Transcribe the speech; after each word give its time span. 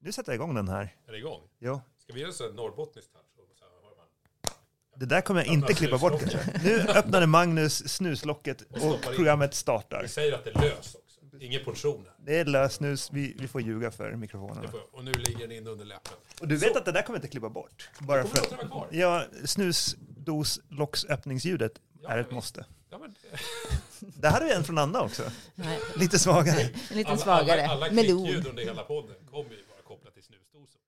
Nu 0.00 0.12
sätter 0.12 0.32
jag 0.32 0.36
igång 0.36 0.54
den 0.54 0.68
här. 0.68 0.96
Är 1.08 1.12
det 1.12 1.18
igång? 1.18 1.40
Jo. 1.58 1.80
Ska 2.02 2.12
vi 2.12 2.20
göra 2.20 2.32
så 2.32 2.44
här 2.44 2.50
norrbottniskt 2.52 3.12
touch? 3.12 3.22
Så 3.58 3.64
här 3.64 3.70
hör 3.82 3.96
man. 3.96 4.06
Det 5.00 5.06
där 5.06 5.20
kommer 5.20 5.40
jag 5.40 5.46
inte 5.54 5.64
Öppna 5.64 5.76
klippa 5.76 5.98
bort 5.98 6.20
snuslocket. 6.20 6.62
Nu 6.64 6.78
öppnade 6.80 7.26
Magnus 7.26 7.88
snuslocket 7.88 8.62
Och 8.62 8.78
stoppar 8.78 8.88
och 8.88 8.94
in. 9.10 9.16
programmet 9.16 9.54
startar. 9.54 10.02
Vi 10.02 10.08
säger 10.08 10.32
att 10.34 10.44
det 10.44 10.50
är 10.50 10.62
lös 10.62 10.94
också. 10.94 11.20
Ingen 11.40 11.64
portion. 11.64 12.06
Det 12.26 12.38
är 12.38 12.44
lösnus, 12.44 13.10
vi, 13.12 13.36
vi 13.38 13.48
får 13.48 13.60
ljuga 13.60 13.90
för 13.90 14.10
Det 14.10 14.16
mikrofonerna. 14.16 14.68
får- 14.70 14.94
Och 14.96 15.04
nu 15.04 15.12
ligger 15.12 15.38
den 15.48 15.52
in 15.52 15.66
under 15.66 15.84
läppen. 15.84 16.12
Och 16.40 16.48
du 16.48 16.56
vet 16.56 16.76
att 16.76 16.84
det 16.84 16.92
där 16.92 17.02
kommer 17.02 17.18
jag 17.18 17.24
inte 17.24 17.28
klippa 17.30 17.48
bort? 17.48 17.90
Bara 17.98 18.22
Kommer 18.22 18.34
för 18.34 18.42
låta 18.42 18.56
den 18.56 18.68
vara 18.68 18.86
kvar? 18.86 18.98
Ja, 18.98 19.24
snusdoslocksöppningsljudet 19.44 21.72
Ja, 22.02 22.08
är 22.08 22.18
ett 22.18 22.26
visst. 22.26 22.32
måste. 22.34 22.64
Ja, 22.90 22.98
men, 22.98 23.14
Det 24.00 24.28
här 24.28 24.50
är 24.50 24.54
en 24.56 24.64
från 24.64 24.78
Anna 24.78 25.00
också. 25.02 25.22
Nej, 25.54 25.80
Lite 25.96 26.18
svagare. 26.18 26.60
en 26.60 26.68
liten 26.96 27.12
alla, 27.12 27.22
svagare. 27.22 27.66
alla, 27.66 27.72
alla 27.86 27.94
Melon. 27.94 28.24
klickljud 28.24 28.46
under 28.46 28.62
hela 28.64 28.82
podden 28.82 29.16
kommer 29.30 29.50
ju 29.50 29.56
kopplat 30.00 30.14
till 30.14 30.22
snusdosor. 30.22 30.80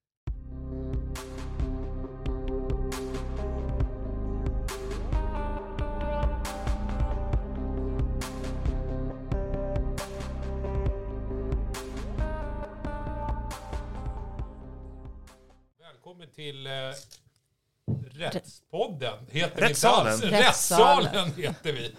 Välkommen 15.78 16.30
till 16.30 16.66
eh, 16.66 16.72
Rättspodden. 18.10 19.26
Heter 19.30 19.56
vi 19.56 19.68
Rättssalen. 19.68 20.12
alls. 20.12 20.22
Rättssalen. 20.22 21.12
Rättssalen 21.12 21.32
heter 21.34 21.72
vi. 21.72 21.94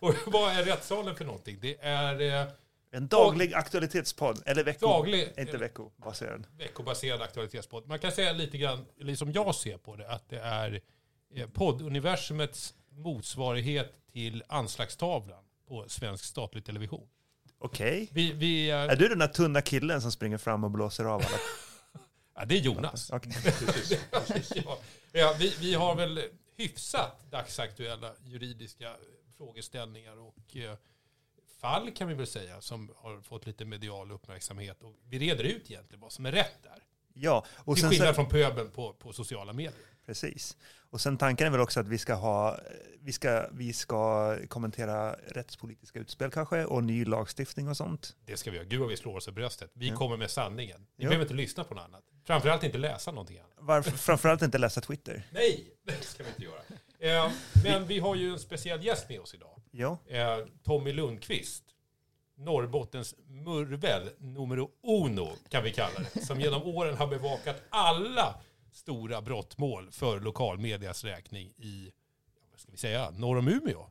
Och 0.00 0.14
vad 0.32 0.52
är 0.52 0.64
Rättssalen 0.64 1.16
för 1.16 1.24
någonting? 1.24 1.58
Det 1.60 1.80
är 1.80 2.20
eh, 2.20 2.46
En 2.94 3.08
daglig 3.08 3.54
aktualitetspodd. 3.54 4.42
Eller 4.46 4.64
vecko... 4.64 4.86
Daglig- 4.86 5.40
Inte 5.40 5.56
veckobaserad. 5.58 6.46
veckobaserad 6.58 7.22
aktualitetspodd. 7.22 7.86
Man 7.86 7.98
kan 7.98 8.12
säga 8.12 8.32
lite 8.32 8.58
grann, 8.58 8.86
eller 9.00 9.14
som 9.14 9.32
jag 9.32 9.54
ser 9.54 9.78
på 9.78 9.96
det, 9.96 10.08
att 10.08 10.28
det 10.28 10.38
är 10.38 10.80
eh, 11.34 11.48
podduniversumets 11.48 12.74
motsvarighet 12.90 13.92
till 14.12 14.42
anslagstavlan 14.48 15.44
på 15.68 15.84
svensk 15.88 16.24
statlig 16.24 16.64
television. 16.64 17.08
Okej. 17.58 18.08
Vi, 18.12 18.32
vi 18.32 18.70
Är 18.70 18.88
är, 18.88 18.96
du 18.96 19.08
den 19.08 19.18
där 19.18 19.28
tunna 19.28 19.62
killen 19.62 20.02
som 20.02 20.12
springer 20.12 20.38
fram 20.38 20.64
och 20.64 20.70
blåser 20.70 21.04
av 21.04 21.14
alla? 21.14 21.38
ja, 22.34 22.44
det 22.44 22.54
är 22.54 22.60
Jonas. 22.60 23.10
Ja, 24.64 24.78
ja, 25.12 25.36
vi, 25.38 25.54
vi 25.60 25.74
har 25.74 25.94
väl 25.94 26.20
hyfsat 26.56 27.30
dagsaktuella 27.30 28.12
juridiska 28.24 28.96
frågeställningar 29.36 30.16
och 30.20 30.56
eh, 30.56 30.76
fall 31.62 31.90
kan 31.90 32.08
vi 32.08 32.14
väl 32.14 32.26
säga 32.26 32.60
som 32.60 32.90
har 32.96 33.20
fått 33.20 33.46
lite 33.46 33.64
medial 33.64 34.12
uppmärksamhet. 34.12 34.82
Och 34.82 34.94
vi 35.08 35.18
reder 35.18 35.44
ut 35.44 35.70
egentligen 35.70 36.00
vad 36.00 36.12
som 36.12 36.26
är 36.26 36.32
rätt 36.32 36.62
där. 36.62 36.78
Ja, 37.14 37.44
och 37.56 37.74
Till 37.76 37.80
sen 37.82 37.90
skillnad 37.90 38.08
så, 38.08 38.14
från 38.14 38.28
pöbeln 38.28 38.70
på, 38.70 38.92
på 38.92 39.12
sociala 39.12 39.52
medier. 39.52 39.74
precis. 40.06 40.56
Och 40.90 41.00
sen 41.00 41.18
tanken 41.18 41.46
är 41.46 41.50
väl 41.50 41.60
också 41.60 41.80
att 41.80 41.86
vi 41.88 41.98
ska 41.98 42.14
ha, 42.14 42.58
vi 43.00 43.12
ska, 43.12 43.46
vi 43.52 43.72
ska 43.72 44.36
kommentera 44.48 45.12
rättspolitiska 45.12 45.98
utspel 45.98 46.30
kanske 46.30 46.64
och 46.64 46.84
ny 46.84 47.04
lagstiftning 47.04 47.68
och 47.68 47.76
sånt. 47.76 48.16
Det 48.26 48.36
ska 48.36 48.50
vi 48.50 48.56
göra. 48.56 48.66
Gud 48.66 48.80
vad 48.80 48.88
vi 48.88 48.96
slår 48.96 49.16
oss 49.16 49.28
i 49.28 49.32
bröstet. 49.32 49.70
Vi 49.74 49.88
Ja. 49.88 49.96
kommer 49.96 50.16
med 50.16 50.30
sanningen. 50.30 50.80
Ni 50.80 50.86
Ja. 51.04 51.08
behöver 51.08 51.24
inte 51.24 51.34
lyssna 51.34 51.64
på 51.64 51.74
något 51.74 51.84
annat. 51.84 52.02
Framförallt 52.24 52.62
inte 52.62 52.78
läsa 52.78 53.10
någonting 53.10 53.38
annat. 53.38 53.52
Varför, 53.58 53.90
framförallt 53.90 54.42
inte 54.42 54.58
läsa 54.58 54.80
Twitter. 54.80 55.22
Nej, 55.32 55.70
det 55.84 56.04
ska 56.04 56.22
vi 56.22 56.28
inte 56.28 56.42
göra. 56.42 56.62
Eh, 57.26 57.32
men 57.64 57.86
vi 57.86 57.98
har 57.98 58.14
ju 58.14 58.32
en 58.32 58.38
speciell 58.38 58.84
gäst 58.84 59.08
med 59.08 59.20
oss 59.20 59.34
idag. 59.34 59.61
Ja, 59.74 59.98
Eh, 60.06 60.38
Tommy 60.62 60.92
Lundqvist. 60.92 61.64
Norrbottens 62.34 63.14
murvel 63.26 64.10
numero 64.18 64.70
uno 64.82 65.28
kan 65.48 65.64
vi 65.64 65.72
kalla 65.72 66.00
det. 66.14 66.20
Som 66.26 66.40
genom 66.40 66.62
åren 66.62 66.96
har 66.96 67.06
bevakat 67.06 67.62
alla 67.70 68.34
stora 68.72 69.22
brottmål 69.22 69.90
för 69.90 70.20
lokalmedias 70.20 71.04
räkning 71.04 71.48
i, 71.56 71.92
vad 72.50 72.60
ska 72.60 72.72
vi 72.72 72.78
säga, 72.78 73.10
norr 73.10 73.38
om 73.38 73.48
Umeå. 73.48 73.86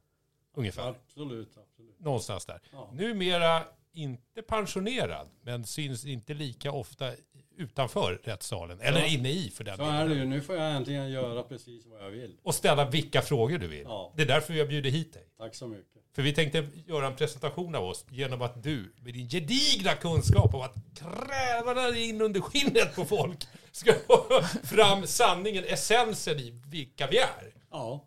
Ungefär. 0.54 0.90
Absolut, 0.90 1.58
absolut. 1.58 2.00
Någonstans 2.00 2.46
där. 2.46 2.62
Ja. 2.72 2.90
Numera 2.94 3.64
inte 3.94 4.42
pensionerad, 4.48 5.28
men 5.44 5.66
syns 5.66 6.06
inte 6.06 6.34
lika 6.34 6.72
ofta 6.72 7.12
utanför 7.58 8.20
rättssalen. 8.24 8.82
Eller 8.82 9.00
Ja. 9.00 9.06
inne 9.06 9.30
i 9.32 9.50
för 9.50 9.64
den 9.64 9.78
Så 9.78 9.84
är 9.84 10.08
det 10.10 10.16
ju. 10.16 10.26
Nu 10.26 10.42
får 10.42 10.56
jag 10.56 10.72
äntligen 10.76 11.10
göra 11.12 11.44
precis 11.44 11.86
vad 11.86 12.04
jag 12.04 12.10
vill. 12.10 12.38
Och 12.44 12.56
ställa 12.56 12.90
vilka 12.90 13.22
frågor 13.22 13.58
du 13.58 13.68
vill. 13.68 13.84
Ja. 13.84 14.14
Det 14.16 14.22
är 14.22 14.26
därför 14.28 14.54
vi 14.54 14.60
har 14.60 14.68
bjudit 14.68 14.94
hit 14.94 15.14
dig. 15.14 15.24
Tack 15.38 15.56
så 15.56 15.68
mycket. 15.68 15.86
För 16.16 16.22
vi 16.22 16.34
tänkte 16.34 16.68
göra 16.88 17.08
en 17.08 17.16
presentation 17.16 17.76
av 17.76 17.84
oss 17.84 18.06
genom 18.10 18.42
att 18.42 18.64
du 18.64 18.94
med 19.00 19.14
din 19.14 19.30
gedigna 19.30 19.94
kunskap 19.94 20.54
om 20.54 20.62
att 20.62 20.76
kräva 20.96 21.74
dig 21.74 22.10
in 22.10 22.22
under 22.22 22.42
skinnet 22.42 22.96
på 22.96 23.06
folk 23.06 23.38
ska 23.72 23.94
få 24.08 24.42
fram 24.64 25.08
sanningen, 25.08 25.64
essensen 25.68 26.40
i 26.40 26.62
vilka 26.68 27.08
vi 27.08 27.18
är. 27.18 27.54
Ja, 27.72 28.06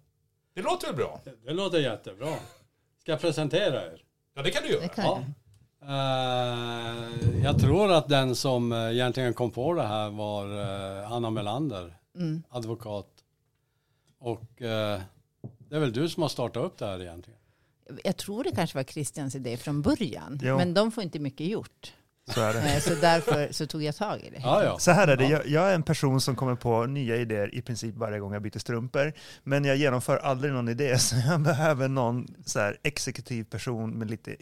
Det 0.54 0.62
låter 0.62 0.86
väl 0.86 0.96
bra? 0.96 1.20
det, 1.24 1.36
det 1.44 1.52
låter 1.52 1.78
jättebra. 1.80 2.36
Ska 3.00 3.12
jag 3.12 3.20
presentera 3.20 3.82
er? 3.86 4.02
Ja, 4.34 4.42
det 4.42 4.50
kan 4.50 4.62
du 4.62 4.68
göra. 4.68 4.82
Det 4.82 4.88
kan 4.88 5.04
Ja. 5.04 5.24
Jag. 5.86 5.94
Eh, 5.94 7.44
jag 7.44 7.58
tror 7.60 7.92
att 7.92 8.08
den 8.08 8.34
som 8.36 8.72
eh, 8.72 8.78
egentligen 8.90 9.34
kom 9.34 9.50
på 9.50 9.74
det 9.74 9.82
här 9.86 10.10
var 10.10 10.46
eh, 11.02 11.12
Anna 11.12 11.30
Melander, 11.30 11.98
Mm. 12.16 12.42
advokat. 12.50 13.06
Och 14.20 14.62
eh, 14.62 15.00
det 15.68 15.76
är 15.76 15.80
väl 15.80 15.92
du 15.92 16.08
som 16.08 16.22
har 16.22 16.28
startat 16.28 16.64
upp 16.64 16.78
det 16.78 16.86
här 16.86 17.00
egentligen? 17.02 17.38
Jag 18.04 18.16
tror 18.16 18.44
det 18.44 18.50
kanske 18.54 18.78
var 18.78 18.84
Christians 18.84 19.34
idé 19.34 19.56
från 19.56 19.82
början. 19.82 20.38
Jo. 20.42 20.56
Men 20.56 20.74
de 20.74 20.92
får 20.92 21.02
inte 21.04 21.18
mycket 21.18 21.46
gjort. 21.46 21.92
så 22.34 22.40
är 22.40 22.54
det. 22.54 22.80
Så 22.80 22.94
därför 22.94 23.48
så 23.52 23.66
tog 23.66 23.82
jag 23.82 23.96
tag 23.96 24.20
i 24.20 24.30
det. 24.30 24.40
Ja, 24.42 24.64
ja. 24.64 24.78
Så 24.78 24.90
här 24.90 25.08
är 25.08 25.16
det, 25.16 25.24
Ja. 25.24 25.30
jag, 25.30 25.46
jag 25.48 25.70
är 25.70 25.74
en 25.74 25.82
person 25.82 26.20
som 26.20 26.36
kommer 26.36 26.54
på 26.54 26.86
nya 26.86 27.16
idéer 27.16 27.54
i 27.54 27.62
princip 27.62 27.94
varje 27.94 28.18
gång 28.18 28.32
jag 28.32 28.42
byter 28.42 28.58
strumpor. 28.58 29.12
Men 29.42 29.64
jag 29.64 29.76
genomför 29.76 30.16
aldrig 30.16 30.52
någon 30.52 30.68
idé, 30.68 30.98
så 30.98 31.16
jag 31.28 31.40
behöver 31.40 31.88
någon 31.88 32.34
så 32.44 32.58
här 32.60 32.76
exekutiv 32.82 33.44
person 33.44 33.90
med 33.90 34.10
lite 34.10 34.36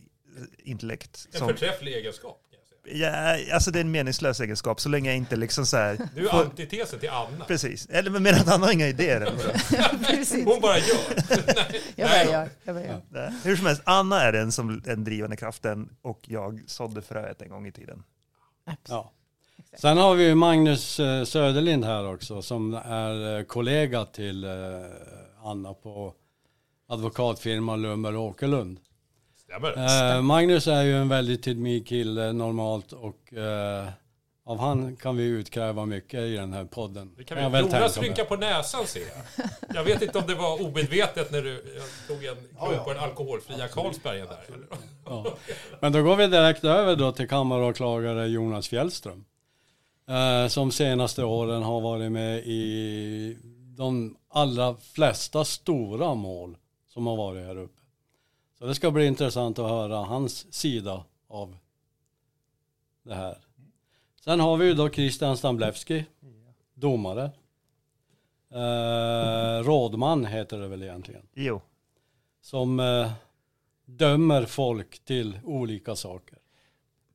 intellekt. 0.58 1.28
En 1.32 1.38
Som, 1.38 1.48
förträfflig 1.48 1.92
egenskap. 1.94 2.38
Ja, 2.84 3.36
alltså 3.54 3.70
det 3.70 3.78
är 3.78 3.80
en 3.80 3.90
meningslös 3.90 4.40
egenskap, 4.40 4.80
så 4.80 4.88
länge 4.88 5.10
jag 5.10 5.16
inte 5.16 5.36
liksom 5.36 5.66
så 5.66 5.76
här... 5.76 5.98
Du 6.14 6.26
är 6.26 6.30
får- 6.30 6.40
antitesen 6.44 6.98
till 6.98 7.10
Anna. 7.10 7.44
Precis, 7.44 7.86
eller 7.86 8.10
men 8.10 8.22
menar 8.22 8.38
att 8.38 8.46
han 8.46 8.62
har 8.62 8.72
inga 8.72 8.88
idéer. 8.88 9.20
Hon 10.44 10.60
bara 10.60 10.78
gör. 10.78 10.96
Jag 11.96 12.08
bara 12.10 12.24
gör. 12.24 12.48
Jag 12.64 12.74
bara 12.74 12.84
gör. 12.84 13.00
Nej. 13.10 13.32
Hur 13.44 13.56
som 13.56 13.66
helst, 13.66 13.82
Anna 13.84 14.22
är 14.22 14.32
den 14.32 14.52
som 14.52 14.80
den 14.82 15.04
drivande 15.04 15.36
kraften 15.36 15.88
och 16.02 16.20
jag 16.26 16.62
sådde 16.66 17.02
fröet 17.02 17.42
en 17.42 17.48
gång 17.48 17.66
i 17.66 17.72
tiden. 17.72 18.02
Absolut. 18.66 18.88
ja. 18.88 19.12
Sen 19.78 19.98
har 19.98 20.14
vi 20.14 20.24
ju 20.24 20.34
Magnus 20.34 21.00
eh, 21.00 21.24
Söderlind 21.24 21.84
här 21.84 22.06
också 22.14 22.42
som 22.42 22.74
är 22.74 23.38
eh, 23.38 23.44
kollega 23.44 24.04
till 24.04 24.44
eh, 24.44 24.50
Anna 25.44 25.74
på 25.74 26.14
advokatfirman 26.88 27.82
Lummer 27.82 28.16
och 28.16 28.22
Åkerlund. 28.24 28.80
Eh, 29.76 30.22
Magnus 30.22 30.66
är 30.66 30.82
ju 30.82 30.96
en 30.96 31.08
väldigt 31.08 31.42
tidmig 31.42 31.86
kille 31.86 32.32
normalt 32.32 32.92
och 32.92 33.34
eh, 33.34 33.88
av 34.44 34.58
han 34.58 34.96
kan 34.96 35.16
vi 35.16 35.24
utkräva 35.24 35.86
mycket 35.86 36.20
i 36.20 36.36
den 36.36 36.52
här 36.52 36.64
podden. 36.64 37.14
Det 37.16 37.24
kan 37.24 37.42
jag 37.42 37.50
vi. 37.50 37.58
Jonas 37.58 37.98
rynkar 37.98 38.24
på 38.24 38.36
näsan 38.36 38.86
ser 38.86 39.00
jag. 39.00 39.46
Jag 39.74 39.84
vet 39.84 40.02
inte 40.02 40.18
om 40.18 40.26
det 40.26 40.34
var 40.34 40.66
omedvetet 40.66 41.32
när 41.32 41.42
du 41.42 41.80
tog 42.08 42.24
en 42.24 42.36
klunk 42.58 42.84
på 42.84 42.92
den 42.92 43.02
alkoholfria 43.02 43.68
Carlsbergen 43.68 44.26
där. 44.26 44.66
Ja. 45.04 45.26
Men 45.80 45.92
då 45.92 46.02
går 46.02 46.16
vi 46.16 46.26
direkt 46.26 46.64
över 46.64 46.96
då 46.96 47.12
till 47.12 47.28
kammaråklagare 47.28 48.26
Jonas 48.26 48.68
Fjällström. 48.68 49.24
Eh, 50.08 50.48
som 50.48 50.70
senaste 50.70 51.24
åren 51.24 51.62
har 51.62 51.80
varit 51.80 52.12
med 52.12 52.38
i 52.38 53.36
de 53.76 54.16
allra 54.30 54.76
flesta 54.92 55.44
stora 55.44 56.14
mål 56.14 56.56
som 56.88 57.06
har 57.06 57.16
varit 57.16 57.46
här 57.46 57.58
uppe. 57.58 57.81
Så 58.62 58.68
det 58.68 58.74
ska 58.74 58.90
bli 58.90 59.06
intressant 59.06 59.58
att 59.58 59.68
höra 59.68 59.96
hans 59.96 60.54
sida 60.54 61.04
av 61.28 61.56
det 63.02 63.14
här. 63.14 63.38
Sen 64.20 64.40
har 64.40 64.56
vi 64.56 64.66
ju 64.66 64.74
då 64.74 64.90
Christian 64.90 65.36
Stamblewski, 65.36 66.04
domare. 66.74 67.30
Eh, 68.50 69.64
rådman 69.64 70.26
heter 70.26 70.58
det 70.58 70.68
väl 70.68 70.82
egentligen 70.82 71.22
Jo, 71.34 71.60
som 72.40 72.80
eh, 72.80 73.12
dömer 73.84 74.44
folk 74.46 75.04
till 75.04 75.40
olika 75.44 75.96
saker. 75.96 76.38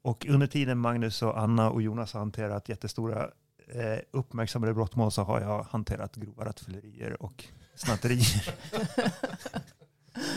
och 0.01 0.25
under 0.29 0.47
tiden 0.47 0.77
Magnus 0.77 1.21
och 1.21 1.39
Anna 1.39 1.69
och 1.71 1.81
Jonas 1.81 2.13
har 2.13 2.19
hanterat 2.19 2.69
jättestora 2.69 3.29
eh, 3.67 3.99
uppmärksammade 4.11 4.73
brottmål 4.73 5.11
så 5.11 5.21
har 5.21 5.41
jag 5.41 5.63
hanterat 5.63 6.15
grova 6.15 6.45
rattfyllerier 6.45 7.21
och 7.21 7.45
snatterier. 7.75 8.53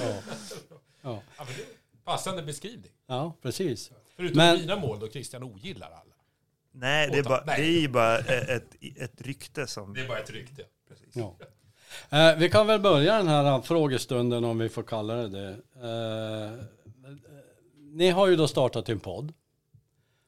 Ja, 0.00 0.22
ja. 1.02 1.22
Det 1.38 1.44
passande 2.04 2.42
beskrivning. 2.42 2.90
ja 3.06 3.32
precis. 3.42 3.90
Förutom 4.16 4.36
Men- 4.36 4.58
dina 4.58 4.76
mål 4.76 4.98
då 5.00 5.08
Christian 5.08 5.42
ogillar 5.42 5.86
alla. 5.86 6.14
Nej, 6.72 7.08
det 7.12 7.18
är, 7.18 7.22
bara, 7.22 7.44
det 7.44 7.52
är 7.52 7.80
ju 7.80 7.88
bara 7.88 8.18
ett, 8.18 8.68
ett 8.96 9.20
rykte 9.20 9.66
som... 9.66 9.94
Det 9.94 10.00
är 10.00 10.08
bara 10.08 10.18
ett 10.18 10.30
rykte. 10.30 10.62
Ja. 11.12 11.36
Eh, 12.10 12.36
vi 12.38 12.50
kan 12.50 12.66
väl 12.66 12.80
börja 12.80 13.16
den 13.16 13.28
här 13.28 13.60
frågestunden 13.60 14.44
om 14.44 14.58
vi 14.58 14.68
får 14.68 14.82
kalla 14.82 15.14
det 15.14 15.28
det. 15.28 15.48
Eh, 15.82 16.64
ni 17.76 18.10
har 18.10 18.26
ju 18.26 18.36
då 18.36 18.48
startat 18.48 18.88
en 18.88 19.00
podd. 19.00 19.32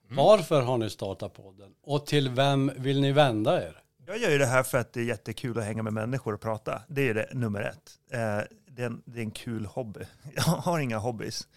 Varför 0.09 0.63
har 0.63 0.79
ni 0.79 0.91
startat 0.91 1.35
podden? 1.35 1.75
Och 1.83 2.07
till 2.07 2.29
vem 2.29 2.73
vill 2.77 3.01
ni 3.01 3.13
vända 3.13 3.63
er? 3.67 3.83
Jag 4.07 4.19
gör 4.19 4.31
ju 4.31 4.39
det 4.39 4.47
här 4.47 4.63
för 4.63 4.79
att 4.79 4.93
det 4.93 5.01
är 5.01 5.05
jättekul 5.05 5.59
att 5.59 5.65
hänga 5.65 5.83
med 5.83 5.93
människor 5.93 6.35
och 6.35 6.41
prata. 6.41 6.83
Det 6.89 7.09
är 7.09 7.15
det 7.15 7.29
nummer 7.33 7.61
ett. 7.63 7.99
Eh, 8.13 8.39
det, 8.75 8.83
är 8.83 8.87
en, 8.87 9.03
det 9.05 9.19
är 9.19 9.23
en 9.23 9.31
kul 9.31 9.67
hobby. 9.67 10.01
Jag 10.35 10.43
har 10.43 10.79
inga 10.79 10.99
hobbys. 10.99 11.49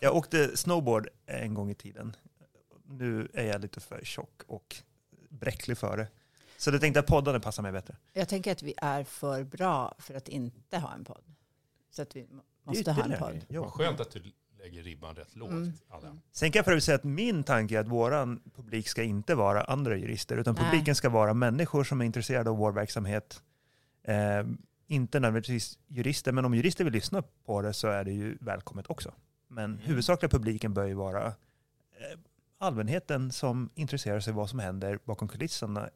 Jag 0.00 0.16
åkte 0.16 0.56
snowboard 0.56 1.08
en 1.26 1.54
gång 1.54 1.70
i 1.70 1.74
tiden. 1.74 2.16
Nu 2.84 3.28
är 3.34 3.46
jag 3.46 3.60
lite 3.60 3.80
för 3.80 4.00
tjock 4.04 4.42
och 4.46 4.76
bräcklig 5.28 5.78
för 5.78 5.96
det. 5.96 6.08
Så 6.56 6.70
det 6.70 6.78
tänkte 6.78 7.00
att 7.00 7.06
poddarna 7.06 7.40
passar 7.40 7.62
mig 7.62 7.72
bättre. 7.72 7.96
Jag 8.12 8.28
tänker 8.28 8.52
att 8.52 8.62
vi 8.62 8.74
är 8.76 9.04
för 9.04 9.44
bra 9.44 9.94
för 9.98 10.14
att 10.14 10.28
inte 10.28 10.78
ha 10.78 10.94
en 10.94 11.04
podd. 11.04 11.24
Så 11.90 12.02
att 12.02 12.16
vi 12.16 12.26
måste 12.64 12.92
ha 12.92 13.04
en 13.04 13.18
podd. 13.18 13.44
ja. 13.48 13.60
Vad 13.60 13.72
skönt 13.72 14.00
att 14.00 14.10
du 14.10 14.22
lägger 14.58 14.82
ribban 14.82 15.14
rätt 15.14 15.36
lågt, 15.36 15.50
Mm. 15.50 15.72
Anna. 15.88 16.18
Sen 16.32 16.52
kan 16.52 16.58
jag 16.58 16.64
för 16.64 16.80
säga 16.80 16.94
att 16.96 17.04
min 17.04 17.44
tanke 17.44 17.76
är 17.76 17.80
att 17.80 17.88
våran 17.88 18.40
publik 18.54 18.88
ska 18.88 19.02
inte 19.02 19.34
vara 19.34 19.64
andra 19.64 19.96
jurister, 19.96 20.36
utan 20.36 20.54
Nej. 20.54 20.64
publiken 20.64 20.94
ska 20.94 21.08
vara 21.08 21.34
människor 21.34 21.84
som 21.84 22.00
är 22.00 22.04
intresserade 22.04 22.50
av 22.50 22.56
vår 22.56 22.72
verksamhet. 22.72 23.42
Eh, 24.02 24.44
inte 24.90 25.20
nödvändigtvis 25.20 25.78
jurister, 25.88 26.32
men 26.32 26.44
om 26.44 26.54
jurister 26.54 26.84
vill 26.84 26.92
lyssna 26.92 27.22
på 27.44 27.62
det 27.62 27.72
så 27.72 27.88
är 27.88 28.04
det 28.04 28.12
ju 28.12 28.36
välkommet 28.40 28.86
också. 28.90 29.14
Men 29.48 29.64
Mm. 29.64 29.78
huvudsakliga 29.78 30.28
publiken 30.30 30.74
bör 30.74 30.86
ju 30.86 30.94
vara 30.94 31.26
eh, 31.26 32.18
allmänheten 32.58 33.32
som 33.32 33.70
intresserar 33.74 34.20
sig 34.20 34.32
vad 34.32 34.50
som 34.50 34.58
händer 34.58 34.98
bakom 35.04 35.28
kulisserna 35.28 35.90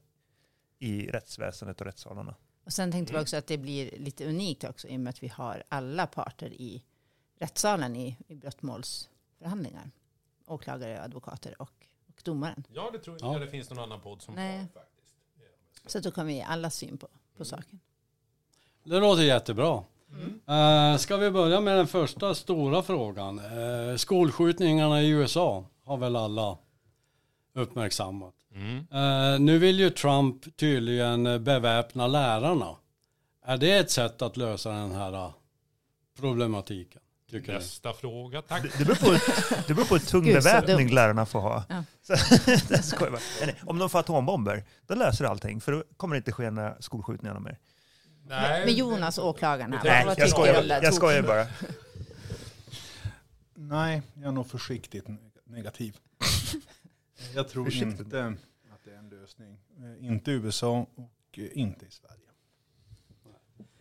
i 0.78 1.06
rättsväsendet 1.06 1.80
och 1.80 1.86
rättssalarna. 1.86 2.34
Och 2.64 2.72
sen 2.72 2.92
tänkte 2.92 3.12
vi 3.12 3.16
Mm. 3.16 3.22
också 3.22 3.36
att 3.36 3.46
det 3.46 3.58
blir 3.58 3.98
lite 3.98 4.24
unikt 4.28 4.64
också 4.64 4.88
i 4.88 4.96
och 4.96 5.00
med 5.00 5.10
att 5.10 5.22
vi 5.22 5.28
har 5.28 5.62
alla 5.68 6.06
parter 6.06 6.52
i 6.52 6.82
rättssalen 7.38 7.96
i, 7.96 8.16
i 8.28 8.34
brottmålsförhandlingar. 8.34 9.90
Åklagare, 10.46 11.02
advokater 11.02 11.62
och, 11.62 11.86
och 12.08 12.20
domaren. 12.24 12.64
Ja, 12.72 12.90
det 12.92 12.98
tror 12.98 13.16
jag 13.20 13.28
Ja. 13.28 13.32
inte 13.34 13.44
det 13.44 13.50
finns 13.50 13.70
någon 13.70 13.78
annan 13.78 14.00
podd 14.00 14.22
som 14.22 14.34
Nej. 14.34 14.58
har 14.58 14.66
faktiskt. 14.66 15.92
Så 15.92 16.00
då 16.00 16.10
kan 16.10 16.26
vi 16.26 16.42
alla 16.42 16.70
syn 16.70 16.98
på, 16.98 17.08
på 17.36 17.44
saken. 17.44 17.80
Det 18.84 19.00
låter 19.00 19.22
jättebra. 19.22 19.82
Mm. 20.12 20.92
Uh, 20.92 20.98
ska 20.98 21.16
vi 21.16 21.30
börja 21.30 21.60
med 21.60 21.76
den 21.76 21.86
första 21.86 22.34
stora 22.34 22.82
frågan? 22.82 23.38
Eh, 23.38 23.96
skolskjutningarna 23.96 25.02
i 25.02 25.08
USA 25.08 25.64
har 25.84 25.96
väl 25.96 26.16
alla 26.16 26.58
uppmärksammat. 27.54 28.34
Mm. 28.54 28.86
Eh, 28.92 29.40
nu 29.40 29.58
vill 29.58 29.80
ju 29.80 29.90
Trump 29.90 30.56
tydligen 30.56 31.44
beväpna 31.44 32.06
lärarna. 32.06 32.76
Är 33.46 33.56
det 33.56 33.76
ett 33.76 33.90
sätt 33.90 34.22
att 34.22 34.36
lösa 34.36 34.70
den 34.70 34.92
här 34.92 35.32
problematiken? 36.20 37.00
Tycker 37.30 37.52
ni? 37.52 37.58
Nästa 37.58 37.92
fråga, 37.92 38.42
tack. 38.42 38.62
Det, 38.62 38.78
det, 38.78 38.84
beror 38.84 38.96
på, 38.96 39.12
det 39.66 39.74
beror 39.74 39.86
på 39.86 39.94
hur 39.94 40.06
tung 40.06 40.24
Gud, 40.24 40.34
beväpning 40.34 40.94
lärarna 40.94 41.26
får 41.26 41.40
ha. 41.40 41.64
Ja. 41.68 41.84
Om 43.66 43.78
de 43.78 43.90
får 43.90 43.98
atombomber, 43.98 44.64
då 44.86 44.94
löser 44.94 45.24
allting. 45.24 45.60
För 45.60 45.72
då 45.72 45.84
kommer 45.96 46.14
det 46.14 46.18
inte 46.18 46.32
ske 46.32 46.50
några 46.50 46.82
skolskjutningar 46.82 47.40
mer. 47.40 47.58
Men 48.26 48.74
Jonas, 48.74 49.18
åklagaren 49.18 49.72
här, 49.72 50.04
Nej, 50.06 50.14
jag 50.18 50.30
skojar, 50.30 50.62
jag 50.82 50.94
skojar 50.94 51.22
bara. 51.22 51.46
Nej, 53.54 54.02
jag 54.14 54.24
är 54.24 54.32
nog 54.32 54.46
försiktigt 54.46 55.04
neg- 55.06 55.38
negativ. 55.44 55.96
Jag 57.34 57.48
tror 57.48 57.64
Försiktigt. 57.64 58.00
inte 58.00 58.26
att 58.72 58.84
det 58.84 58.90
är 58.90 58.98
en 58.98 59.08
lösning. 59.08 59.58
Eh, 59.78 60.06
Inte 60.06 60.30
i 60.30 60.34
USA 60.34 60.86
och 60.94 61.38
eh, 61.38 61.58
inte 61.58 61.86
i 61.86 61.90
Sverige. 61.90 62.20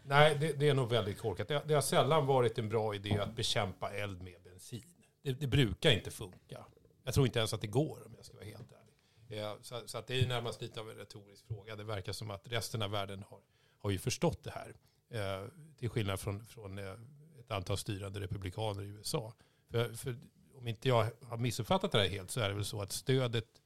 Nej, 0.03 0.37
det, 0.39 0.53
det 0.53 0.69
är 0.69 0.73
nog 0.73 0.89
väldigt 0.89 1.17
korkat. 1.19 1.47
Det, 1.47 1.61
det 1.67 1.73
har 1.73 1.81
sällan 1.81 2.25
varit 2.25 2.57
en 2.57 2.69
bra 2.69 2.95
idé 2.95 3.19
att 3.19 3.35
bekämpa 3.35 3.93
eld 3.93 4.21
med 4.21 4.41
bensin. 4.43 4.83
Det, 5.21 5.31
det 5.33 5.47
brukar 5.47 5.91
inte 5.91 6.11
funka. 6.11 6.65
Jag 7.03 7.13
tror 7.13 7.25
inte 7.25 7.39
ens 7.39 7.53
att 7.53 7.61
det 7.61 7.67
går 7.67 8.05
om 8.05 8.13
jag 8.17 8.25
ska 8.25 8.35
vara 8.35 8.45
helt 8.45 8.71
ärlig. 8.71 9.41
Eh, 9.43 9.53
Så, 9.61 9.81
så 9.85 9.97
att 9.97 10.07
det 10.07 10.21
är 10.21 10.27
närmast 10.27 10.61
lite 10.61 10.79
av 10.79 10.89
en 10.89 10.95
retorisk 10.95 11.47
fråga. 11.47 11.75
Det 11.75 11.83
verkar 11.83 12.13
som 12.13 12.31
att 12.31 12.47
resten 12.51 12.81
av 12.81 12.91
världen 12.91 13.23
har, 13.29 13.39
har 13.83 13.91
ju 13.91 13.97
förstått 13.97 14.43
det 14.43 14.51
här. 14.51 14.75
Eh, 15.09 15.47
till 15.77 15.89
skillnad 15.89 16.19
från, 16.19 16.45
från 16.45 16.77
eh, 16.77 16.93
ett 17.39 17.51
antal 17.51 17.77
styrande 17.77 18.19
republikaner 18.19 18.83
i 18.83 18.87
USA. 18.87 19.33
För, 19.69 19.93
för 19.93 20.17
om 20.55 20.67
inte 20.67 20.87
jag 20.87 21.11
har 21.21 21.37
missuppfattat 21.37 21.91
det 21.91 21.97
här 21.97 22.09
helt 22.09 22.31
så 22.31 22.39
är 22.39 22.49
det 22.49 22.55
väl 22.55 22.65
så 22.65 22.81
att 22.81 22.91
stödet 22.91 23.61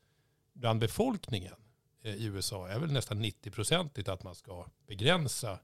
bland 0.53 0.79
befolkningen 0.79 1.55
eh, 2.01 2.15
i 2.15 2.25
USA 2.25 2.67
är 2.67 2.79
väl 2.79 2.91
nästan 2.91 3.25
90-procentigt 3.25 4.09
att 4.09 4.23
man 4.23 4.35
ska 4.35 4.65
begränsa 4.87 5.59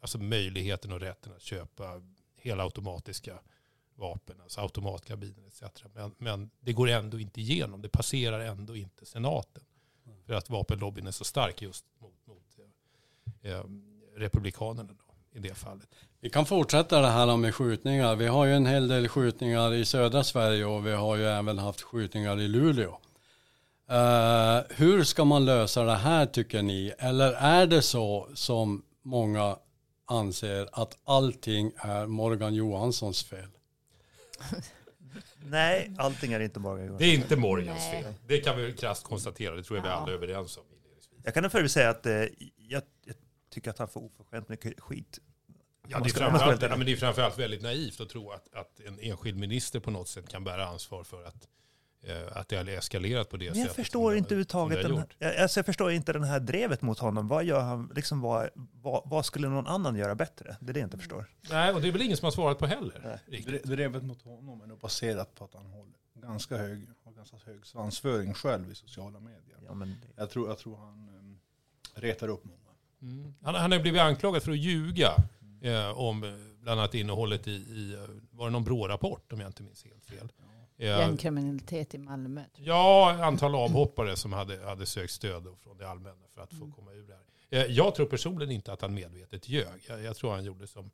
alltså 0.00 0.18
möjligheten 0.18 0.92
och 0.92 1.00
rätten 1.00 1.32
att 1.32 1.42
köpa 1.42 2.02
helautomatiska 2.36 3.40
vapen, 3.94 4.40
alltså 4.40 4.60
automatkarbiner 4.60 5.46
etc. 5.46 5.62
Men, 5.94 6.14
men 6.18 6.50
det 6.60 6.72
går 6.72 6.88
ändå 6.88 7.20
inte 7.20 7.40
igenom, 7.40 7.82
det 7.82 7.88
passerar 7.88 8.40
ändå 8.40 8.76
inte 8.76 9.06
senaten. 9.06 9.62
För 10.26 10.34
att 10.34 10.50
vapenlobbyn 10.50 11.06
är 11.06 11.10
så 11.10 11.24
stark 11.24 11.62
just 11.62 11.84
mot 11.98 12.21
eh, 13.42 13.62
republikanerna 14.16 14.92
då, 14.92 15.38
i 15.38 15.38
det 15.38 15.54
fallet. 15.54 15.88
Vi 16.20 16.30
kan 16.30 16.46
fortsätta 16.46 17.00
det 17.00 17.08
här 17.08 17.36
med 17.36 17.54
skjutningar. 17.54 18.16
Vi 18.16 18.26
har 18.26 18.44
ju 18.44 18.54
en 18.54 18.66
hel 18.66 18.88
del 18.88 19.08
skjutningar 19.08 19.74
i 19.74 19.84
södra 19.84 20.24
Sverige 20.24 20.64
och 20.64 20.86
vi 20.86 20.92
har 20.92 21.16
ju 21.16 21.24
även 21.24 21.58
haft 21.58 21.80
skjutningar 21.82 22.40
i 22.40 22.48
Luleå. 22.48 22.98
Eh, 23.90 24.60
hur 24.70 25.04
ska 25.04 25.24
man 25.24 25.44
lösa 25.44 25.84
det 25.84 25.96
här 25.96 26.26
tycker 26.26 26.62
ni? 26.62 26.92
Eller 26.98 27.32
är 27.32 27.66
det 27.66 27.82
så 27.82 28.28
som 28.34 28.82
många 29.02 29.56
anser 30.06 30.68
att 30.72 30.98
allting 31.04 31.72
är 31.76 32.06
Morgan 32.06 32.54
Johanssons 32.54 33.24
fel? 33.24 33.48
Nej, 35.44 35.92
allting 35.98 36.32
är 36.32 36.40
inte 36.40 36.60
Morgan 36.60 36.86
Johansson. 36.86 36.98
Det 36.98 37.04
är 37.04 37.14
inte 37.14 37.36
Morgans 37.36 37.88
Nej. 37.92 38.02
fel. 38.02 38.14
Det 38.26 38.38
kan 38.38 38.56
vi 38.56 38.72
krasst 38.72 39.04
konstatera, 39.04 39.56
det 39.56 39.62
tror 39.62 39.78
jag 39.78 39.84
vi 39.84 39.88
alla 39.88 40.08
är 40.12 40.14
överens 40.14 40.56
om. 40.56 40.64
Jag 41.24 41.34
kan 41.34 41.50
för 41.50 41.66
säga 41.66 41.90
att 41.90 42.06
eh, 42.06 42.12
jag, 42.56 42.82
jag 43.04 43.14
tycker 43.52 43.70
att 43.70 43.78
han 43.78 43.88
får 43.88 44.00
oförskämt 44.00 44.48
mycket 44.48 44.80
skit. 44.80 45.18
Ja, 45.88 45.98
det, 46.00 46.08
är 46.10 46.14
framförallt, 46.14 46.62
ja, 46.62 46.76
men 46.76 46.86
det 46.86 46.92
är 46.92 46.96
framförallt 46.96 47.38
väldigt 47.38 47.62
naivt 47.62 48.00
att 48.00 48.08
tro 48.08 48.30
att, 48.30 48.54
att 48.54 48.80
en 48.80 48.98
enskild 49.00 49.38
minister 49.38 49.80
på 49.80 49.90
något 49.90 50.08
sätt 50.08 50.28
kan 50.28 50.44
bära 50.44 50.66
ansvar 50.66 51.04
för 51.04 51.24
att, 51.24 51.48
eh, 52.04 52.36
att 52.36 52.48
det 52.48 52.56
har 52.56 52.66
eskalerat 52.68 53.28
på 53.30 53.36
det 53.36 53.44
Men 53.44 53.54
sättet. 53.54 53.66
jag 53.66 53.74
som 53.74 53.84
förstår 53.84 54.12
det- 54.12 54.18
inte 54.18 54.34
det 54.34 54.52
har 54.52 54.70
den, 54.70 55.04
alltså 55.42 55.58
jag 55.58 55.66
förstår 55.66 55.90
inte 55.92 56.12
den 56.12 56.24
här 56.24 56.40
drevet 56.40 56.82
mot 56.82 56.98
honom. 56.98 57.28
Vad 57.28 57.44
gör 57.44 57.60
han, 57.60 57.92
liksom 57.94 58.20
vad, 58.20 58.50
vad, 58.54 59.02
vad 59.04 59.26
skulle 59.26 59.48
någon 59.48 59.66
annan 59.66 59.96
göra 59.96 60.14
bättre? 60.14 60.56
Det 60.60 60.70
är 60.70 60.74
det 60.74 60.80
jag 60.80 60.86
inte 60.86 60.98
förstår. 60.98 61.30
Nej, 61.50 61.72
och 61.74 61.82
det 61.82 61.88
är 61.88 61.92
väl 61.92 62.02
ingen 62.02 62.16
som 62.16 62.26
har 62.26 62.32
svarat 62.32 62.58
på 62.58 62.66
heller. 62.66 63.20
Drevet 63.64 64.02
mot 64.02 64.22
honom 64.22 64.60
är 64.60 64.66
nog 64.66 64.78
baserat 64.78 65.34
på 65.34 65.44
att 65.44 65.54
han 65.54 65.66
håller 65.66 65.92
ganska 66.14 66.56
hög, 66.56 66.88
har 67.04 67.12
ganska 67.12 67.36
hög 67.46 67.66
svansföring 67.66 68.34
själv 68.34 68.70
i 68.70 68.74
sociala 68.74 69.20
medier. 69.20 69.58
Ja, 69.66 69.74
men, 69.74 69.96
Jag 70.16 70.30
tror, 70.30 70.48
jag 70.48 70.58
tror 70.58 70.76
han 70.76 71.08
um, 71.18 71.40
retar 71.94 72.28
upp 72.28 72.44
många. 72.44 72.58
Mm. 73.02 73.34
Han, 73.42 73.54
han 73.54 73.72
har 73.72 73.78
blivit 73.78 74.00
anklagad 74.00 74.42
för 74.42 74.52
att 74.52 74.58
ljuga 74.58 75.14
eh, 75.60 75.98
om 75.98 76.24
eh, 76.24 76.30
bland 76.60 76.80
annat 76.80 76.94
innehållet 76.94 77.48
i, 77.48 77.50
i 77.50 77.94
eh, 77.94 78.00
var 78.30 78.46
det 78.46 78.52
någon 78.52 78.64
BRÅ-rapport 78.64 79.32
om 79.32 79.40
jag 79.40 79.48
inte 79.48 79.62
minns 79.62 79.84
helt 79.84 80.04
fel. 80.04 80.32
Eh, 80.78 80.86
Gängkriminalitet 80.86 81.94
i 81.94 81.98
Malmö. 81.98 82.44
Ja, 82.56 83.24
antal 83.24 83.54
avhoppare 83.54 84.16
som 84.16 84.32
hade, 84.32 84.64
hade 84.64 84.86
sökt 84.86 85.12
stöd 85.12 85.46
från 85.62 85.78
det 85.78 85.88
allmänna 85.88 86.26
för 86.34 86.42
att 86.42 86.52
få 86.52 86.70
komma 86.70 86.92
ur 86.92 87.06
det 87.06 87.12
här. 87.12 87.22
Jag 87.68 87.94
tror 87.94 88.06
personligen 88.06 88.52
inte 88.52 88.72
att 88.72 88.82
han 88.82 88.94
medvetet 88.94 89.48
ljög. 89.48 89.84
Jag, 89.88 90.02
jag 90.02 90.16
tror 90.16 90.32
han 90.32 90.44
gjorde 90.44 90.66
som 90.66 90.90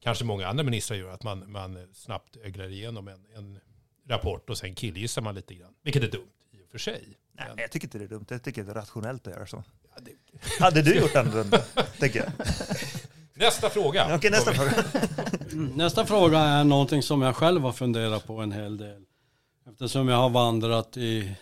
kanske 0.00 0.24
många 0.24 0.46
andra 0.46 0.64
ministrar 0.64 0.96
gör, 0.96 1.10
att 1.10 1.22
man, 1.22 1.52
man 1.52 1.88
snabbt 1.94 2.36
öglar 2.36 2.68
igenom 2.68 3.08
en, 3.08 3.26
en 3.36 3.60
rapport 4.08 4.50
och 4.50 4.58
sen 4.58 4.74
killgissar 4.74 5.22
man 5.22 5.34
lite 5.34 5.54
grann. 5.54 5.74
Vilket 5.82 6.02
är 6.02 6.10
dumt 6.10 6.30
för 6.70 6.78
sig. 6.78 7.18
nej, 7.32 7.46
Men- 7.48 7.58
jag 7.58 7.70
tycker 7.70 7.86
inte 7.86 7.98
det 7.98 8.04
är 8.04 8.08
dumt. 8.08 8.26
Jag 8.28 8.42
tycker 8.42 8.64
det 8.64 8.70
är 8.70 8.74
rationellt 8.74 9.26
att 9.26 9.32
göra 9.34 9.46
så. 9.46 9.64
Ja, 9.94 10.00
det- 10.02 10.62
Hade 10.64 10.82
du 10.82 10.94
gjort 10.94 11.16
annorlunda? 11.16 11.58
tänker 11.98 12.18
jag. 12.18 12.32
Nästa 13.34 13.70
fråga. 13.70 14.14
Okej, 14.16 14.30
nästa 14.30 14.52
fråga. 14.54 14.84
Nästa 15.74 16.06
fråga 16.06 16.38
är 16.38 16.64
någonting 16.64 17.02
som 17.02 17.22
jag 17.22 17.36
själv 17.36 17.62
har 17.62 17.72
funderat 17.72 18.26
på 18.26 18.36
en 18.40 18.52
hel 18.52 18.76
del. 18.76 19.02
Eftersom 19.70 20.08
jag 20.08 20.16
har 20.16 20.30
vandrat 20.30 20.96
i 20.96 21.34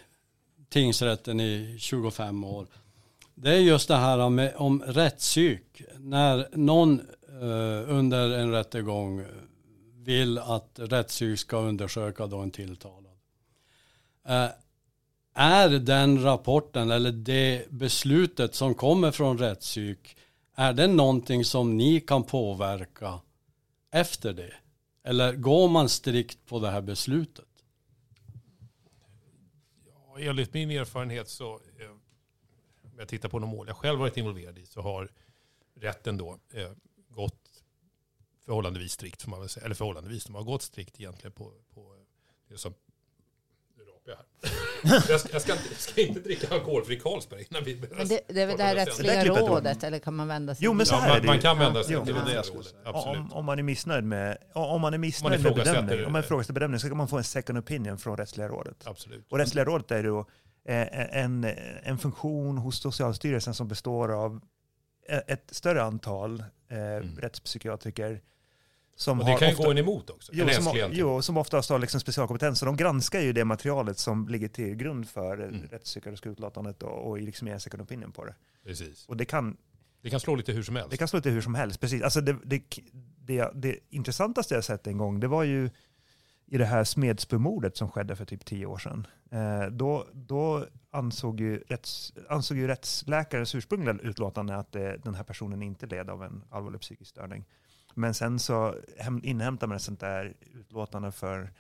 tingsrätten 0.68 1.40
i 1.40 1.76
25 1.80 2.44
år. 2.44 2.66
Det 3.34 3.50
är 3.50 3.58
just 3.58 3.88
det 3.88 3.96
här 3.96 4.28
med, 4.30 4.52
om 4.56 4.82
rättspsyk. 4.82 5.82
När 5.98 6.48
någon 6.52 7.00
eh, 7.28 7.90
under 7.96 8.30
en 8.38 8.50
rättegång 8.52 9.24
vill 9.94 10.38
att 10.38 10.70
rättspsyk 10.74 11.38
ska 11.38 11.56
undersöka 11.56 12.26
då 12.26 12.38
en 12.38 12.50
tilltalad. 12.50 13.04
Eh, 14.28 14.46
är 15.40 15.68
den 15.68 16.22
rapporten 16.22 16.90
eller 16.90 17.12
det 17.12 17.70
beslutet 17.70 18.54
som 18.54 18.74
kommer 18.74 19.10
från 19.10 19.38
rättspsyk, 19.38 20.16
är 20.54 20.72
det 20.72 20.86
någonting 20.86 21.44
som 21.44 21.76
ni 21.76 22.00
kan 22.00 22.22
påverka 22.24 23.20
efter 23.90 24.32
det? 24.32 24.54
Eller 25.04 25.32
går 25.32 25.68
man 25.68 25.88
strikt 25.88 26.46
på 26.46 26.60
det 26.60 26.70
här 26.70 26.80
beslutet? 26.80 27.44
Ja, 29.86 30.18
enligt 30.20 30.54
min 30.54 30.70
erfarenhet 30.70 31.28
så, 31.28 31.54
eh, 31.54 31.90
om 32.82 32.98
jag 32.98 33.08
tittar 33.08 33.28
på 33.28 33.38
de 33.38 33.48
mål 33.50 33.66
jag 33.66 33.76
själv 33.76 33.98
varit 33.98 34.16
involverad 34.16 34.58
i, 34.58 34.66
så 34.66 34.80
har 34.80 35.10
rätten 35.74 36.16
då 36.16 36.38
eh, 36.52 36.70
gått 37.08 37.62
förhållandevis 38.44 38.92
strikt, 38.92 39.22
får 39.22 39.30
man 39.30 39.40
väl 39.40 39.48
säga. 39.48 39.64
Eller 39.64 39.74
förhållandevis, 39.74 40.24
de 40.24 40.34
har 40.34 40.42
gått 40.42 40.62
strikt 40.62 41.00
egentligen 41.00 41.32
på, 41.32 41.52
på 41.74 41.96
det 42.48 42.58
som 42.58 42.74
jag 44.10 44.16
här. 44.16 45.02
jag, 45.10 45.20
ska, 45.20 45.28
jag, 45.32 45.42
ska 45.42 45.52
inte, 45.52 45.64
jag 45.70 45.78
ska 45.80 46.00
inte 46.00 46.20
dricka 46.20 46.54
alkoholfri 46.54 47.00
Carlsberg 47.00 47.46
innan 47.50 47.64
vi 47.64 47.76
börjar. 47.76 47.96
Men 47.96 48.08
det, 48.08 48.20
det 48.28 48.42
är 48.42 48.46
väl 48.46 48.56
det 48.56 48.62
här 48.64 48.74
rättsliga 48.74 49.24
rådet, 49.24 49.84
eller 49.84 49.98
kan 49.98 50.14
man 50.14 50.28
vända 50.28 50.54
sig 50.54 50.64
Jo, 50.64 50.72
men 50.72 50.86
så 50.86 50.94
Ja, 50.94 50.98
här 50.98 51.08
är 51.08 51.12
man, 51.12 51.20
det 51.22 51.26
man 51.26 51.38
kan 51.40 51.58
vända 51.58 51.82
sig 51.84 51.92
Jo. 51.94 52.04
till 52.04 52.14
Det 52.14 52.20
var 52.20 52.26
det 52.26 52.32
jag 52.32 52.38
rättsrådet. 52.38 52.66
skulle 52.66 52.82
Absolut. 52.88 53.18
Om, 53.20 53.32
om 53.32 53.44
man 53.44 53.58
är 53.58 53.62
missnöjd 53.62 54.04
med, 54.04 54.38
om 54.52 54.80
man 54.80 54.94
är 54.94 54.98
missnöjd 54.98 55.30
med 55.30 55.40
ifrågasätter 55.40 55.82
bedömning, 55.82 56.06
om 56.06 56.12
man 56.12 56.20
ifrågasätter 56.20 56.54
bedömning 56.54 56.80
så 56.80 56.88
kan 56.88 56.96
man 56.96 57.08
få 57.08 57.16
en 57.18 57.24
second 57.24 57.58
opinion 57.58 57.98
från 57.98 58.16
Rättsliga 58.16 58.48
rådet. 58.48 58.76
Absolut. 58.86 59.26
Och 59.32 59.38
Rättsliga 59.38 59.64
rådet 59.64 59.90
är 59.90 60.02
då 60.02 60.18
eh, 60.68 61.16
en, 61.24 61.44
en 61.82 61.98
funktion 61.98 62.58
hos 62.58 62.80
Socialstyrelsen 62.80 63.54
som 63.54 63.68
består 63.68 64.12
av 64.24 64.40
eh, 65.08 65.18
ett 65.26 65.48
större 65.50 65.82
antal 65.82 66.40
eh, 66.70 66.76
rättspsykiatriker 67.18 68.20
som 68.98 69.20
Och 69.20 69.26
det 69.26 69.36
kan 69.36 69.48
ju 69.48 69.54
ofta, 69.54 69.64
gå 69.64 69.70
en 69.70 69.78
emot 69.78 70.10
också. 70.10 70.32
Jo, 70.34 70.48
som, 70.48 70.90
jo, 70.92 71.22
som 71.22 71.36
oftast 71.36 71.70
har 71.70 71.78
liksom 71.78 72.00
specialkompetens. 72.00 72.58
Så 72.58 72.66
de 72.66 72.76
granskar 72.76 73.20
ju 73.20 73.32
det 73.32 73.44
materialet 73.44 73.98
som 73.98 74.28
ligger 74.28 74.48
till 74.48 74.74
grund 74.74 75.08
för 75.08 75.38
mm. 75.38 75.62
rättspsykiatriska 75.70 76.28
utlåtandet 76.28 76.82
och, 76.82 77.08
och 77.08 77.18
liksom 77.20 77.46
ger 77.46 77.54
en 77.54 77.60
second 77.60 77.82
opinion 77.82 78.12
på 78.12 78.24
det. 78.24 78.34
Precis. 78.64 79.06
Och 79.06 79.16
det 79.16 79.24
kan, 79.24 79.56
Det 80.02 80.10
kan 80.10 80.20
slå 80.20 80.34
lite 80.34 80.52
hur 80.52 80.62
som 80.62 80.76
helst. 80.76 80.90
det 80.90 80.96
kan 80.96 81.08
slå 81.08 81.16
lite 81.16 81.30
hur 81.30 81.40
som 81.40 81.54
helst. 81.54 81.80
Precis. 81.80 82.02
Alltså 82.02 82.20
det, 82.20 82.36
det, 82.44 82.62
det, 83.20 83.50
det 83.54 83.78
intressantaste 83.90 84.54
jag 84.54 84.64
sett 84.64 84.86
en 84.86 84.98
gång, 84.98 85.20
det 85.20 85.28
var 85.28 85.42
ju 85.42 85.70
i 86.46 86.58
det 86.58 86.64
här 86.64 86.84
Smedsbymordet 86.84 87.76
som 87.76 87.90
skedde 87.90 88.16
för 88.16 88.24
typ 88.24 88.44
tio 88.44 88.66
år 88.66 88.78
sedan. 88.78 89.06
Eh, 89.30 89.66
då, 89.66 90.06
då 90.12 90.66
ansåg, 90.90 91.40
ju 91.40 91.58
rätts, 91.58 92.12
ansåg 92.28 92.56
ju 92.56 92.66
rättsläkarens 92.66 93.54
ursprungliga 93.54 93.98
utlåtande 94.02 94.56
att 94.56 94.76
eh, 94.76 94.82
den 94.82 95.14
här 95.14 95.24
personen 95.24 95.62
inte 95.62 95.86
led 95.86 96.10
av 96.10 96.22
en 96.22 96.44
allvarlig 96.50 96.80
psykisk 96.80 97.10
störning. 97.10 97.44
Men 97.98 98.14
sen 98.14 98.38
så 98.38 98.74
inhämtar 99.22 99.66
man 99.66 99.76
ett 99.76 99.82
sånt 99.82 100.00
där 100.00 100.34
utlåtande 100.54 101.12
för, 101.12 101.52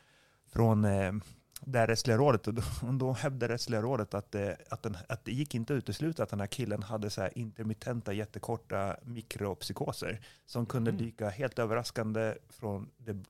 från 0.46 0.84
eh, 0.84 1.12
det 1.60 1.78
här 1.78 1.86
rättsliga 1.86 2.16
rådet 2.16 2.46
och 2.46 2.54
då, 2.54 2.62
då 2.92 3.12
hävdade 3.12 3.54
rättsliga 3.54 3.82
rådet 3.82 4.14
att 4.14 4.32
det, 4.32 4.56
att, 4.70 4.82
den, 4.82 4.96
att 5.08 5.24
det 5.24 5.32
gick 5.32 5.54
inte 5.54 5.72
att 5.72 5.78
utesluta 5.78 6.22
att 6.22 6.28
den 6.28 6.40
här 6.40 6.46
killen 6.46 6.82
hade 6.82 7.10
så 7.10 7.20
här 7.20 7.38
intermittenta 7.38 8.12
jättekorta 8.12 8.96
mikropsykoser 9.02 10.20
som 10.46 10.66
kunde 10.66 10.90
Mm. 10.90 11.02
dyka 11.02 11.28
helt 11.28 11.58
överraskande 11.58 12.34
från 12.48 12.90
det 12.96 13.24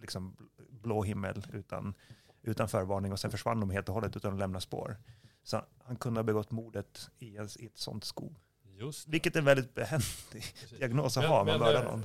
liksom 0.00 0.36
blå 0.70 1.02
himmel 1.02 1.46
utan, 1.52 1.94
utan 2.42 2.68
förvarning 2.68 3.12
och 3.12 3.20
sen 3.20 3.30
försvann 3.30 3.60
de 3.60 3.70
helt 3.70 3.88
och 3.88 3.94
hållet 3.94 4.16
utan 4.16 4.32
att 4.32 4.38
lämna 4.38 4.60
spår. 4.60 4.96
Så 5.42 5.62
han 5.84 5.96
kunde 5.96 6.18
ha 6.18 6.24
begått 6.24 6.50
mordet 6.50 7.10
i, 7.18 7.26
i 7.26 7.66
ett 7.66 7.78
sånt 7.78 8.04
skov. 8.04 8.34
Just 8.86 9.04
det. 9.06 9.10
Vilket 9.12 9.34
är 9.34 9.38
en 9.38 9.44
väldigt 9.44 9.74
behändig 9.74 10.44
diagnos 10.78 11.16
att 11.16 11.22
Men- 11.22 11.30
ha 11.30 11.40
om 11.40 11.46
man 11.46 11.58
mördar 11.60 11.84
eh, 11.84 11.90
någon. 11.90 12.04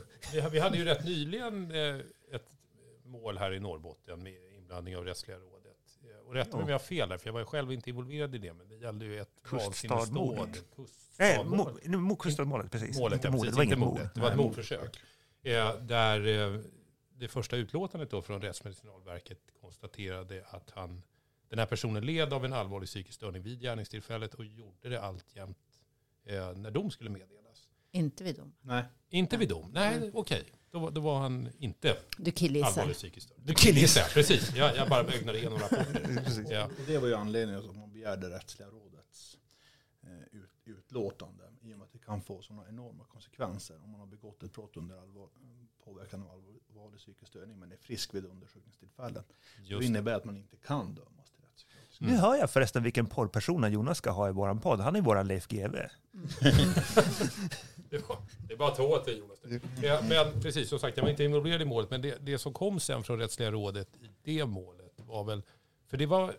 Vi, 0.51 0.59
hade 0.59 0.77
ju 0.77 0.85
rätt 0.85 1.05
nyligen 1.05 1.71
eh, 1.71 1.95
ett 2.35 2.45
mål 3.05 3.37
här 3.37 3.53
i 3.53 3.59
Norrbotten 3.59 4.23
med 4.23 4.33
inblandning 4.57 4.97
av 4.97 5.05
Rättsliga 5.05 5.37
rådet. 5.37 5.77
Eh, 6.03 6.27
Och 6.27 6.33
rätta 6.33 6.55
mig 6.57 6.63
om 6.63 6.69
jag 6.69 6.73
har 6.75 6.79
fel 6.85 7.09
där, 7.09 7.17
för 7.17 7.27
jag 7.27 7.33
var 7.33 7.43
själv 7.45 7.71
inte 7.71 7.89
involverad 7.89 8.35
i 8.35 8.37
det, 8.37 8.53
men 8.53 8.67
det 8.69 8.75
gällde 8.75 9.05
ju 9.05 9.19
ett 9.19 9.29
vansinnesdåd. 9.51 10.57
Nej, 11.19 11.37
mo- 11.37 12.15
kuststadmålet, 12.17 12.71
precis. 12.71 12.97
Målet, 12.99 13.15
inte 13.15 13.27
ja, 13.27 13.31
mordet, 13.31 13.41
precis, 13.43 13.51
det 13.55 13.57
var 13.57 13.63
inget 13.63 13.79
mord. 13.79 13.89
mordet. 13.89 14.13
Det 14.15 14.21
var 14.21 14.31
ett 14.31 14.37
mordförsök. 14.37 14.97
Där 15.81 16.19
det 17.19 17.27
första 17.27 17.55
utlåtandet 17.55 18.11
då 18.11 18.21
från 18.21 18.41
Rättsmedicinalverket 18.41 19.39
konstaterade 19.61 20.45
att 20.49 20.71
han, 20.75 21.03
den 21.49 21.59
här 21.59 21.65
personen 21.65 22.05
led 22.05 22.33
av 22.33 22.45
en 22.45 22.53
allvarlig 22.53 22.87
psykisk 22.89 23.15
störning 23.15 23.41
vid 23.41 23.61
gärningstillfället 23.61 24.33
och 24.33 24.45
gjorde 24.45 24.89
det 24.89 25.01
alltjämt 25.01 25.57
eh, 26.27 26.53
när 26.57 26.71
dom 26.71 26.91
skulle 26.91 27.09
meddelas. 27.09 27.69
Inte 27.91 28.23
vid 28.23 28.35
dom. 28.35 28.53
Nej. 28.61 28.83
Inte 29.09 29.37
vid 29.37 29.49
dom. 29.49 29.71
Nej, 29.73 30.11
okej. 30.13 30.43
Då, 30.71 30.79
var- 30.79 30.91
då 30.91 31.01
var 31.01 31.19
han 31.19 31.49
inte 31.59 31.97
Du 32.17 32.31
killgissar. 32.31 32.67
allvarlig 32.67 32.95
psykisk 32.95 33.25
störning. 33.27 33.45
Du 33.45 33.53
killgissar, 33.53 34.13
precis. 34.13 34.55
Jag, 34.55 34.75
jag 34.75 34.89
bara 34.89 35.07
ögnade 35.13 35.37
igenom 35.37 35.59
rapporter. 35.59 36.21
Precis. 36.25 36.49
Ja. 36.49 36.65
Och 36.65 36.71
det 36.87 36.97
var 36.97 37.07
ju 37.07 37.13
anledningen 37.15 37.61
till 37.61 37.69
att 37.69 37.75
man 37.77 37.91
begärde 37.93 38.29
rättsliga 38.29 38.69
rådets 38.69 39.37
eh, 40.03 40.09
ut, 40.39 40.49
utlåtande. 40.65 41.43
I 41.61 41.73
och 41.73 41.77
med 41.77 41.85
att 41.85 41.91
det 41.91 41.99
kan 41.99 42.21
få 42.21 42.41
sådana 42.41 42.67
enorma 42.69 43.03
konsekvenser 43.05 43.83
om 43.83 43.89
man 43.91 43.99
har 43.99 44.07
begått 44.07 44.43
ett 44.43 44.53
brott 44.53 44.77
under 44.77 44.97
allvar, 44.97 45.29
påverkan 45.83 46.23
av 46.23 46.29
allvarlig 46.31 46.99
psykisk 46.99 47.27
störning 47.27 47.59
men 47.59 47.71
är 47.71 47.77
frisk 47.77 48.13
vid 48.13 48.25
undersökningstillfället. 48.25 49.25
Just 49.63 49.79
det. 49.81 49.85
innebär 49.85 50.13
att 50.13 50.25
man 50.25 50.37
inte 50.37 50.57
kan 50.57 50.95
dömas 50.95 51.31
Mm. 52.01 52.13
Nu 52.13 52.19
hör 52.19 52.35
jag 52.35 52.49
förresten 52.49 52.83
vilken 52.83 53.05
porrperson 53.05 53.71
Jonas 53.71 53.97
ska 53.97 54.11
ha 54.11 54.29
i 54.29 54.31
våran 54.31 54.59
podd. 54.59 54.79
Han 54.79 54.95
är 54.95 55.01
våran 55.01 55.27
Leif 55.27 55.47
GW. 55.47 55.77
Det, 57.89 58.09
var, 58.09 58.17
det 58.47 58.53
är 58.53 58.57
bara 58.57 58.69
att 58.69 58.75
ta 58.75 58.83
åt 58.83 59.05
dig 59.05 59.17
Jonas. 59.17 59.39
Ja, 59.81 60.01
men 60.09 60.41
precis, 60.41 60.69
som 60.69 60.79
sagt, 60.79 60.97
jag 60.97 61.03
var 61.03 61.09
inte 61.09 61.23
involverad 61.23 61.61
i 61.61 61.65
målet, 61.65 61.89
men 61.89 62.01
det, 62.01 62.17
det 62.21 62.37
som 62.37 62.53
kom 62.53 62.79
sen 62.79 63.03
från 63.03 63.19
Rättsliga 63.19 63.51
rådet 63.51 63.87
i 64.01 64.09
det 64.23 64.45
målet 64.45 64.93
var 64.97 65.23
väl, 65.23 65.43
för 65.87 65.97
det 65.97 66.05
var, 66.05 66.33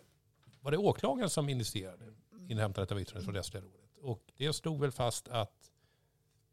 var 0.61 0.71
det 0.71 0.77
åklagaren 0.77 1.29
som 1.29 1.49
initierade 1.49 2.05
inhämtandet 2.47 2.91
av 2.91 3.01
yttrandet 3.01 3.25
från 3.25 3.35
Rättsliga 3.35 3.63
rådet. 3.63 3.97
Och 4.01 4.23
det 4.37 4.53
stod 4.53 4.81
väl 4.81 4.91
fast 4.91 5.27
att 5.27 5.71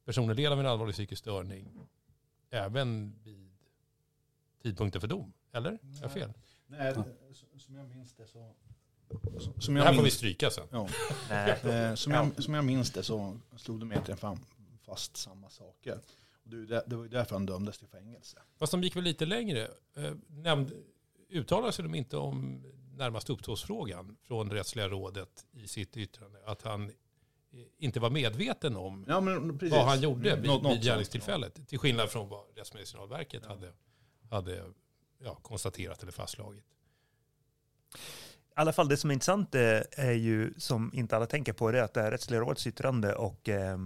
personen 0.04 0.36
led 0.36 0.52
av 0.52 0.60
en 0.60 0.66
allvarlig 0.66 0.94
psykisk 0.94 1.20
störning 1.20 1.88
även 2.50 3.18
vid 3.22 3.56
tidpunkten 4.62 5.00
för 5.00 5.08
dom. 5.08 5.32
Eller? 5.52 5.72
Är 5.72 5.78
jag 6.02 6.12
fel? 6.12 6.32
Nej, 6.66 6.94
som 7.58 7.74
jag 7.74 7.88
minns 7.88 8.14
det 8.14 8.26
så... 8.26 8.54
Som 9.58 9.74
Det 9.74 9.80
jag 9.80 9.86
här 9.86 9.94
får 9.94 10.02
vi 10.02 10.10
stryka 10.10 10.50
sen. 10.50 10.66
ja, 10.70 10.88
eh, 11.70 11.94
som, 11.94 12.12
jag, 12.12 12.42
som 12.44 12.54
jag 12.54 12.64
minns 12.64 12.90
det 12.90 13.02
så 13.02 13.38
slog 13.56 13.80
de 13.80 13.92
egentligen 13.92 14.18
fram 14.18 14.38
fast 14.84 15.16
samma 15.16 15.50
saker. 15.50 16.00
Och 16.44 16.50
det, 16.50 16.84
det 16.86 16.96
var 16.96 17.02
ju 17.02 17.08
därför 17.08 17.34
han 17.34 17.46
dömdes 17.46 17.78
till 17.78 17.88
fängelse. 17.88 18.38
Fast 18.58 18.70
de 18.70 18.82
gick 18.82 18.96
väl 18.96 19.04
lite 19.04 19.26
längre. 19.26 19.68
Eh, 19.96 20.12
Nämnd, 20.28 20.72
uttalade 21.28 21.72
sig 21.72 21.82
de 21.82 21.94
inte 21.94 22.16
om 22.16 22.62
närmast 22.96 23.30
uppsåtsfrågan 23.30 24.16
från 24.22 24.50
Rättsliga 24.50 24.88
rådet 24.88 25.46
i 25.52 25.68
sitt 25.68 25.96
yttrande? 25.96 26.38
Att 26.46 26.62
han 26.62 26.84
eh, 26.88 26.92
inte 27.78 28.00
var 28.00 28.10
medveten 28.10 28.76
om 28.76 29.04
Ja, 29.08 29.20
vad 29.70 29.84
han 29.86 30.00
gjorde 30.00 30.36
vid, 30.36 30.46
Något- 30.50 30.62
något 30.62 30.72
vid 30.76 30.82
gärningstillfället. 30.82 31.68
Till 31.68 31.78
skillnad 31.78 32.10
från 32.10 32.28
vad 32.28 32.44
Rättsmedicinalverket 32.56 33.46
hade, 33.46 33.72
hade 34.30 34.64
ja, 35.18 35.34
konstaterat 35.34 36.02
eller 36.02 36.12
fastslagit. 36.12 36.64
I 38.58 38.60
alla 38.60 38.72
fall 38.72 38.88
det 38.88 38.96
som 38.96 39.10
är 39.10 39.14
intressant 39.14 39.54
eh, 39.54 39.80
är 39.96 40.12
ju, 40.12 40.54
som 40.56 40.90
inte 40.94 41.16
alla 41.16 41.26
tänker 41.26 41.52
på, 41.52 41.70
det 41.70 41.78
är 41.78 41.82
att 41.82 41.94
det 41.94 42.02
här 42.02 42.10
rättsliga 42.10 42.40
rådets 42.40 42.66
yttrande 42.66 43.14
och 43.14 43.48
eh, 43.48 43.78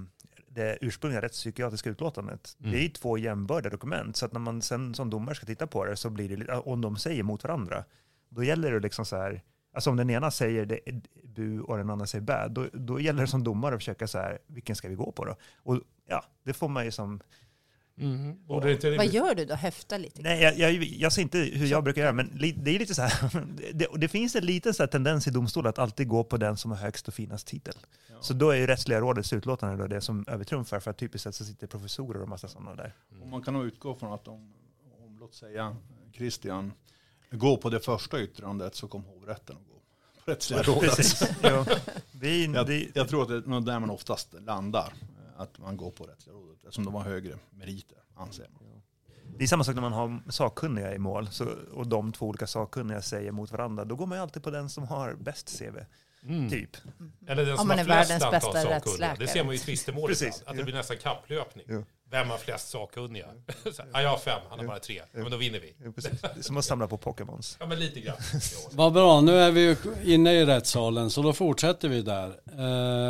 det 0.49 0.79
ursprungliga 0.81 1.23
rättspsykiatriska 1.23 1.91
utlåtandet, 1.91 2.57
Mm. 2.61 2.73
det 2.73 2.79
är 2.79 2.83
ju 2.83 2.89
två 2.89 3.19
jämbördiga 3.19 3.71
dokument. 3.71 4.17
Så 4.17 4.27
att 4.27 4.33
när 4.33 4.41
man 4.41 4.63
sen 4.63 4.95
som 4.95 5.11
domare 5.11 5.35
ska 5.35 5.47
titta 5.47 5.67
på 5.67 5.85
det 5.85 5.97
så 5.97 6.11
blir 6.11 6.29
det, 6.29 6.37
lite- 6.37 6.53
om 6.55 6.81
de 6.81 6.97
säger 6.97 7.23
mot 7.23 7.45
varandra, 7.45 7.85
då 8.29 8.45
gäller 8.45 8.73
det 8.73 8.81
liksom 8.81 9.05
så 9.07 9.17
här, 9.17 9.43
alltså 9.75 9.91
om 9.91 9.97
den 9.97 10.11
ena 10.11 10.31
säger 10.31 10.67
det 10.67 10.89
är 10.89 11.01
bu 11.25 11.61
och 11.61 11.77
den 11.77 11.91
andra 11.91 12.07
säger 12.07 12.23
bä, 12.25 12.49
då, 12.49 12.67
då 12.73 13.01
gäller 13.01 13.21
det 13.21 13.27
som 13.27 13.45
domare 13.45 13.75
att 13.75 13.81
försöka 13.81 14.07
så 14.07 14.19
här, 14.19 14.39
vilken 14.47 14.77
ska 14.77 14.89
vi 14.89 14.95
gå 14.95 15.13
på 15.13 15.25
då? 15.25 15.37
Och 15.63 15.81
ja, 16.09 16.25
det 16.45 16.53
får 16.53 16.69
man 16.69 16.85
ju 16.85 16.91
som, 16.91 17.21
Borde 18.49 18.67
det 18.67 18.73
inte 18.73 18.97
Vad 18.97 19.07
gör 19.07 19.35
du 19.35 19.45
då? 19.45 19.55
Häfta 19.55 19.99
lite? 19.99 20.23
Nej, 20.23 20.43
jag, 20.43 20.59
jag, 20.59 20.73
jag 20.85 21.13
ser 21.13 21.23
inte 21.23 21.39
hur 21.39 21.67
jag 21.67 21.85
brukar 21.85 22.03
göra, 22.03 22.13
men 22.13 22.27
li- 22.27 22.53
det 22.63 22.71
är 22.75 22.79
lite 22.79 22.95
så 22.95 23.03
här, 23.03 23.31
det, 23.75 23.87
det 23.97 24.09
finns 24.09 24.37
en 24.37 24.47
liten 24.47 24.75
så 24.75 24.83
här 24.83 24.89
tendens 24.89 25.27
i 25.27 25.31
domstol 25.31 25.67
att 25.67 25.79
alltid 25.79 26.09
gå 26.09 26.25
på 26.25 26.37
den 26.37 26.57
som 26.57 26.71
har 26.71 26.79
högst 26.79 27.09
och 27.09 27.15
finast 27.15 27.47
titel. 27.47 27.75
Ja. 28.09 28.15
Så 28.21 28.35
då 28.35 28.51
är 28.51 28.57
ju 28.57 28.67
rättsliga 28.67 29.01
rådets 29.01 29.33
utlåtande 29.33 29.77
då 29.77 29.87
det 29.87 30.01
som 30.01 30.25
övertrumfar, 30.29 30.81
för 30.81 30.91
att 30.91 30.99
typiskt 30.99 31.23
sett 31.25 31.35
så 31.35 31.45
sitter 31.45 31.67
professorer 31.67 32.23
och 32.23 32.29
massa 32.29 32.49
sådana 32.49 32.75
där. 32.75 32.95
Och 33.23 33.29
man 33.29 33.43
kan 33.43 33.55
nog 33.55 33.65
utgå 33.65 33.95
från 33.95 34.13
att 34.13 34.29
om, 34.29 34.53
om 35.05 35.19
låt 35.21 35.35
säga 35.35 35.77
Christian 36.13 36.73
går 37.31 37.57
på 37.57 37.71
det 37.71 37.81
första 37.81 38.21
yttrandet 38.23 38.75
så 38.75 38.89
kommer 38.89 39.09
hovrätten 39.09 39.57
att 39.57 39.67
gå 39.69 39.75
på 40.25 40.31
rättsliga 40.31 40.63
rådet. 40.67 41.23
Ja. 41.43 41.67
Det 42.13 42.29
är, 42.29 42.55
Jag, 42.55 42.67
det, 42.67 42.87
jag 42.95 43.09
tror 43.09 43.23
att 43.23 43.29
det 43.29 43.35
är 43.57 43.61
där 43.61 43.81
man 43.81 43.91
oftast 43.91 44.35
landar. 44.47 44.93
Att 45.41 45.59
man 45.59 45.77
går 45.77 45.91
på 45.91 46.05
rättsliga 46.05 46.37
rådet 46.37 46.59
eftersom 46.59 46.85
de 46.85 46.95
har 46.95 47.03
högre 47.03 47.39
meriter 47.51 47.99
anser 48.15 48.49
man. 48.53 48.83
det 49.39 49.45
är 49.45 49.49
samma 49.49 49.65
sak 49.65 49.75
när 49.75 49.83
man 49.83 49.93
har 49.93 50.31
sakkunniga 50.31 50.95
i 50.95 50.99
mål 50.99 51.29
så, 51.29 51.45
och 51.73 51.87
de 51.87 52.13
två 52.13 52.27
olika 52.27 52.47
sakkunniga 52.47 53.03
säger 53.03 53.33
mot 53.33 53.53
varandra. 53.53 53.85
Då 53.85 53.97
går 53.97 54.07
man 54.07 54.19
ju 54.19 54.23
alltid 54.23 54.43
på 54.43 54.51
den 54.51 54.69
som 54.69 54.85
har 54.85 55.15
bäst 55.15 55.59
CV, 55.59 55.77
Mm. 56.23 56.51
typ. 56.51 56.77
Eller 57.29 57.43
den 57.45 57.53
Om 57.53 57.59
som 57.59 57.69
man 57.69 57.79
har 57.79 57.85
är 57.85 57.87
flest 58.05 58.11
världens 58.11 58.23
antal 58.25 58.31
bästa 58.33 58.51
sakkunniga. 58.53 58.77
rättsläkare. 58.77 59.17
Det 59.19 59.27
ser 59.27 59.45
man 59.45 59.53
ju 59.55 59.61
i 59.61 59.65
tvistemål 59.65 60.09
Precis, 60.09 60.27
ibland, 60.41 60.49
Att 60.49 60.55
det 60.57 60.61
ja. 60.61 60.65
blir 60.65 60.75
nästan 60.75 60.97
kapplöpning. 60.97 61.67
Ja. 61.69 61.83
Vem 62.11 62.31
har 62.31 62.39
flest 62.39 62.69
sakkunniga? 62.71 63.27
Så 63.73 63.83
här, 63.83 63.91
ja, 63.93 64.03
jag 64.03 64.09
har 64.11 64.19
fem, 64.19 64.41
han 64.51 64.59
har 64.59 64.67
bara 64.67 64.79
tre. 64.79 65.03
Ja, 65.13 65.19
men 65.23 65.31
då 65.31 65.37
vinner 65.37 65.61
vi. 65.61 65.75
Ja, 65.85 65.93
precis. 65.93 66.21
Det 66.21 66.39
är 66.39 66.43
som 66.43 66.57
att 66.57 66.65
samla 66.65 66.87
på 66.89 66.97
Pokémons. 66.97 67.57
Ja, 67.61 67.67
men 67.67 67.79
lite 67.79 68.01
grann. 68.01 68.17
Ja. 68.33 68.39
Vad 68.73 68.93
bra, 68.93 69.21
nu 69.21 69.33
är 69.39 69.51
vi 69.51 69.61
ju 69.61 69.77
inne 70.15 70.33
i 70.33 70.45
rättssalen 70.47 71.11
så 71.11 71.23
då 71.23 71.33
fortsätter 71.33 71.89
vi 71.89 72.03
där. 72.03 72.29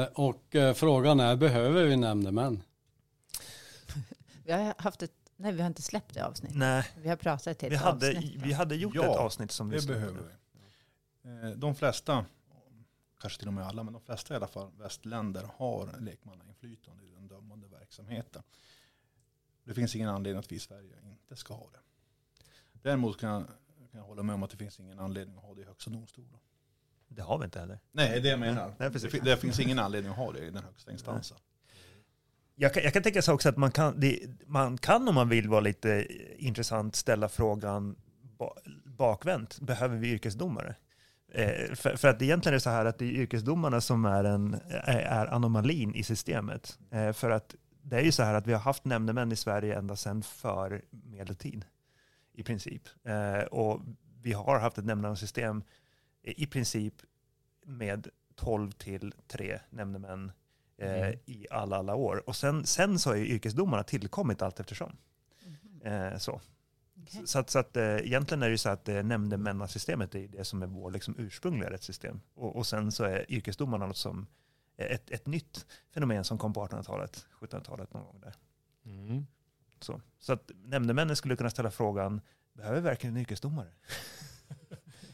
Eh, 0.03 0.09
och 0.15 0.57
eh, 0.57 0.75
frågan 0.75 1.21
är, 1.21 1.37
behöver 1.37 1.85
vi 1.85 1.97
nämndemän? 1.97 2.63
Vi 4.45 4.53
har 4.53 4.75
haft 4.79 5.03
ett, 5.03 5.11
nej 5.37 5.53
vi 5.53 5.61
har 5.61 5.67
inte 5.67 5.83
släppt 5.83 6.15
det 6.15 6.27
avsnittet. 6.27 6.57
Nej, 6.59 6.85
Vi 7.03 7.09
har 7.09 7.17
pratat 7.17 7.59
till 7.59 7.67
ett 7.67 7.73
vi 7.73 7.77
hade, 7.77 8.09
avsnitt. 8.09 8.35
vi 8.43 8.53
hade 8.53 8.77
gjort 8.77 8.95
Ja, 8.95 9.03
ett 9.13 9.17
avsnitt 9.19 9.53
som 9.53 9.69
Det 9.71 9.77
lyssnade 9.77 10.01
på 10.01 10.07
behöver 10.07 10.29
vi. 11.23 11.51
Eh, 11.51 11.57
De 11.57 11.75
flesta, 11.75 12.25
kanske 13.21 13.39
till 13.39 13.49
och 13.49 13.55
med 13.55 13.67
alla, 13.67 13.83
men 13.83 13.93
de 13.93 14.03
flesta 14.03 14.35
i 14.35 14.37
alla 14.37 14.49
fall 14.49 14.71
västländer 14.79 15.49
har 15.57 16.01
lekmannainflytande 16.01 17.05
i 17.05 17.11
den 17.11 17.29
dömande 17.29 17.69
verksamheten. 17.69 18.43
Det 19.65 19.75
finns 19.75 19.97
ingen 19.97 20.09
anledning 20.09 20.39
att 20.39 20.53
vi 20.53 20.57
i 20.57 20.61
Sverige 20.61 20.95
inte 21.05 21.37
ska 21.37 21.55
ha 21.55 21.71
det. 21.73 21.81
Däremot 22.73 23.21
kan 23.21 23.31
jag, 23.31 23.47
kan 23.91 24.01
jag 24.01 24.03
hålla 24.03 24.23
med 24.23 24.35
om 24.35 24.43
att 24.43 24.51
det 24.51 24.57
finns 24.57 24.81
ingen 24.81 24.99
anledning 24.99 25.37
att 25.37 25.43
ha 25.43 25.55
det 25.55 25.61
i 25.61 25.65
högsta 25.65 25.91
domstolen. 25.91 26.39
Det 27.09 27.23
har 27.23 27.39
vi 27.39 27.45
inte 27.45 27.61
heller. 27.61 27.79
Nej, 27.93 28.21
det 28.21 28.29
jag 28.29 28.41
menar. 28.41 28.75
Nej, 28.79 28.91
det, 28.91 29.25
det 29.25 29.37
finns 29.37 29.61
ingen 29.61 29.79
anledning 29.79 30.13
att 30.13 30.19
ha 30.19 30.33
det 30.33 30.39
i 30.39 30.51
den 30.51 30.65
högsta 30.65 30.93
instansen. 30.93 31.39
Jag 32.55 32.75
kan, 32.75 32.83
jag 32.83 32.93
kan 32.93 33.03
tänka 33.03 33.23
sig 33.23 33.35
också 33.35 33.49
att 33.49 33.57
man 33.57 33.73
kan, 33.73 34.01
det, 34.01 34.27
man 34.47 34.79
kan 34.79 35.09
om 35.09 35.15
man 35.15 35.29
vill 35.29 35.49
vara 35.49 35.61
lite 35.61 36.07
intressant 36.39 36.97
ställa 36.97 37.29
frågan 37.29 37.97
ba, 38.39 38.55
bakvänt. 38.85 39.61
Behöver 39.61 39.97
vi 39.97 40.09
yrkesdomare? 40.09 40.77
Eh, 41.33 41.75
för, 41.75 41.97
för 41.97 42.09
att 42.09 42.23
egentligen 42.23 42.53
är 42.53 42.57
det 42.57 42.61
så 42.61 42.71
här 42.71 42.85
att 42.85 42.99
det 42.99 43.05
är 43.05 43.13
yrkesdomarna 43.13 43.81
som 43.81 44.05
är, 44.05 44.25
en, 44.25 44.55
är, 44.71 44.99
är 44.99 45.27
anomalin 45.27 45.95
i 45.95 46.03
systemet. 46.03 46.79
Eh, 46.91 47.13
för 47.13 47.31
att 47.31 47.55
det 47.83 47.97
är 47.97 48.03
ju 48.03 48.13
så 48.13 48.23
här 48.23 48.35
att 48.35 48.47
vi 48.47 48.53
har 48.53 48.61
haft 48.61 48.85
nämndemän 48.85 49.33
i 49.33 49.37
Sverige 49.37 49.79
ända 49.79 49.97
sedan 49.97 50.23
för 50.23 50.83
medeltid 50.91 51.65
i 52.33 52.43
princip. 52.43 52.83
Eh, 53.05 53.43
och 53.43 53.81
vi 54.23 54.33
har 54.33 54.59
haft 54.61 54.79
ett 54.79 54.85
nämndemannasystem 54.85 55.63
i 56.23 56.47
princip 56.47 56.95
med 57.67 58.09
12 58.35 58.71
till 58.71 59.15
3 59.29 59.61
nämndemän 59.71 60.33
eh, 60.79 61.01
Mm. 61.07 61.19
i 61.27 61.47
alla, 61.51 61.77
alla 61.77 61.95
år. 61.95 62.23
Och 62.29 62.37
sen, 62.37 62.67
sen 62.67 62.99
så 62.99 63.11
har 63.11 63.17
ju 63.17 63.27
yrkesdomarna 63.27 63.83
tillkommit 63.83 64.43
allt 64.43 64.61
eftersom. 64.61 64.97
Eh, 65.85 66.17
så. 66.19 66.41
Okej. 67.15 67.27
Så, 67.27 67.39
att, 67.39 67.51
så 67.51 67.59
att 67.59 67.77
eh, 67.77 67.97
egentligen 67.97 68.43
är 68.43 68.47
det 68.47 68.53
ju 68.53 68.59
så 68.59 68.69
att 68.69 68.89
eh, 68.89 69.03
nämndemannasystemet 69.03 70.15
är 70.15 70.29
det 70.29 70.45
som 70.45 70.63
är 70.63 70.67
vår 70.67 70.91
liksom, 70.91 71.15
ursprungliga 71.19 71.71
rättssystem. 71.71 72.21
Och, 72.35 72.57
och 72.57 72.67
sen 72.67 72.93
så 72.93 73.05
är 73.05 73.33
yrkesdomarna 73.33 73.87
något 73.87 73.97
som 73.97 74.27
ett, 74.77 75.11
ett 75.11 75.27
nytt 75.27 75.67
fenomen 75.95 76.25
som 76.25 76.39
kom 76.39 76.53
på 76.53 76.67
1800-talet, 76.67 77.27
1700-talet 77.41 77.95
någon 77.95 78.05
gång 78.05 78.21
där. 78.21 78.35
Mm. 78.85 79.27
Så, 79.81 80.01
så 80.19 80.33
att 80.33 80.51
nämndemännen 80.65 81.17
skulle 81.17 81.37
kunna 81.37 81.51
ställa 81.51 81.71
frågan, 81.71 82.21
behöver 82.53 82.77
vi 82.77 82.83
verkligen 82.83 83.17
en 83.17 83.21
yrkesdomare? 83.21 83.69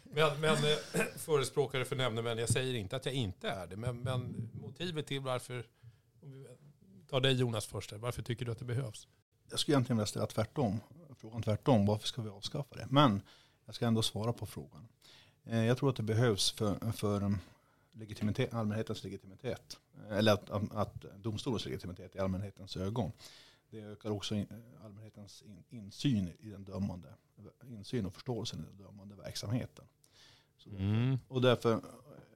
Men, 0.03 0.41
men 0.41 0.55
eh, 0.55 1.01
förespråkare 1.17 1.85
för 1.85 1.97
nämndemän, 1.97 2.39
jag 2.39 2.49
säger 2.49 2.75
inte 2.75 2.97
att 2.97 3.07
jag 3.07 3.15
inte 3.15 3.49
är 3.49 3.67
det, 3.67 3.77
men, 3.77 4.01
men 4.01 4.51
motivet 4.53 5.07
till 5.07 5.21
varför, 5.21 5.67
om 6.23 6.33
vi 6.33 6.47
tar 7.09 7.21
dig 7.21 7.33
Jonas 7.33 7.67
först, 7.67 7.91
här, 7.91 7.99
varför 7.99 8.23
tycker 8.23 8.45
du 8.45 8.53
att 8.53 8.59
det 8.59 8.65
behövs? 8.65 9.09
Jag 9.51 9.59
skulle 9.59 9.75
egentligen 9.75 9.97
vilja 9.97 10.07
ställa 10.07 10.27
tvärtom. 10.27 10.81
Frågan 11.17 11.43
tvärtom, 11.43 11.87
varför 11.87 12.09
ska 12.09 12.23
vi 12.23 12.29
avskaffa 12.29 12.75
det? 12.77 12.87
Men 12.91 13.23
jag 13.67 13.75
ska 13.75 13.87
ändå 13.87 14.03
svara 14.03 14.33
på 14.33 14.47
frågan. 14.47 14.89
Eh, 15.45 15.65
Jag 15.65 15.79
tror 15.79 15.91
att 15.91 15.97
det 15.97 16.03
behövs 16.03 16.51
för, 16.53 16.93
för 16.93 17.23
um, 17.23 17.39
legitimitet, 17.93 18.55
allmänhetens 18.55 19.05
legitimitet. 19.05 19.79
Eh, 20.11 20.17
Eller 20.17 20.33
att, 20.33 20.51
att, 20.75 20.95
domstolens 21.17 21.65
legitimitet 21.65 22.15
i 22.17 22.19
allmänhetens 22.19 22.77
ögon. 22.77 23.13
Det 23.71 23.81
ökar 23.81 24.11
också 24.11 24.35
in, 24.35 24.47
allmänhetens 24.85 25.43
in, 25.43 25.65
insyn 25.71 26.33
i 26.39 26.49
den 26.51 26.65
dömande, 26.65 27.09
insyn 27.69 28.07
och 28.07 28.13
förståelsen 28.15 28.61
i 28.61 28.63
den 28.63 28.77
dömande 28.87 29.15
verksamheten. 29.15 29.85
Mm. 30.67 31.19
och 31.29 31.41
därför, 31.41 31.81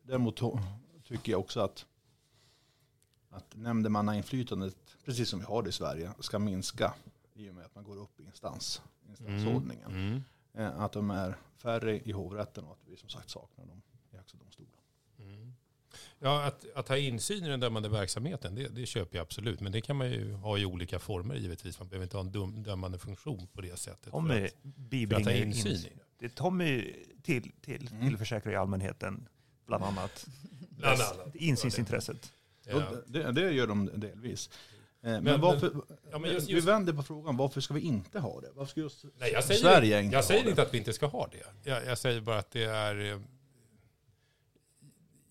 däremot 0.02 0.40
to- 0.40 0.62
tycker 1.05 1.33
jag 1.33 1.40
också 1.40 1.61
att, 1.61 1.87
att 3.31 3.57
nämndemannainflytandet, 3.57 4.77
precis 5.05 5.29
som 5.29 5.39
vi 5.39 5.45
har 5.45 5.63
det 5.63 5.69
i 5.69 5.73
Sverige, 5.73 6.11
ska 6.21 6.39
minska 6.39 6.95
i 7.35 7.51
och 7.51 7.55
med 7.55 7.65
att 7.65 7.75
man 7.75 7.85
går 7.85 7.97
upp 7.97 8.21
i 8.21 8.25
instans, 8.25 8.83
instansordningen. 9.09 9.91
Mm. 9.91 10.23
Eh, 10.55 10.81
Att 10.81 10.93
de 10.93 11.11
är 11.11 11.37
färre 11.57 12.01
i 12.05 12.13
hovrätten 12.13 12.65
och 12.65 12.73
att 12.73 12.79
vi 12.87 12.97
som 12.97 13.09
sagt 13.09 13.31
saknar 13.31 13.67
dem 13.67 13.83
i 14.13 14.17
högsta 14.17 14.39
domstolen. 14.39 14.73
Mm. 15.19 15.55
Ja, 16.19 16.45
att, 16.45 16.65
att 16.75 16.89
ha 16.89 16.97
insyn 16.97 17.45
i 17.45 17.49
den 17.49 17.61
dömande 17.61 17.89
verksamheten, 17.89 18.55
det, 18.55 18.69
det 18.69 18.87
köper 18.87 19.17
jag 19.17 19.23
absolut. 19.23 19.61
Men 19.61 19.73
det 19.73 19.81
kan 19.81 19.97
man 19.97 20.11
ju 20.11 20.33
ha 20.33 20.59
i 20.59 20.65
olika 20.65 20.99
former 20.99 21.35
givetvis. 21.35 21.79
Man 21.79 21.89
behöver 21.89 22.05
inte 22.05 22.17
ha 22.17 22.25
en 22.25 22.33
dum, 22.33 22.63
dömande 22.63 22.99
funktion 22.99 23.47
på 23.53 23.61
det 23.61 23.77
sättet. 23.79 24.05
för 24.05 24.11
Tommy 24.11 24.35
att, 24.35 24.51
för 24.51 24.69
att 24.69 24.75
bibringar 24.77 25.25
ha 25.25 25.33
insyn 25.33 25.73
insyn. 25.73 25.99
det. 26.19 26.29
Tommy 26.29 26.95
till, 27.23 27.53
till, 27.61 27.89
Mm. 27.93 28.09
tillförsäkrar 28.09 28.53
i 28.53 28.57
allmänheten, 28.57 29.29
bland 29.67 29.85
annat, 29.85 30.27
Bland 30.71 31.01
annat. 31.01 31.35
insynsintresset. 31.37 32.33
Ja. 32.79 32.97
Det, 33.07 33.33
det 33.33 33.53
gör 33.53 33.67
de 33.67 33.91
delvis. 34.00 34.50
Eh, 35.03 35.11
Men, 35.11 35.25
Men- 35.25 35.41
varför, 35.41 35.73
Ja, 36.11 36.18
men 36.18 36.33
just- 36.33 36.49
vi 36.49 36.53
just- 36.53 36.66
vänder 36.68 36.92
på 36.92 37.03
frågan, 37.03 37.37
varför 37.37 37.61
ska 37.61 37.75
vi 37.75 37.81
inte 37.81 38.18
ha 38.21 38.40
det? 38.40 38.49
Varför 38.55 38.71
ska 38.71 38.81
just 38.81 39.05
Nej, 39.18 39.33
jag 39.33 39.44
säger, 39.44 39.61
Sverige 39.61 40.01
inte 40.03 40.16
jag 40.16 40.25
säger 40.25 40.49
inte 40.49 40.62
att 40.62 40.75
vi 40.75 40.79
inte 40.79 40.92
ska 40.92 41.07
ha 41.07 41.27
det. 41.33 41.71
Jag, 41.71 41.87
jag 41.87 41.99
säger 41.99 42.21
bara 42.21 42.38
att 42.38 42.51
det 42.51 42.64
är... 42.64 43.12
eh, 43.12 43.21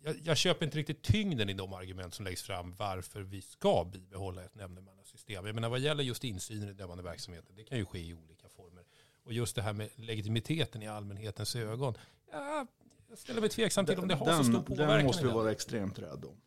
Jag, 0.03 0.15
jag 0.23 0.37
köper 0.37 0.65
inte 0.65 0.77
riktigt 0.77 1.01
tyngden 1.01 1.49
i 1.49 1.53
de 1.53 1.73
argument 1.73 2.13
som 2.13 2.25
läggs 2.25 2.41
fram 2.41 2.75
varför 2.77 3.21
vi 3.21 3.41
ska 3.41 3.83
bibehålla 3.93 4.43
ett 4.43 4.55
nämndemannasystem. 4.55 5.45
Jag 5.45 5.55
menar 5.55 5.69
vad 5.69 5.79
gäller 5.79 6.03
just 6.03 6.23
insyn 6.23 6.63
i 6.63 6.65
den 6.65 6.77
dömande 6.77 7.03
verksamheten, 7.03 7.55
det 7.55 7.63
kan 7.63 7.77
ju 7.77 7.85
ske 7.85 7.99
i 7.99 8.13
olika 8.13 8.49
former. 8.49 8.83
Och 9.23 9.33
just 9.33 9.55
det 9.55 9.61
här 9.61 9.73
med 9.73 9.89
legitimiteten 9.95 10.81
i 10.83 10.87
allmänhetens 10.87 11.55
ögon. 11.55 11.93
Ja, 12.31 12.67
jag 13.09 13.17
ställer 13.17 13.41
mig 13.41 13.49
tveksam 13.49 13.85
till 13.85 13.99
om 13.99 14.07
det 14.07 14.15
har 14.15 14.37
så 14.37 14.43
stor 14.43 14.53
den, 14.53 14.63
påverkan. 14.63 14.97
den 14.97 15.05
måste 15.05 15.25
vi 15.27 15.33
vara 15.33 15.51
extremt 15.51 15.99
rädda 15.99 16.27
om. 16.27 16.41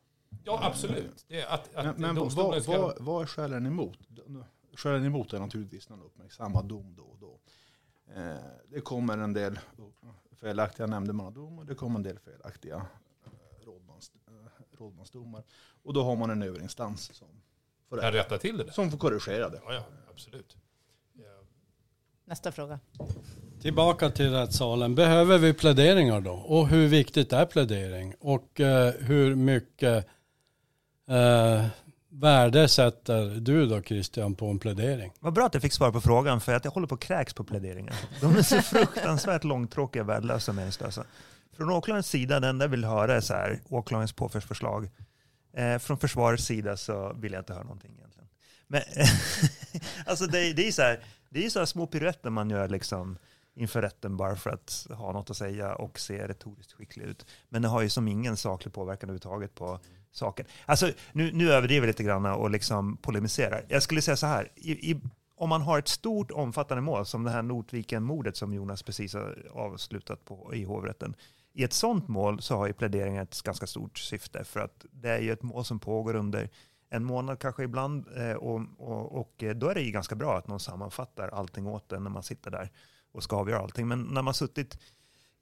Ja, 0.44 0.58
absolut. 0.62 1.24
Det 1.28 1.44
att, 1.46 1.74
att 1.74 1.84
Men, 1.84 2.14
men 2.14 2.14
vad, 2.16 2.62
ska... 2.62 2.78
vad, 2.78 3.00
vad 3.00 3.22
är 3.22 3.26
skälen 3.26 3.66
emot? 3.66 3.98
Skälen 4.76 5.04
emot 5.04 5.32
är 5.32 5.38
naturligtvis 5.38 5.88
någon 5.88 6.02
uppmärksammad 6.02 6.64
dom 6.64 6.94
då 6.96 7.02
och 7.02 7.18
då. 7.18 7.38
Eh, 8.16 8.36
det 8.68 8.80
kommer 8.80 9.18
en 9.18 9.32
del 9.32 9.58
felaktiga 10.40 10.86
nämndemannadomar, 10.86 11.64
det 11.64 11.74
kommer 11.74 11.96
en 11.96 12.02
del 12.02 12.18
felaktiga 12.18 12.76
eh, 13.24 13.66
rådmans, 13.66 14.12
eh, 14.28 14.78
rådmansdomar. 14.78 15.42
Och 15.82 15.92
då 15.92 16.02
har 16.02 16.16
man 16.16 16.30
en 16.30 16.42
överinstans 16.42 17.14
som 17.14 17.28
får, 17.88 18.00
Kan 18.00 18.12
rätta 18.12 18.38
till 18.38 18.56
det 18.58 18.64
där. 18.64 18.72
som 18.72 18.90
får 18.90 18.98
korrigera 18.98 19.48
det. 19.48 19.60
Ja, 19.66 19.72
ja, 19.74 19.84
absolut. 20.10 20.56
Ja. 21.12 21.42
Nästa 22.24 22.52
fråga. 22.52 22.80
Tillbaka 23.60 24.10
till 24.10 24.30
rättssalen. 24.30 24.94
Behöver 24.94 25.38
vi 25.38 25.54
pläderingar 25.54 26.20
då? 26.20 26.32
Och 26.32 26.68
hur 26.68 26.88
viktigt 26.88 27.32
är 27.32 27.46
plädering? 27.46 28.14
Och 28.20 28.60
eh, 28.60 28.94
hur 28.94 29.34
mycket 29.34 30.06
eh, 31.08 31.66
värde 32.08 32.68
sätter 32.68 33.40
du 33.40 33.66
då 33.66 33.82
Christian 33.82 34.34
på 34.34 34.46
en 34.46 34.58
plädering? 34.58 35.12
Vad 35.20 35.32
bra 35.32 35.46
att 35.46 35.54
jag 35.54 35.62
fick 35.62 35.72
svar 35.72 35.92
på 35.92 36.00
frågan, 36.00 36.40
för 36.40 36.54
att 36.54 36.64
jag 36.64 36.72
håller 36.72 36.86
på 36.86 36.94
att 36.94 37.00
kräks 37.00 37.34
på 37.34 37.44
pläderingar. 37.44 37.94
De 38.20 38.36
är 38.36 38.42
så 38.42 38.62
fruktansvärt 38.62 39.44
långtråkiga, 39.44 40.04
värdelösa 40.04 40.50
och 40.50 40.56
meningslösa. 40.56 41.04
Från 41.56 41.70
åklagarens 41.70 42.06
sida, 42.06 42.40
den 42.40 42.58
där 42.58 42.68
vill 42.68 42.84
höra 42.84 43.16
är 43.16 43.20
så 43.20 43.34
här, 43.34 43.60
åklagarens 43.68 44.12
påföljdsförslag. 44.12 44.90
Eh, 45.56 45.78
från 45.78 45.98
försvarets 45.98 46.44
sida 46.44 46.76
så 46.76 47.12
vill 47.12 47.32
jag 47.32 47.40
inte 47.40 47.52
höra 47.52 47.64
någonting 47.64 47.94
egentligen. 47.98 48.28
Men 48.66 48.82
alltså 50.06 50.26
det, 50.26 50.52
det 50.52 50.68
är 50.68 50.72
så 50.72 50.82
här, 50.82 51.00
det 51.28 51.46
är 51.46 51.50
så 51.50 51.66
små 51.66 51.86
piruetter 51.86 52.30
man 52.30 52.50
gör 52.50 52.68
liksom 52.68 53.18
inför 53.54 53.82
rätten 53.82 54.16
bara 54.16 54.36
för 54.36 54.50
att 54.50 54.86
ha 54.90 55.12
något 55.12 55.30
att 55.30 55.36
säga 55.36 55.74
och 55.74 56.00
se 56.00 56.28
retoriskt 56.28 56.72
skicklig 56.72 57.04
ut. 57.04 57.26
Men 57.48 57.62
det 57.62 57.68
har 57.68 57.82
ju 57.82 57.88
som 57.88 58.08
ingen 58.08 58.36
saklig 58.36 58.74
påverkan 58.74 59.10
överhuvudtaget 59.10 59.54
på 59.54 59.80
saken. 60.12 60.46
Alltså, 60.66 60.90
nu, 61.12 61.32
nu 61.32 61.52
överdriver 61.52 61.86
jag 61.86 61.90
lite 61.90 62.02
grann 62.02 62.26
och 62.26 62.50
liksom 62.50 62.96
polemiserar. 62.96 63.64
Jag 63.68 63.82
skulle 63.82 64.02
säga 64.02 64.16
så 64.16 64.26
här, 64.26 64.48
i, 64.54 64.90
i, 64.90 65.00
om 65.34 65.48
man 65.48 65.62
har 65.62 65.78
ett 65.78 65.88
stort 65.88 66.30
omfattande 66.30 66.82
mål 66.82 67.06
som 67.06 67.24
det 67.24 67.30
här 67.30 67.42
Notviken-mordet 67.42 68.36
som 68.36 68.54
Jonas 68.54 68.82
precis 68.82 69.14
har 69.14 69.46
avslutat 69.54 70.24
på 70.24 70.54
i 70.54 70.64
hovrätten. 70.64 71.14
I 71.54 71.64
ett 71.64 71.72
sådant 71.72 72.08
mål 72.08 72.42
så 72.42 72.56
har 72.56 72.66
ju 72.66 72.72
pläderingen 72.72 73.22
ett 73.22 73.42
ganska 73.42 73.66
stort 73.66 73.98
syfte 73.98 74.44
för 74.44 74.60
att 74.60 74.86
det 74.90 75.10
är 75.10 75.20
ju 75.20 75.32
ett 75.32 75.42
mål 75.42 75.64
som 75.64 75.78
pågår 75.78 76.14
under 76.14 76.50
en 76.90 77.04
månad 77.04 77.38
kanske 77.38 77.64
ibland 77.64 78.06
eh, 78.16 78.32
och, 78.32 78.60
och, 78.78 79.20
och 79.20 79.42
eh, 79.42 79.54
då 79.54 79.68
är 79.68 79.74
det 79.74 79.80
ju 79.80 79.90
ganska 79.90 80.14
bra 80.14 80.38
att 80.38 80.48
någon 80.48 80.60
sammanfattar 80.60 81.28
allting 81.28 81.66
åt 81.66 81.92
en 81.92 82.04
när 82.04 82.10
man 82.10 82.22
sitter 82.22 82.50
där 82.50 82.70
och 83.12 83.22
ska 83.22 83.36
avgöra 83.36 83.60
allting. 83.60 83.88
Men 83.88 84.02
när 84.02 84.22
man 84.22 84.34
suttit 84.34 84.78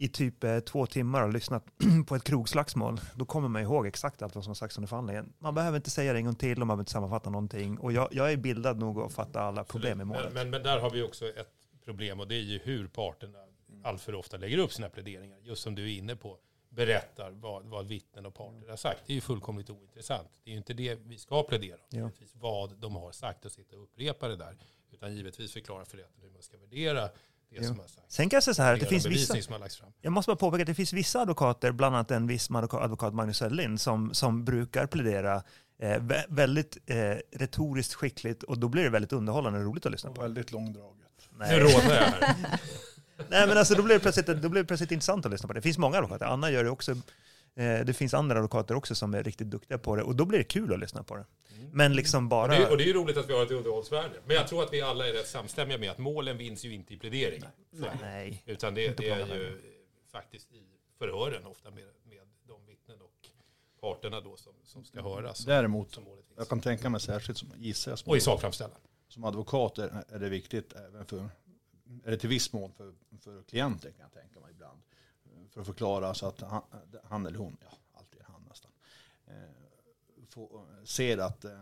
i 0.01 0.09
typ 0.09 0.45
eh, 0.45 0.61
två 0.61 0.87
timmar 0.87 1.23
och 1.23 1.33
lyssnat 1.33 1.65
på 2.07 2.17
ett 2.17 2.25
krogslagsmål, 2.25 3.01
då 3.15 3.25
kommer 3.25 3.49
man 3.49 3.63
ihåg 3.63 3.87
exakt 3.87 4.23
allt 4.23 4.35
vad 4.35 4.45
som 4.45 4.51
har 4.51 4.55
sagts 4.55 4.79
under 4.79 4.89
förhandlingen. 4.89 5.33
Man 5.39 5.55
behöver 5.55 5.77
inte 5.77 5.91
säga 5.91 6.13
det 6.13 6.19
en 6.19 6.25
gång 6.25 6.35
till 6.35 6.53
och 6.53 6.59
man 6.59 6.69
behöver 6.69 6.81
inte 6.81 6.93
sammanfatta 6.93 7.31
någonting. 7.31 7.79
Och 7.79 7.93
jag, 7.93 8.09
jag 8.11 8.33
är 8.33 8.37
bildad 8.37 8.79
nog 8.79 9.01
att 9.01 9.13
fatta 9.13 9.41
alla 9.41 9.65
problem 9.65 10.01
i 10.01 10.05
målet. 10.05 10.25
Men, 10.25 10.35
men, 10.35 10.51
men 10.51 10.63
där 10.63 10.79
har 10.81 10.91
vi 10.91 11.03
också 11.03 11.27
ett 11.27 11.53
problem 11.85 12.21
och 12.21 12.29
det 12.29 12.35
är 12.35 12.43
ju 12.43 12.59
hur 12.59 12.87
parterna 12.87 13.39
alltför 13.85 14.15
ofta 14.15 14.37
lägger 14.37 14.59
upp 14.59 14.73
sina 14.73 14.89
pläderingar. 14.89 15.39
Just 15.43 15.63
som 15.63 15.75
du 15.75 15.83
är 15.83 15.99
inne 15.99 16.17
på, 16.17 16.39
berättar 16.69 17.31
vad, 17.31 17.65
vad 17.65 17.87
vittnen 17.87 18.27
och 18.27 18.35
parter 18.35 18.69
har 18.69 18.77
sagt. 18.77 19.01
Det 19.07 19.13
är 19.13 19.15
ju 19.15 19.21
fullkomligt 19.21 19.71
ointressant. 19.71 20.29
Det 20.45 20.51
är 20.51 20.53
ju 20.53 20.59
inte 20.59 20.75
det 20.75 20.95
vi 20.95 21.19
ska 21.19 21.43
plädera. 21.43 21.81
Ja. 21.91 22.11
Vad 22.35 22.77
de 22.77 22.97
har 22.97 23.13
sagt 23.13 23.45
och 23.45 23.53
sitta 23.53 23.77
och 23.77 23.83
upprepa 23.83 24.29
det 24.29 24.37
där. 24.37 24.57
Utan 24.91 25.17
givetvis 25.17 25.53
förklara 25.53 25.85
för 25.85 25.97
rätten 25.97 26.23
hur 26.23 26.31
man 26.31 26.43
ska 26.43 26.59
värdera 26.59 27.11
det 27.51 27.65
som 27.67 27.79
har 27.79 27.87
sagts. 27.87 28.15
Sen 28.15 28.29
kan 28.29 28.37
jag 28.37 28.43
säga 28.45 28.55
så 28.55 28.63
här, 28.63 28.75
att 28.75 28.81
det 28.81 28.87
finns 28.87 29.07
vissa, 29.07 29.41
som 29.43 29.53
har 29.53 29.61
lagts 29.61 29.77
fram. 29.77 29.89
jag 30.01 30.13
måste 30.13 30.29
bara 30.31 30.37
påpeka 30.37 30.63
att 30.63 30.67
det 30.67 30.75
finns 30.75 30.93
vissa 30.93 31.21
advokater, 31.21 31.73
bland 31.73 31.95
annat 31.97 32.11
en 32.11 32.27
viss 32.27 32.51
advokat, 32.51 33.15
Magnus 33.15 33.37
Söderlind, 33.37 33.81
som, 33.81 34.15
som 34.15 34.45
brukar 34.45 34.87
plädera 34.87 35.43
eh, 35.83 35.87
vä- 35.89 36.25
väldigt 36.29 36.79
eh, 36.87 36.97
retoriskt 37.39 37.95
skickligt 37.95 38.43
och 38.43 38.59
då 38.59 38.69
blir 38.69 38.83
det 38.85 38.91
väldigt 38.91 39.13
underhållande 39.13 39.59
och 39.59 39.65
roligt 39.65 39.87
att 39.87 39.93
lyssna 39.93 40.11
Och 40.11 40.17
på. 40.17 40.23
väldigt 40.23 40.53
långdraget. 40.53 40.97
Nu 41.33 41.39
Nej. 41.39 41.61
rådnar 41.61 41.95
jag 41.95 42.03
här. 42.03 42.37
Nej 43.29 43.47
men 43.49 43.59
alltså 43.59 43.75
då 43.75 43.83
blir, 43.83 43.95
det 43.95 44.01
plötsligt, 44.01 44.27
då 44.27 44.49
blir 44.49 44.63
det 44.63 44.67
plötsligt 44.67 44.91
intressant 44.93 45.27
att 45.27 45.33
lyssna 45.33 45.47
på 45.47 45.53
det. 45.53 45.59
Det 45.59 45.63
finns 45.63 45.79
många 45.79 45.97
advokater, 45.97 46.27
Anna 46.27 46.51
gör 46.51 46.65
det 46.65 46.71
också. 46.71 46.97
Eh, 47.55 47.85
det 47.85 47.93
finns 47.93 48.15
andra 48.15 48.37
advokater 48.37 48.75
också 48.75 48.95
som 48.95 49.15
är 49.15 49.23
riktigt 49.23 49.51
duktiga 49.51 49.79
på 49.79 49.97
det 49.97 50.03
och 50.03 50.17
då 50.17 50.25
blir 50.25 50.39
det 50.39 50.45
kul 50.45 50.73
att 50.73 50.81
lyssna 50.81 51.03
på 51.03 51.17
det. 51.17 51.25
Men 51.73 51.93
liksom 51.97 52.25
Och 52.25 52.31
bara... 52.31 52.47
det, 52.53 52.57
är- 52.57 52.71
och 52.71 52.77
det 52.77 52.83
är 52.85 52.87
ju 52.87 52.93
roligt 52.93 53.17
att 53.17 53.29
vi 53.29 53.33
har 53.33 53.43
ett 53.43 53.51
underhållsvärde. 53.51 54.15
Men 54.27 54.37
jag 54.37 54.49
tror 54.49 54.63
att 54.63 54.73
vi 54.73 54.81
alla 54.81 55.09
är 55.09 55.13
rätt 55.13 55.27
samstämmiga 55.29 55.79
med 55.79 55.91
att 55.91 55.99
målen 55.99 56.39
vinns 56.39 56.65
ju 56.65 56.75
inte 56.75 56.95
i 56.95 56.99
plädering. 56.99 57.43
Nej. 58.03 58.43
Utan 58.47 58.75
det, 58.75 58.97
det 58.97 59.09
är 59.11 59.27
ju 59.27 59.59
faktiskt 60.13 60.53
i 60.53 60.63
förhören 60.99 61.47
ofta 61.47 61.71
med, 61.71 61.85
med 62.05 62.21
parterna 63.81 64.21
då 64.21 64.37
som, 64.37 64.53
som 64.65 64.85
ska 64.85 65.03
höras. 65.03 65.45
Däremot, 65.45 65.93
Som 65.95 66.05
målet 66.05 66.25
finns. 66.27 66.39
jag 66.39 66.49
kan 66.49 66.61
tänka 66.61 66.91
mig 66.91 67.01
särskilt 67.01 67.39
som 67.39 67.49
gissar 67.57 67.99
Och 68.07 68.17
i 68.17 68.21
sakframställan. 68.21 68.77
som 69.09 69.25
advokat 69.25 69.79
är, 69.79 70.05
är 70.09 70.19
det 70.19 70.29
viktigt 70.29 70.73
även 70.73 71.07
för, 71.07 71.19
är 72.05 72.11
det 72.11 72.17
till 72.17 72.29
viss 72.29 72.53
mån 72.53 72.73
för, 72.73 72.95
för 73.21 73.43
klienten 73.43 73.93
kan 73.93 74.01
jag 74.01 74.23
tänka 74.23 74.41
mig 74.41 74.51
ibland. 74.51 74.81
För 75.51 75.61
att 75.61 75.67
förklara 75.67 76.15
så 76.15 76.27
att 76.27 76.41
han, 76.41 76.63
han 77.05 77.27
eller 77.27 77.39
hon, 77.39 77.57
ja 77.61 77.77
alltid 77.93 78.23
han 78.23 78.43
nästan, 78.49 78.71
eh, 79.27 79.35
får, 80.29 80.67
ser 80.85 81.19
att, 81.19 81.45
eh, 81.45 81.61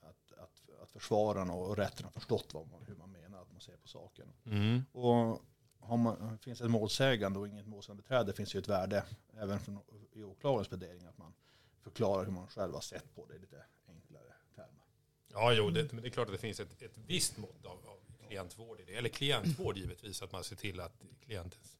att, 0.00 0.32
att, 0.38 0.82
att 0.82 0.90
försvararen 0.90 1.50
och 1.50 1.76
rätten 1.76 2.04
har 2.04 2.12
förstått 2.12 2.54
vad 2.54 2.68
man, 2.68 2.82
hur 2.82 2.94
man 2.94 3.12
menar 3.12 3.42
att 3.42 3.52
man 3.52 3.60
ser 3.60 3.76
på 3.76 3.88
saken. 3.88 4.28
Mm. 4.44 4.82
Och 4.92 5.42
har 5.78 5.96
man, 5.96 6.38
finns 6.38 6.58
det 6.58 6.64
ett 6.64 6.70
målsägande 6.70 7.38
och 7.38 7.48
inget 7.48 7.66
målsägandebiträde 7.66 8.32
finns 8.32 8.54
ju 8.54 8.58
ett 8.58 8.68
värde 8.68 9.04
även 9.36 9.60
från, 9.60 9.78
i 10.12 10.22
åklagarens 10.22 10.68
plädering 10.68 11.04
att 11.04 11.18
man 11.18 11.34
förklarar 11.80 12.24
hur 12.24 12.32
man 12.32 12.46
själv 12.46 12.74
har 12.74 12.80
sett 12.80 13.14
på 13.14 13.26
det 13.26 13.34
i 13.34 13.38
lite 13.38 13.64
enklare 13.88 14.32
termer. 14.54 14.84
Ja, 15.28 15.52
jo, 15.52 15.70
det, 15.70 15.92
men 15.92 16.02
det 16.02 16.08
är 16.08 16.10
klart 16.10 16.28
att 16.28 16.34
det 16.34 16.38
finns 16.38 16.60
ett, 16.60 16.82
ett 16.82 16.98
visst 17.06 17.36
mått 17.36 17.66
av, 17.66 17.72
av 17.72 17.98
klientvård 18.28 18.80
i 18.80 18.84
det. 18.84 18.94
Eller 18.94 19.08
klientvård 19.08 19.76
givetvis, 19.76 20.22
att 20.22 20.32
man 20.32 20.44
ser 20.44 20.56
till 20.56 20.80
att 20.80 20.92
klientens 21.24 21.79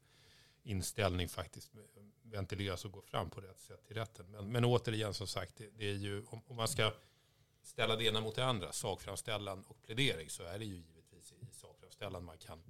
inställning 0.62 1.28
faktiskt 1.28 1.70
ventileras 2.22 2.84
och 2.84 2.92
går 2.92 3.02
fram 3.02 3.30
på 3.30 3.40
rätt 3.40 3.60
sätt 3.60 3.86
till 3.86 3.96
rätten. 3.96 4.26
Men, 4.30 4.52
men 4.52 4.64
återigen 4.64 5.14
som 5.14 5.26
sagt, 5.26 5.56
det, 5.56 5.70
det 5.78 5.90
är 5.90 5.94
ju, 5.94 6.24
om, 6.26 6.42
om 6.46 6.56
man 6.56 6.68
ska 6.68 6.92
ställa 7.62 7.96
det 7.96 8.04
ena 8.04 8.20
mot 8.20 8.34
det 8.34 8.44
andra, 8.44 8.72
sakframställan 8.72 9.64
och 9.64 9.82
plädering, 9.82 10.30
så 10.30 10.42
är 10.42 10.58
det 10.58 10.64
ju 10.64 10.74
givetvis 10.74 11.32
i 11.32 11.46
sakframställan 11.52 12.24
man 12.24 12.38
kan 12.38 12.62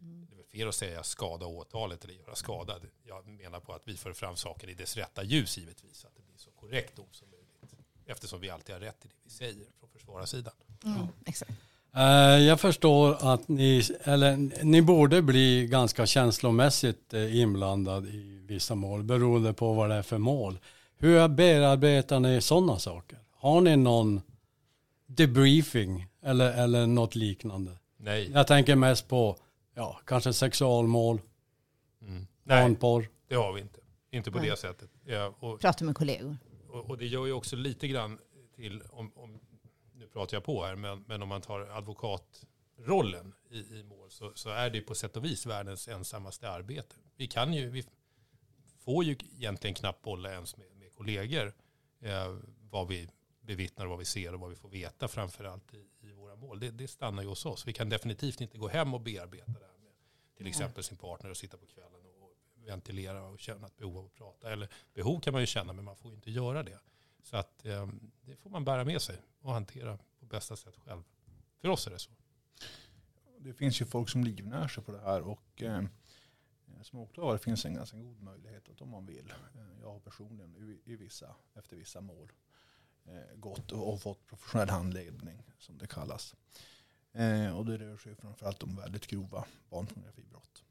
det 0.00 0.34
är 0.34 0.36
väl 0.36 0.44
fel 0.44 0.68
att 0.68 0.74
säga 0.74 1.02
skada 1.02 1.46
åtalet 1.46 2.04
eller 2.04 2.14
göra 2.14 2.34
skada. 2.34 2.80
Jag 3.02 3.26
menar 3.26 3.60
på 3.60 3.72
att 3.72 3.88
vi 3.88 3.96
för 3.96 4.12
fram 4.12 4.36
saker 4.36 4.68
i 4.68 4.74
dess 4.74 4.96
rätta 4.96 5.22
ljus 5.22 5.58
givetvis. 5.58 5.96
Så 5.96 6.06
att 6.06 6.16
det 6.16 6.22
blir 6.22 6.36
så 6.36 6.50
korrekt 6.50 6.96
dom 6.96 7.08
som 7.12 7.30
möjligt. 7.30 7.48
Eftersom 8.06 8.40
vi 8.40 8.50
alltid 8.50 8.74
har 8.74 8.80
rätt 8.80 9.04
i 9.04 9.08
det 9.08 9.14
vi 9.24 9.30
säger 9.30 9.66
från 9.78 9.88
försvararsidan. 9.90 10.54
Mm, 10.84 11.06
exakt. 11.26 11.52
Eh, 11.96 12.02
Jag 12.46 12.60
förstår 12.60 13.16
att 13.32 13.48
ni, 13.48 13.82
eller 14.04 14.36
ni 14.64 14.82
borde 14.82 15.22
bli 15.22 15.66
ganska 15.66 16.06
känslomässigt 16.06 17.14
eh, 17.14 17.36
inblandad 17.40 18.06
i 18.06 18.40
vissa 18.46 18.74
mål 18.74 19.02
beroende 19.02 19.52
på 19.52 19.72
vad 19.72 19.90
det 19.90 19.94
är 19.96 20.02
för 20.02 20.18
mål. 20.18 20.58
Hur 20.98 21.28
bearbetar 21.28 22.20
ni 22.20 22.40
sådana 22.40 22.78
saker? 22.78 23.18
Har 23.36 23.60
ni 23.60 23.76
någon 23.76 24.20
debriefing 25.06 26.06
eller, 26.22 26.52
eller 26.64 26.86
något 26.86 27.14
liknande? 27.14 27.70
Nej. 27.96 28.30
Jag 28.34 28.46
tänker 28.46 28.76
mest 28.76 29.08
på 29.08 29.36
ja, 29.74 30.00
kanske 30.04 30.32
sexualmål, 30.32 31.20
Mm. 32.02 32.26
Nej, 32.44 32.62
barnporr. 32.62 33.08
det 33.28 33.34
har 33.34 33.52
vi 33.52 33.60
inte. 33.60 33.80
Inte 34.10 34.30
på 34.30 34.38
Nej. 34.38 34.50
det 34.50 34.56
sättet. 34.56 34.88
Ja, 35.06 35.34
och, 35.40 35.60
Prata 35.60 35.84
med 35.84 35.94
kollegor. 35.94 36.36
och, 36.70 36.90
och 36.90 36.98
det 36.98 37.06
gör 37.06 37.26
ju 37.26 37.32
också 37.32 37.56
lite 37.56 37.88
grann 37.88 38.18
till, 38.56 38.82
om, 38.90 39.12
om, 39.16 39.38
pratar 40.18 40.36
jag 40.36 40.44
på 40.44 40.64
här, 40.64 40.76
men, 40.76 41.04
men 41.08 41.22
om 41.22 41.28
man 41.28 41.40
tar 41.40 41.60
advokatrollen 41.60 43.34
i, 43.50 43.58
i 43.58 43.82
mål 43.82 44.10
så, 44.10 44.32
så 44.34 44.50
är 44.50 44.70
det 44.70 44.80
på 44.80 44.94
sätt 44.94 45.16
och 45.16 45.24
vis 45.24 45.46
världens 45.46 45.88
ensammaste 45.88 46.50
arbete. 46.50 46.96
Vi 47.16 47.26
kan 47.26 47.54
ju, 47.54 47.70
vi 47.70 47.84
får 48.78 49.04
ju 49.04 49.16
egentligen 49.36 49.74
knappt 49.74 50.02
bolla 50.02 50.32
ens 50.32 50.56
med, 50.56 50.66
med 50.76 50.94
kollegor 50.94 51.52
eh, 52.00 52.36
vad 52.70 52.88
vi 52.88 53.08
bevittnar 53.40 53.86
vad 53.86 53.98
vi 53.98 54.04
ser 54.04 54.34
och 54.34 54.40
vad 54.40 54.50
vi 54.50 54.56
får 54.56 54.68
veta 54.68 55.08
framförallt 55.08 55.74
i, 55.74 56.08
i 56.08 56.12
våra 56.12 56.36
mål. 56.36 56.60
Det, 56.60 56.70
det 56.70 56.88
stannar 56.88 57.22
ju 57.22 57.28
hos 57.28 57.46
oss. 57.46 57.66
Vi 57.66 57.72
kan 57.72 57.88
definitivt 57.88 58.40
inte 58.40 58.58
gå 58.58 58.68
hem 58.68 58.94
och 58.94 59.00
bearbeta 59.00 59.52
det 59.52 59.66
här 59.66 59.78
med 59.78 59.92
till 60.36 60.46
exempel 60.46 60.84
sin 60.84 60.96
partner 60.96 61.30
och 61.30 61.36
sitta 61.36 61.56
på 61.56 61.66
kvällen 61.66 62.00
och 62.20 62.36
ventilera 62.66 63.22
och 63.22 63.38
känna 63.38 63.66
ett 63.66 63.76
behov 63.76 63.98
av 63.98 64.04
att 64.04 64.14
prata. 64.14 64.52
Eller 64.52 64.68
behov 64.94 65.20
kan 65.20 65.32
man 65.32 65.42
ju 65.42 65.46
känna 65.46 65.72
men 65.72 65.84
man 65.84 65.96
får 65.96 66.10
ju 66.10 66.14
inte 66.14 66.30
göra 66.30 66.62
det. 66.62 66.78
Så 67.22 67.36
att 67.36 67.66
eh, 67.66 67.88
det 68.22 68.36
får 68.36 68.50
man 68.50 68.64
bära 68.64 68.84
med 68.84 69.02
sig 69.02 69.16
och 69.40 69.52
hantera 69.52 69.98
på 70.20 70.26
bästa 70.26 70.56
sätt 70.56 70.76
själv. 70.76 71.02
För 71.60 71.68
oss 71.68 71.86
är 71.86 71.90
det 71.90 71.98
så. 71.98 72.10
Det 73.38 73.52
finns 73.52 73.80
ju 73.80 73.84
folk 73.84 74.08
som 74.08 74.24
livnär 74.24 74.68
sig 74.68 74.84
på 74.84 74.92
det 74.92 75.00
här 75.00 75.20
och 75.20 75.62
eh, 75.62 75.82
som 76.82 76.98
åklagare 76.98 77.38
finns 77.38 77.64
en 77.64 77.74
ganska 77.74 77.96
god 77.96 78.22
möjlighet 78.22 78.68
att 78.68 78.80
om 78.80 78.88
man 78.88 79.06
vill. 79.06 79.34
Eh, 79.54 79.80
jag 79.80 79.92
har 79.92 80.00
personligen 80.00 80.80
i, 80.84 80.96
vissa, 80.96 81.34
efter 81.54 81.76
vissa 81.76 82.00
mål 82.00 82.32
eh, 83.04 83.36
gått 83.36 83.72
och, 83.72 84.02
fått 84.02 84.26
professionell 84.26 84.70
handledning 84.70 85.42
som 85.58 85.78
det 85.78 85.86
kallas. 85.86 86.34
Eh, 87.12 87.58
och 87.58 87.66
det 87.66 87.78
rör 87.78 87.96
sig 87.96 88.14
framförallt 88.14 88.62
om 88.62 88.76
väldigt 88.76 89.06
grova 89.06 89.44
barnpornografibrott. 89.70 90.64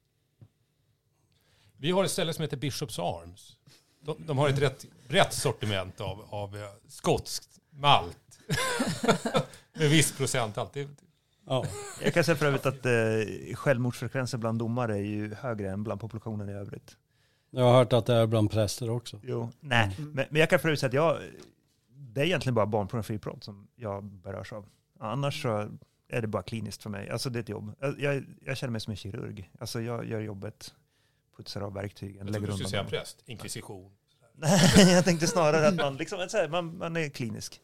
Vi 1.77 1.91
har 1.91 2.03
ett 2.03 2.11
ställe 2.11 2.33
som 2.33 2.41
heter 2.41 2.57
Bishops 2.57 2.99
Arms. 2.99 3.57
De, 3.99 4.25
de 4.25 4.37
har 4.37 4.49
ett 4.49 4.59
rätt 4.59 4.85
brett 5.07 5.33
sortiment 5.33 6.01
av, 6.01 6.21
av 6.33 6.57
eh, 6.57 6.69
skotskt 6.87 7.56
malt. 7.77 8.39
Med 9.73 9.89
viss 9.89 10.17
procent 10.17 10.57
alltid. 10.57 10.87
Ja. 11.45 11.65
Jag 12.03 12.13
kan 12.13 12.23
säga 12.23 12.35
för 12.35 12.45
övrigt 12.45 12.65
att 12.65 12.85
eh, 12.85 13.55
självmordsfrekvensen 13.55 14.39
bland 14.39 14.59
domare 14.59 14.93
är 14.97 15.01
ju 15.01 15.33
högre 15.33 15.69
än 15.71 15.83
bland 15.83 16.01
populationen 16.01 16.49
i 16.49 16.53
övrigt. 16.53 16.97
Jag 17.49 17.63
har 17.63 17.73
hört 17.73 17.93
att 17.93 18.05
det 18.05 18.13
är 18.13 18.27
bland 18.27 18.51
präster 18.51 18.89
också. 18.89 19.19
Jo. 19.23 19.49
Nej, 19.59 19.95
Mm. 19.97 20.11
men, 20.11 20.25
men 20.29 20.39
jag 20.39 20.49
kan 20.49 20.59
för 20.59 20.67
övrigt 20.67 20.79
säga 20.79 20.87
att 20.87 20.93
jag, 20.93 21.17
det 21.89 22.21
är 22.21 22.25
egentligen 22.25 22.55
bara 22.55 22.65
barnpornografibrott 22.65 23.43
som 23.43 23.67
jag 23.75 24.03
berörs 24.03 24.53
av. 24.53 24.65
Annars 24.99 25.41
så 25.41 25.69
är 26.09 26.21
det 26.21 26.27
bara 26.27 26.43
kliniskt 26.43 26.83
för 26.83 26.89
mig. 26.89 27.09
Alltså 27.09 27.29
det 27.29 27.39
är 27.39 27.43
ett 27.43 27.49
jobb. 27.49 27.75
Jag, 27.97 28.23
jag, 28.45 28.57
känner 28.57 28.71
mig 28.71 28.81
som 28.81 28.91
en 28.91 28.97
kirurg. 28.97 29.51
Alltså 29.59 29.81
jag 29.81 30.05
gör 30.05 30.19
jobbet, 30.19 30.73
putsar 31.37 31.61
av 31.61 31.73
verktygen, 31.73 32.17
Jag 32.17 32.25
lägger 32.25 32.47
trodde 32.47 32.63
du 32.63 32.67
skulle 32.67 32.79
undan 32.79 32.89
säga 32.91 32.99
dem. 32.99 33.05
präst. 33.05 33.23
Inkvisition. 33.25 33.91
Nej, 34.39 34.91
jag 34.93 35.05
tänkte 35.05 35.27
snarare 35.27 35.67
att 35.67 35.75
man, 35.75 35.97
liksom, 35.97 36.29
så 36.29 36.37
här, 36.37 36.49
man, 36.49 36.77
man 36.77 36.95
är 36.97 37.09
klinisk, 37.09 37.61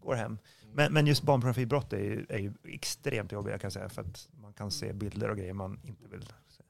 går 0.00 0.14
hem. 0.14 0.38
Men, 0.72 0.92
men 0.92 1.06
just 1.06 1.22
barnpornografibrott 1.22 1.92
är 1.92 1.98
ju, 1.98 2.26
är 2.28 2.38
ju 2.38 2.52
extremt 2.64 3.32
jobbigt 3.32 3.50
jag 3.50 3.60
kan 3.60 3.70
säga 3.70 3.88
för 3.88 4.02
att 4.02 4.28
man 4.40 4.52
kan 4.52 4.70
se 4.70 4.92
bilder 4.92 5.28
och 5.30 5.36
grejer 5.36 5.52
man 5.52 5.80
inte 5.84 6.08
vill 6.08 6.22
se. 6.48 6.62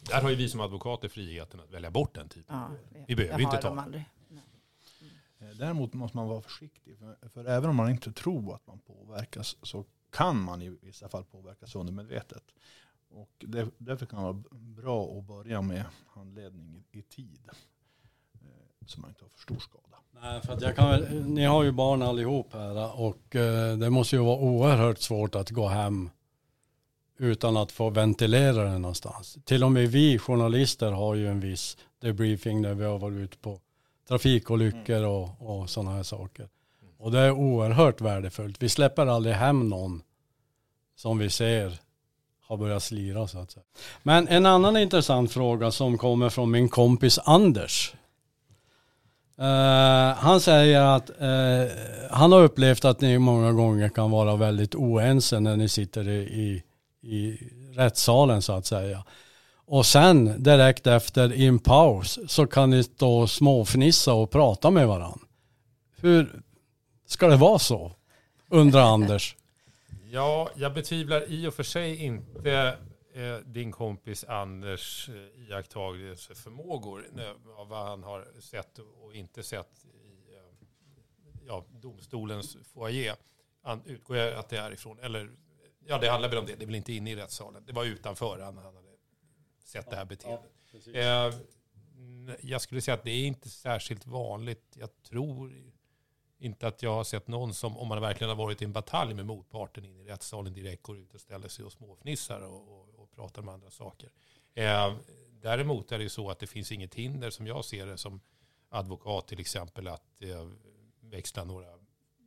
Där 0.00 0.22
har 0.22 0.30
ju 0.30 0.36
vi 0.36 0.48
som 0.48 0.60
advokater 0.60 1.08
friheten 1.08 1.60
att 1.60 1.70
välja 1.70 1.90
bort 1.90 2.14
den 2.14 2.28
typen. 2.28 2.56
Ja, 2.56 2.70
Vi 3.08 3.16
behöver 3.16 3.40
inte 3.40 3.56
ta 3.56 3.68
de 3.68 3.76
det. 3.76 3.82
aldrig. 3.82 4.04
Eh, 5.38 5.48
Däremot 5.48 5.92
måste 5.92 6.16
man 6.16 6.28
vara 6.28 6.40
försiktig. 6.42 6.98
För, 6.98 7.28
för 7.28 7.44
även 7.44 7.70
om 7.70 7.76
man 7.76 7.90
inte 7.90 8.12
tror 8.12 8.54
att 8.54 8.66
man 8.66 8.78
påverkas 8.78 9.56
så 9.62 9.84
kan 10.10 10.42
man 10.42 10.62
i 10.62 10.68
vissa 10.82 11.08
fall 11.08 11.24
påverkas 11.24 11.74
undermedvetet. 11.74 12.42
Och 13.08 13.30
det, 13.38 13.68
därför 13.78 14.06
kan 14.06 14.18
det 14.18 14.24
vara 14.24 14.44
bra 14.50 15.18
att 15.18 15.24
börja 15.24 15.62
med 15.62 15.84
handledning 16.06 16.84
i, 16.92 16.98
i 16.98 17.02
tid. 17.02 17.48
Så 18.86 19.00
man 19.00 19.10
inte 19.10 19.24
har 19.24 19.28
för 19.28 19.40
stor 19.40 19.58
skada. 19.58 19.82
Nej, 20.22 20.40
för 20.40 20.52
att 20.52 20.62
jag 20.62 20.76
kan, 20.76 20.88
väl- 20.90 21.24
ni 21.26 21.44
har 21.44 21.62
ju 21.62 21.72
barn 21.72 22.02
allihop 22.02 22.52
här 22.52 23.00
och 23.00 23.36
eh, 23.36 23.76
det 23.76 23.90
måste 23.90 24.16
ju 24.16 24.22
vara 24.22 24.38
oerhört 24.38 24.98
svårt 24.98 25.34
att 25.34 25.50
gå 25.50 25.68
hem 25.68 26.10
utan 27.18 27.56
att 27.56 27.72
få 27.72 27.90
ventilera 27.90 28.64
det 28.64 28.78
någonstans. 28.78 29.38
Till 29.44 29.64
och 29.64 29.72
med 29.72 29.88
vi 29.88 30.18
journalister 30.18 30.92
har 30.92 31.14
ju 31.14 31.28
en 31.28 31.40
viss 31.40 31.76
debriefing 32.00 32.62
när 32.62 32.74
vi 32.74 32.84
har 32.84 32.98
varit 32.98 33.16
ute 33.16 33.38
på 33.38 33.60
trafikolyckor 34.08 35.02
och, 35.04 35.28
och 35.38 35.70
sådana 35.70 35.90
här 35.96 36.02
saker. 36.02 36.48
Och 36.98 37.12
det 37.12 37.18
är 37.18 37.30
oerhört 37.30 38.00
värdefullt. 38.00 38.62
Vi 38.62 38.68
släpper 38.68 39.06
aldrig 39.06 39.34
hem 39.34 39.68
någon 39.68 40.02
som 40.96 41.18
vi 41.18 41.30
ser 41.30 41.78
har 42.46 42.56
börjat 42.56 42.82
slira 42.82 43.28
så 43.28 43.38
att 43.38 43.50
säga. 43.50 43.64
Men 44.02 44.28
en 44.28 44.46
annan 44.46 44.76
intressant 44.76 45.32
fråga 45.32 45.70
som 45.70 45.98
kommer 45.98 46.28
från 46.28 46.50
min 46.50 46.68
kompis 46.68 47.18
Anders. 47.24 47.94
Eh, 49.38 50.16
han 50.16 50.40
säger 50.40 50.80
att 50.80 51.10
uh, 51.10 51.70
han 52.10 52.32
har 52.32 52.42
upplevt 52.42 52.84
att 52.84 53.00
ni 53.00 53.18
många 53.18 53.52
gånger 53.52 53.88
kan 53.88 54.10
vara 54.10 54.36
väldigt 54.36 54.74
oense 54.74 55.40
när 55.40 55.56
ni 55.56 55.68
sitter 55.68 56.08
i, 56.08 56.18
i, 56.20 56.62
i 57.10 57.38
rättssalen 57.74 58.42
så 58.42 58.52
att 58.52 58.66
säga. 58.66 59.04
Och 59.66 59.86
sen 59.86 60.42
direkt 60.42 60.86
efter 60.86 61.32
i 61.32 61.46
en 61.46 61.58
paus 61.58 62.18
så 62.28 62.46
kan 62.46 62.70
ni 62.70 62.82
stå 62.82 63.18
och 63.18 63.30
småfnissa 63.30 64.12
och 64.12 64.30
prata 64.30 64.70
med 64.70 64.88
varandra. 64.88 65.26
Hur 65.96 66.42
ska 67.06 67.28
det 67.28 67.36
vara 67.36 67.58
så? 67.58 67.92
Undrar 68.50 68.82
Anders. 68.82 69.36
Ja, 70.10 70.48
jag 70.54 70.74
betvivlar 70.74 71.32
i 71.32 71.46
och 71.46 71.54
för 71.54 71.62
sig 71.62 72.04
inte 72.04 72.76
eh, 73.16 73.38
din 73.38 73.72
kompis 73.72 74.24
Anders 74.24 75.08
eh, 75.08 75.14
iakttagelseförmågor 75.48 77.06
eh, 77.18 77.58
av 77.60 77.68
vad 77.68 77.86
han 77.86 78.02
har 78.02 78.40
sett 78.40 78.78
och 78.78 79.14
inte 79.14 79.42
sett 79.42 79.84
i 79.84 80.34
eh, 80.34 80.66
ja, 81.46 81.64
domstolens 81.70 82.56
foyer. 82.72 83.16
Han 83.62 83.82
utgår 83.84 84.16
jag 84.16 84.34
att 84.34 84.48
det 84.48 84.56
är 84.58 84.70
ifrån. 84.72 84.98
Eller, 84.98 85.30
ja, 85.86 85.98
det 85.98 86.08
handlar 86.08 86.28
väl 86.28 86.38
om 86.38 86.46
det. 86.46 86.54
Det 86.54 86.64
är 86.64 86.66
väl 86.66 86.74
inte 86.74 86.92
inne 86.92 87.10
i 87.10 87.16
rättssalen. 87.16 87.64
Det 87.66 87.72
var 87.72 87.84
utanför 87.84 88.38
han, 88.40 88.56
han 88.56 88.74
hade 88.76 88.88
sett 89.64 89.90
det 89.90 89.96
här 89.96 90.04
beteendet. 90.04 90.50
Eh, 90.94 91.34
n- 91.96 92.36
jag 92.42 92.60
skulle 92.60 92.80
säga 92.80 92.94
att 92.94 93.04
det 93.04 93.10
är 93.10 93.26
inte 93.26 93.50
särskilt 93.50 94.06
vanligt. 94.06 94.76
Jag 94.76 95.02
tror 95.02 95.72
inte 96.38 96.66
att 96.68 96.82
jag 96.82 96.90
har 96.94 97.04
sett 97.04 97.28
någon 97.28 97.54
som, 97.54 97.76
om 97.76 97.88
man 97.88 98.00
verkligen 98.00 98.28
har 98.28 98.36
varit 98.36 98.62
i 98.62 98.64
en 98.64 98.72
batalj 98.72 99.14
med 99.14 99.26
motparten 99.26 99.84
in 99.84 100.00
i 100.00 100.04
rättssalen 100.04 100.52
direkt 100.52 100.82
går 100.82 100.98
ut 100.98 101.14
och 101.14 101.20
ställer 101.20 101.48
sig 101.48 101.64
och 101.64 101.72
småfnissar 101.72 102.40
och, 102.40 102.80
och 102.80 102.88
pratar 103.16 103.42
om 103.42 103.48
andra 103.48 103.70
saker. 103.70 104.10
Eh, 104.54 104.96
däremot 105.30 105.92
är 105.92 105.98
det 105.98 106.04
ju 106.04 106.10
så 106.10 106.30
att 106.30 106.38
det 106.38 106.46
finns 106.46 106.72
inget 106.72 106.94
hinder 106.94 107.30
som 107.30 107.46
jag 107.46 107.64
ser 107.64 107.86
det 107.86 107.98
som 107.98 108.20
advokat 108.68 109.28
till 109.28 109.40
exempel 109.40 109.88
att 109.88 110.22
eh, 110.22 110.48
växla 111.00 111.44
några 111.44 111.78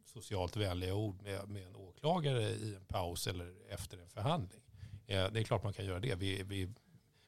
socialt 0.05 0.57
vänliga 0.57 0.95
ord 0.95 1.21
med, 1.21 1.49
med 1.49 1.67
en 1.67 1.75
åklagare 1.75 2.49
i 2.49 2.75
en 2.75 2.85
paus 2.85 3.27
eller 3.27 3.53
efter 3.69 3.97
en 3.97 4.09
förhandling. 4.09 4.61
Eh, 5.07 5.31
det 5.31 5.39
är 5.39 5.43
klart 5.43 5.63
man 5.63 5.73
kan 5.73 5.85
göra 5.85 5.99
det. 5.99 6.15
Vi, 6.15 6.43
vi, 6.43 6.73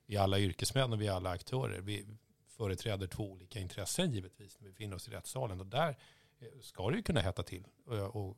vi 0.05 0.15
är 0.15 0.21
alla 0.21 0.39
yrkesmän 0.39 0.93
och 0.93 1.01
vi 1.01 1.07
är 1.07 1.11
alla 1.11 1.29
aktörer. 1.29 1.81
Vi 1.81 2.05
företräder 2.47 3.07
två 3.07 3.31
olika 3.31 3.59
intressen 3.59 4.11
givetvis 4.11 4.59
när 4.59 4.65
vi 4.65 4.71
befinner 4.71 4.95
oss 4.95 5.07
i 5.07 5.11
rättssalen. 5.11 5.59
Och 5.59 5.65
där 5.65 5.97
eh, 6.39 6.47
ska 6.61 6.89
det 6.89 6.95
ju 6.95 7.03
kunna 7.03 7.21
hetta 7.21 7.43
till 7.43 7.67
eh, 7.91 8.03
och, 8.03 8.37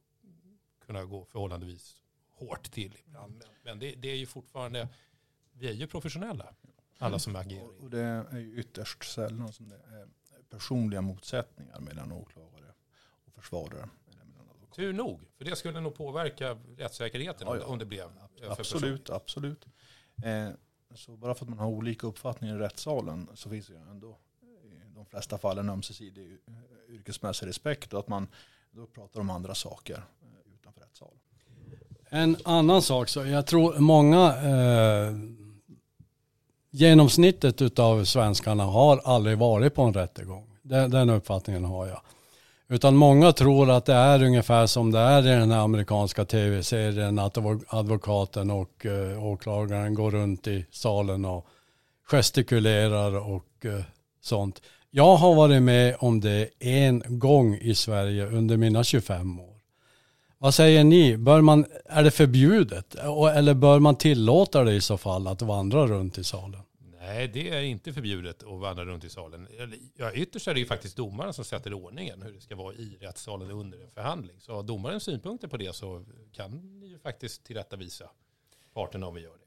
kunna 0.85 1.05
gå 1.05 1.25
förhållandevis 1.25 1.95
hårt 2.31 2.71
till 2.71 2.97
ibland. 3.07 3.33
Men, 3.37 3.47
men 3.63 3.79
det, 3.79 3.95
det 3.95 4.11
är 4.11 4.15
ju 4.15 4.25
fortfarande, 4.25 4.87
vi 5.53 5.67
är 5.67 5.73
ju 5.73 5.87
professionella, 5.87 6.53
alla 6.97 7.19
som 7.19 7.35
agerar. 7.35 7.83
Och 7.83 7.89
det 7.89 8.01
är 8.01 8.37
ju 8.37 8.59
ytterst 8.59 9.03
sällan 9.03 9.53
som 9.53 9.69
det 9.69 9.75
är 9.75 10.07
personliga 10.49 11.01
motsättningar 11.01 11.79
mellan 11.79 12.11
åklagare 12.11 12.73
och 13.25 13.33
försvarare. 13.33 13.89
Tur 14.75 14.93
nog, 14.93 15.21
för 15.37 15.45
det 15.45 15.55
skulle 15.55 15.81
nog 15.81 15.95
påverka 15.95 16.57
rättssäkerheten 16.77 17.47
Ja, 17.47 17.57
ja. 17.57 17.65
om 17.65 17.79
det 17.79 17.85
blev 17.85 18.09
för 18.39 18.51
Absolut, 18.51 19.09
absolut. 19.09 19.65
Eh, 20.23 20.49
så 20.95 21.17
bara 21.17 21.35
för 21.35 21.45
att 21.45 21.49
man 21.49 21.59
har 21.59 21.67
olika 21.67 22.07
uppfattningar 22.07 22.55
i 22.55 22.59
rättssalen 22.59 23.29
så 23.33 23.49
finns 23.49 23.67
det 23.67 23.73
ju 23.73 23.79
ändå 23.79 24.17
i 24.63 24.95
de 24.95 25.05
flesta 25.05 25.37
fall 25.37 25.57
en 25.57 25.69
ömsesidig 25.69 26.37
yrkesmässig 26.89 27.47
respekt 27.47 27.93
och 27.93 27.99
att 27.99 28.07
man 28.07 28.27
då 28.71 28.85
pratar 28.87 29.19
om 29.19 29.29
andra 29.29 29.55
saker 29.55 30.03
eh, 30.21 30.53
utanför 30.53 30.81
rättssalen. 30.81 31.19
En 32.09 32.37
annan 32.45 32.81
sak, 32.81 33.09
så 33.09 33.25
jag 33.25 33.47
tror 33.47 33.79
många, 33.79 34.35
eh, 34.35 35.13
genomsnittet 36.73 37.79
av 37.79 38.03
svenskarna 38.05 38.63
har 38.63 39.01
aldrig 39.03 39.37
varit 39.37 39.75
på 39.75 39.81
en 39.81 39.93
rättegång. 39.93 40.45
Den, 40.61 40.91
den 40.91 41.09
uppfattningen 41.09 41.65
har 41.65 41.87
jag. 41.87 42.01
Utan 42.69 42.95
många 42.95 43.31
tror 43.31 43.71
att 43.71 43.85
det 43.85 43.93
är 43.93 44.23
ungefär 44.23 44.65
som 44.65 44.91
det 44.91 44.99
är 44.99 45.27
i 45.27 45.29
den 45.29 45.51
här 45.51 45.59
amerikanska 45.59 46.25
tv-serien, 46.25 47.19
att 47.19 47.37
advokaten 47.67 48.51
och 48.51 48.85
eh, 48.85 49.25
åklagaren 49.25 49.93
går 49.93 50.11
runt 50.11 50.47
i 50.47 50.65
salen 50.71 51.25
och 51.25 51.47
gestikulerar 52.11 53.29
och 53.29 53.65
eh, 53.65 53.83
sånt. 54.21 54.61
Jag 54.91 55.15
har 55.15 55.35
varit 55.35 55.61
med 55.61 55.95
om 55.99 56.19
det 56.19 56.49
en 56.59 57.03
gång 57.07 57.55
i 57.55 57.75
Sverige 57.75 58.25
under 58.25 58.57
mina 58.57 58.83
25 58.83 59.39
år. 59.39 59.52
Vad 60.43 60.53
säger 60.53 60.83
ni? 60.83 61.17
Bör 61.17 61.41
man, 61.41 61.65
är 61.85 62.03
det 62.03 62.11
förbjudet? 62.11 62.95
Eller 63.35 63.53
bör 63.53 63.79
man 63.79 63.95
tillåta 63.95 64.63
det 64.63 64.73
i 64.73 64.81
så 64.81 64.97
fall 64.97 65.27
att 65.27 65.41
vandra 65.41 65.87
runt 65.87 66.17
i 66.17 66.23
salen? 66.23 66.61
Nej, 66.99 67.27
det 67.27 67.49
är 67.49 67.61
inte 67.61 67.93
förbjudet 67.93 68.43
att 68.43 68.59
vandra 68.59 68.85
runt 68.85 69.03
i 69.03 69.09
salen. 69.09 69.47
Ja, 69.95 70.13
ytterst 70.13 70.47
är 70.47 70.53
det 70.53 70.59
ju 70.59 70.65
faktiskt 70.65 70.97
domaren 70.97 71.33
som 71.33 71.45
sätter 71.45 71.73
ordningen 71.73 72.21
hur 72.21 72.31
det 72.31 72.41
ska 72.41 72.55
vara 72.55 72.73
i 72.73 72.97
rättssalen 72.99 73.51
under 73.51 73.83
en 73.83 73.91
förhandling. 73.91 74.35
Så 74.39 74.55
har 74.55 74.63
domaren 74.63 74.99
synpunkter 74.99 75.47
på 75.47 75.57
det 75.57 75.75
så 75.75 76.05
kan 76.31 76.79
ni 76.79 76.87
ju 76.87 76.99
faktiskt 76.99 77.43
tillrättavisa 77.45 78.09
parterna 78.73 79.07
om 79.07 79.15
vi 79.15 79.21
gör 79.21 79.29
det. 79.29 79.42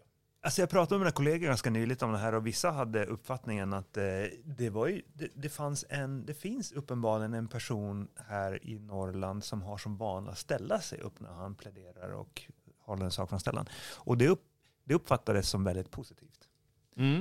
Alltså 0.47 0.63
jag 0.63 0.71
pratade 0.71 0.99
med 0.99 1.05
mina 1.05 1.13
kollegor 1.13 1.47
ganska 1.47 1.71
nyligt 1.71 2.03
om 2.03 2.13
det 2.13 2.19
här 2.19 2.35
och 2.35 2.47
vissa 2.47 2.71
hade 2.71 3.05
uppfattningen 3.07 3.73
att 3.73 3.97
eh, 3.97 4.05
det, 4.45 4.71
var 4.71 4.87
ju, 4.87 5.03
det, 5.13 5.29
det, 5.35 5.49
fanns 5.49 5.85
en, 5.89 6.27
det 6.27 6.35
finns 6.35 6.73
uppenbarligen 6.73 7.35
en 7.35 7.49
person 7.49 8.09
här 8.29 8.67
i 8.67 8.79
Norrland 8.79 9.45
som 9.45 9.63
har 9.63 9.79
som 9.79 9.97
vana 9.97 10.31
att 10.31 10.39
ställa 10.39 10.81
sig 10.81 11.01
upp 11.01 11.21
när 11.21 11.33
han 11.33 11.55
pläderar 11.55 12.11
och 12.11 12.43
håller 12.79 13.05
en 13.05 13.11
sakframställan. 13.11 13.69
Och 13.95 14.19
det, 14.19 14.29
upp, 14.29 14.43
det 14.85 14.95
uppfattades 14.95 15.49
som 15.49 15.65
väldigt 15.65 15.91
positivt. 15.91 16.49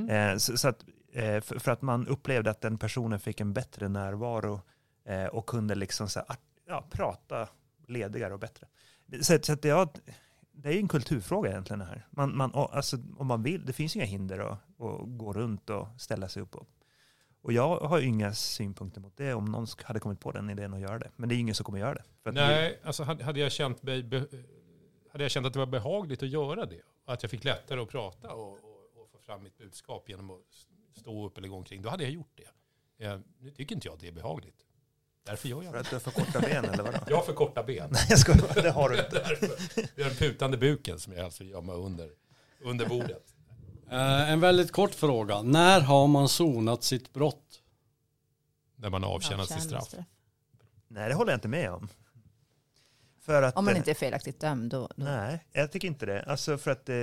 Eh, 0.10 0.38
så, 0.38 0.58
så 0.58 0.68
att, 0.68 0.86
eh, 1.14 1.42
för, 1.42 1.60
för 1.60 1.72
att 1.72 1.82
man 1.82 2.08
upplevde 2.08 2.52
att 2.52 2.62
den 2.62 2.78
personen 2.78 3.20
fick 3.20 3.42
en 3.42 3.54
bättre 3.54 3.88
närvaro 3.88 4.62
eh, 5.06 5.26
och 5.26 5.46
kunde 5.46 5.76
liksom 5.76 6.10
så 6.10 6.20
här, 6.20 6.38
ja, 6.68 6.88
prata 6.90 7.48
ledigare 7.88 8.34
och 8.34 8.40
bättre. 8.40 8.68
Så, 9.22 9.40
så 9.42 9.54
att 9.54 9.64
jag, 9.64 9.90
det 10.56 10.70
är 10.74 10.80
en 10.80 10.88
kulturfråga 10.88 11.50
egentligen 11.50 11.80
det 11.80 11.86
här. 11.86 12.08
Man, 12.12 12.38
man, 12.38 12.52
alltså, 12.54 12.98
om 13.18 13.28
man 13.28 13.44
vill, 13.44 13.66
det 13.66 13.74
finns 13.74 13.96
inga 13.96 14.06
hinder 14.06 14.40
att, 14.40 14.52
att 14.82 15.18
gå 15.18 15.34
runt 15.34 15.70
och 15.70 15.88
ställa 15.98 16.30
sig 16.30 16.42
upp. 16.42 16.56
Och, 16.56 16.68
och 17.42 17.54
jag 17.54 17.78
har 17.80 18.00
ju 18.00 18.08
inga 18.08 18.34
synpunkter 18.34 19.02
mot 19.02 19.18
det 19.18 19.34
om 19.34 19.46
någon 19.46 19.68
hade 19.84 20.00
kommit 20.00 20.20
på 20.20 20.32
den 20.32 20.50
idén 20.50 20.74
att 20.74 20.80
göra 20.80 21.00
det. 21.00 21.12
Men 21.16 21.30
det 21.30 21.36
är 21.36 21.38
ingen 21.40 21.56
som 21.56 21.64
kommer 21.64 21.80
göra 21.80 21.94
det. 21.94 22.04
För 22.24 22.30
att 22.30 22.36
Nej, 22.36 22.80
alltså 22.84 23.04
hade 23.04 23.40
jag, 23.40 23.52
känt 23.52 23.84
mig, 23.84 24.04
be- 24.04 24.28
hade 25.12 25.24
jag 25.24 25.32
känt 25.32 25.46
att 25.46 25.54
det 25.54 25.60
var 25.60 25.66
behagligt 25.66 26.24
att 26.24 26.30
göra 26.30 26.66
det, 26.66 26.82
att 27.06 27.24
jag 27.24 27.30
fick 27.32 27.44
lättare 27.44 27.80
att 27.82 27.90
prata 27.90 28.34
och, 28.34 28.52
och, 28.54 29.02
och 29.02 29.10
få 29.12 29.20
fram 29.20 29.44
mitt 29.44 29.58
budskap 29.58 30.10
genom 30.10 30.32
att 30.32 30.42
stå 31.00 31.26
upp 31.26 31.38
eller 31.38 31.48
gå 31.48 31.56
omkring, 31.56 31.82
då 31.82 31.90
hade 31.90 32.04
jag 32.04 32.12
gjort 32.12 32.38
det. 32.98 33.06
Eh, 33.06 33.20
nu 33.40 33.52
tycker 33.52 33.76
inte 33.76 33.88
jag 33.88 33.94
att 33.94 34.00
det 34.00 34.08
är 34.08 34.12
behagligt. 34.12 34.66
Därför 35.26 35.50
gör 35.50 35.64
jag 35.64 35.66
För 35.66 35.74
det. 35.74 35.80
att 35.80 35.90
du 35.90 35.96
har 35.96 36.00
för 36.00 36.12
korta 36.12 36.40
ben 36.40 36.66
eller 36.66 36.84
vadå? 36.84 36.98
Jag 37.08 37.16
har 37.18 37.24
för 37.24 37.34
korta 37.34 37.64
ben. 37.64 37.90
Nej, 37.92 38.06
jag 38.10 38.20
skojar. 38.20 38.62
Det 38.64 38.72
har 38.72 38.90
du 38.90 38.96
inte. 38.98 39.10
Därför. 39.20 39.48
Det 39.96 40.02
är 40.02 40.06
den 40.06 40.16
putande 40.16 40.58
buken 40.58 41.00
som 41.00 41.14
jag 41.14 41.26
alltså 41.26 41.44
gömmer 41.44 41.74
under, 41.74 42.10
under 42.64 42.86
bordet. 42.86 43.24
Eh, 43.92 44.32
en 44.32 44.40
väldigt 44.40 44.72
kort 44.72 44.96
fråga. 44.96 45.42
När 45.42 45.82
har 45.82 46.08
man 46.08 46.30
sonat 46.30 46.84
sitt 46.84 47.14
brott? 47.14 47.62
När 48.76 48.90
man 48.90 49.04
har 49.04 49.10
avtjänat 49.10 49.48
sitt 49.50 49.64
straff. 49.64 49.94
Nej, 50.88 51.10
det 51.10 51.16
håller 51.16 51.32
jag 51.32 51.38
inte 51.38 51.48
med 51.48 51.72
om. 51.72 51.88
För 53.26 53.42
att, 53.44 53.58
Om 53.58 53.66
man 53.66 53.74
eh, 53.74 53.78
inte 53.78 53.92
är 53.92 53.96
felaktigt 53.96 54.40
dömd 54.40 54.72
då. 54.72 54.80
då. 54.80 54.90
Nej, 54.96 55.46
jag 55.52 55.72
tycker 55.72 55.88
inte 55.88 56.06
det. 56.06 56.24
Alltså 56.24 56.58
för 56.58 56.72
att, 56.72 56.90
eh, 56.90 56.96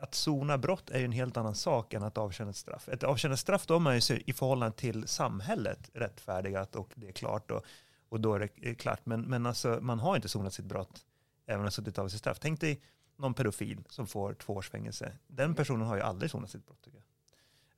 att 0.00 0.14
sona 0.14 0.58
brott 0.58 0.90
är 0.90 0.98
ju 0.98 1.04
en 1.04 1.12
helt 1.12 1.36
annan 1.36 1.54
sak 1.54 1.94
än 1.94 2.02
att 2.02 2.18
avtjäna 2.18 2.50
ett 2.50 2.56
straff. 2.56 2.88
Ett 2.88 3.02
avtjänat 3.02 3.38
straff 3.38 3.66
då 3.66 3.74
är 3.74 3.78
man 3.78 3.98
ju 3.98 4.16
i 4.26 4.32
förhållande 4.32 4.76
till 4.76 5.08
samhället 5.08 5.90
rättfärdigat 5.92 6.76
och 6.76 6.92
det 6.94 7.08
är 7.08 7.12
klart 7.12 7.50
och, 7.50 7.64
och 8.08 8.20
då 8.20 8.34
är 8.34 8.38
det 8.38 8.68
eh, 8.68 8.74
klart. 8.74 9.00
Men, 9.04 9.20
men 9.20 9.46
alltså, 9.46 9.78
man 9.82 9.98
har 9.98 10.16
inte 10.16 10.28
sonat 10.28 10.54
sitt 10.54 10.64
brott 10.64 11.00
även 11.46 11.56
om 11.56 11.60
man 11.60 11.66
har 11.66 11.70
suttit 11.70 11.98
av 11.98 12.08
sitt 12.08 12.18
straff. 12.18 12.38
Tänk 12.40 12.60
dig 12.60 12.82
någon 13.16 13.34
pedofil 13.34 13.84
som 13.88 14.06
får 14.06 14.34
två 14.34 14.52
års 14.52 14.70
fängelse. 14.70 15.12
Den 15.26 15.54
personen 15.54 15.86
har 15.86 15.96
ju 15.96 16.02
aldrig 16.02 16.30
sonat 16.30 16.50
sitt 16.50 16.66
brott. 16.66 16.82
Tycker 16.82 16.98
jag. 16.98 17.04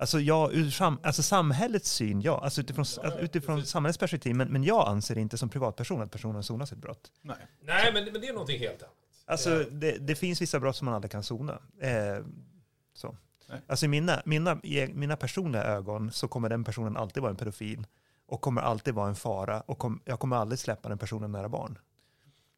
Alltså, 0.01 0.21
jag, 0.21 0.55
ur 0.55 0.71
sam, 0.71 0.99
alltså 1.03 1.23
samhällets 1.23 1.91
syn, 1.91 2.21
ja. 2.21 2.41
Alltså 2.45 2.61
utifrån, 2.61 2.85
alltså 3.05 3.19
utifrån 3.19 3.65
samhällets 3.65 3.99
perspektiv. 3.99 4.35
Men, 4.35 4.49
men 4.49 4.65
jag 4.65 4.89
anser 4.89 5.19
inte 5.19 5.39
som 5.39 5.49
privatperson 5.49 6.03
att 6.03 6.11
personen 6.11 6.35
har 6.35 6.43
sonat 6.43 6.69
sitt 6.69 6.79
brott. 6.79 7.13
Nej. 7.23 7.37
Nej, 7.61 7.93
men, 7.93 8.05
men 8.05 8.21
det 8.21 8.29
är 8.29 8.33
någonting 8.33 8.59
helt 8.59 8.83
annat. 8.83 8.95
Alltså 9.27 9.65
det, 9.71 9.99
det 9.99 10.15
finns 10.15 10.43
vissa 10.43 10.61
brott 10.61 10.77
som 10.77 10.85
man 10.85 10.95
aldrig 10.95 11.11
kan 11.11 11.23
sona. 11.23 11.59
Eh, 11.81 12.25
så. 12.95 13.17
Nej. 13.49 13.61
Alltså 13.67 13.87
i 13.87 13.89
mina, 13.89 14.23
mina, 14.25 14.61
i 14.63 14.87
mina 14.87 15.17
personliga 15.17 15.65
ögon 15.65 16.13
så 16.13 16.29
kommer 16.29 16.49
den 16.49 16.65
personen 16.65 16.97
alltid 16.97 17.23
vara 17.23 17.31
en 17.31 17.37
pedofil 17.37 17.87
och 18.27 18.41
kommer 18.41 18.63
alltid 18.63 18.95
vara 18.95 19.09
en 19.09 19.17
fara 19.17 19.61
och 19.61 19.79
kom, 19.79 20.03
jag 20.05 20.21
kommer 20.21 20.37
aldrig 20.37 20.59
släppa 20.59 20.89
den 20.89 20.99
personen 20.99 21.33
nära 21.33 21.49
barn. 21.49 21.79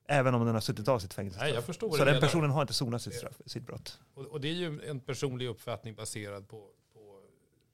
Även 0.08 0.34
om 0.34 0.46
den 0.46 0.54
har 0.54 0.60
suttit 0.60 0.88
av 0.88 0.98
sitt 0.98 1.14
fängelsestraff. 1.14 1.48
Nej, 1.48 1.54
jag 1.54 1.64
förstår 1.64 1.88
vad 1.88 1.98
så 1.98 2.04
den 2.04 2.14
menar. 2.14 2.26
personen 2.26 2.50
har 2.50 2.62
inte 2.62 2.74
sonat 2.74 3.02
sitt, 3.02 3.14
straff, 3.14 3.40
sitt 3.46 3.66
brott. 3.66 3.98
Och, 4.14 4.26
och 4.26 4.40
det 4.40 4.48
är 4.48 4.52
ju 4.52 4.80
en 4.88 5.00
personlig 5.00 5.48
uppfattning 5.48 5.94
baserad 5.94 6.48
på, 6.48 6.68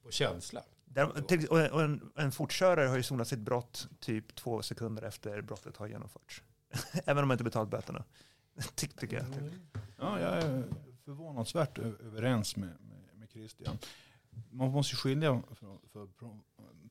på 0.09 0.13
känsla. 0.13 0.63
Där, 0.85 1.53
och 1.53 1.61
en, 1.61 2.03
och 2.13 2.23
en, 2.23 2.33
fortkörare 2.33 2.89
har 2.89 2.97
ju 2.97 3.03
sonat 3.03 3.29
sitt 3.29 3.39
brott 3.39 3.89
typ 4.01 4.35
två 4.35 4.63
sekunder 4.63 5.03
efter 5.03 5.43
brottet 5.43 5.77
har 5.77 5.87
genomförts. 5.87 6.43
Även 7.05 7.23
om 7.23 7.29
man 7.29 7.35
inte 7.35 7.45
betalat 7.45 7.69
böterna. 7.69 8.05
Ty, 8.75 8.87
tycker 8.87 9.17
jag. 9.17 9.27
Ja, 9.97 10.21
jag 10.21 10.39
är 10.39 10.65
förvånansvärt 11.05 11.79
överens 11.79 12.57
med, 12.57 12.69
med, 12.69 13.19
med 13.19 13.31
Christian. 13.31 13.79
Man 14.51 14.71
måste 14.71 14.97
skilja 14.97 15.43
från, 15.55 15.79
för, 15.93 16.07
från 16.07 16.43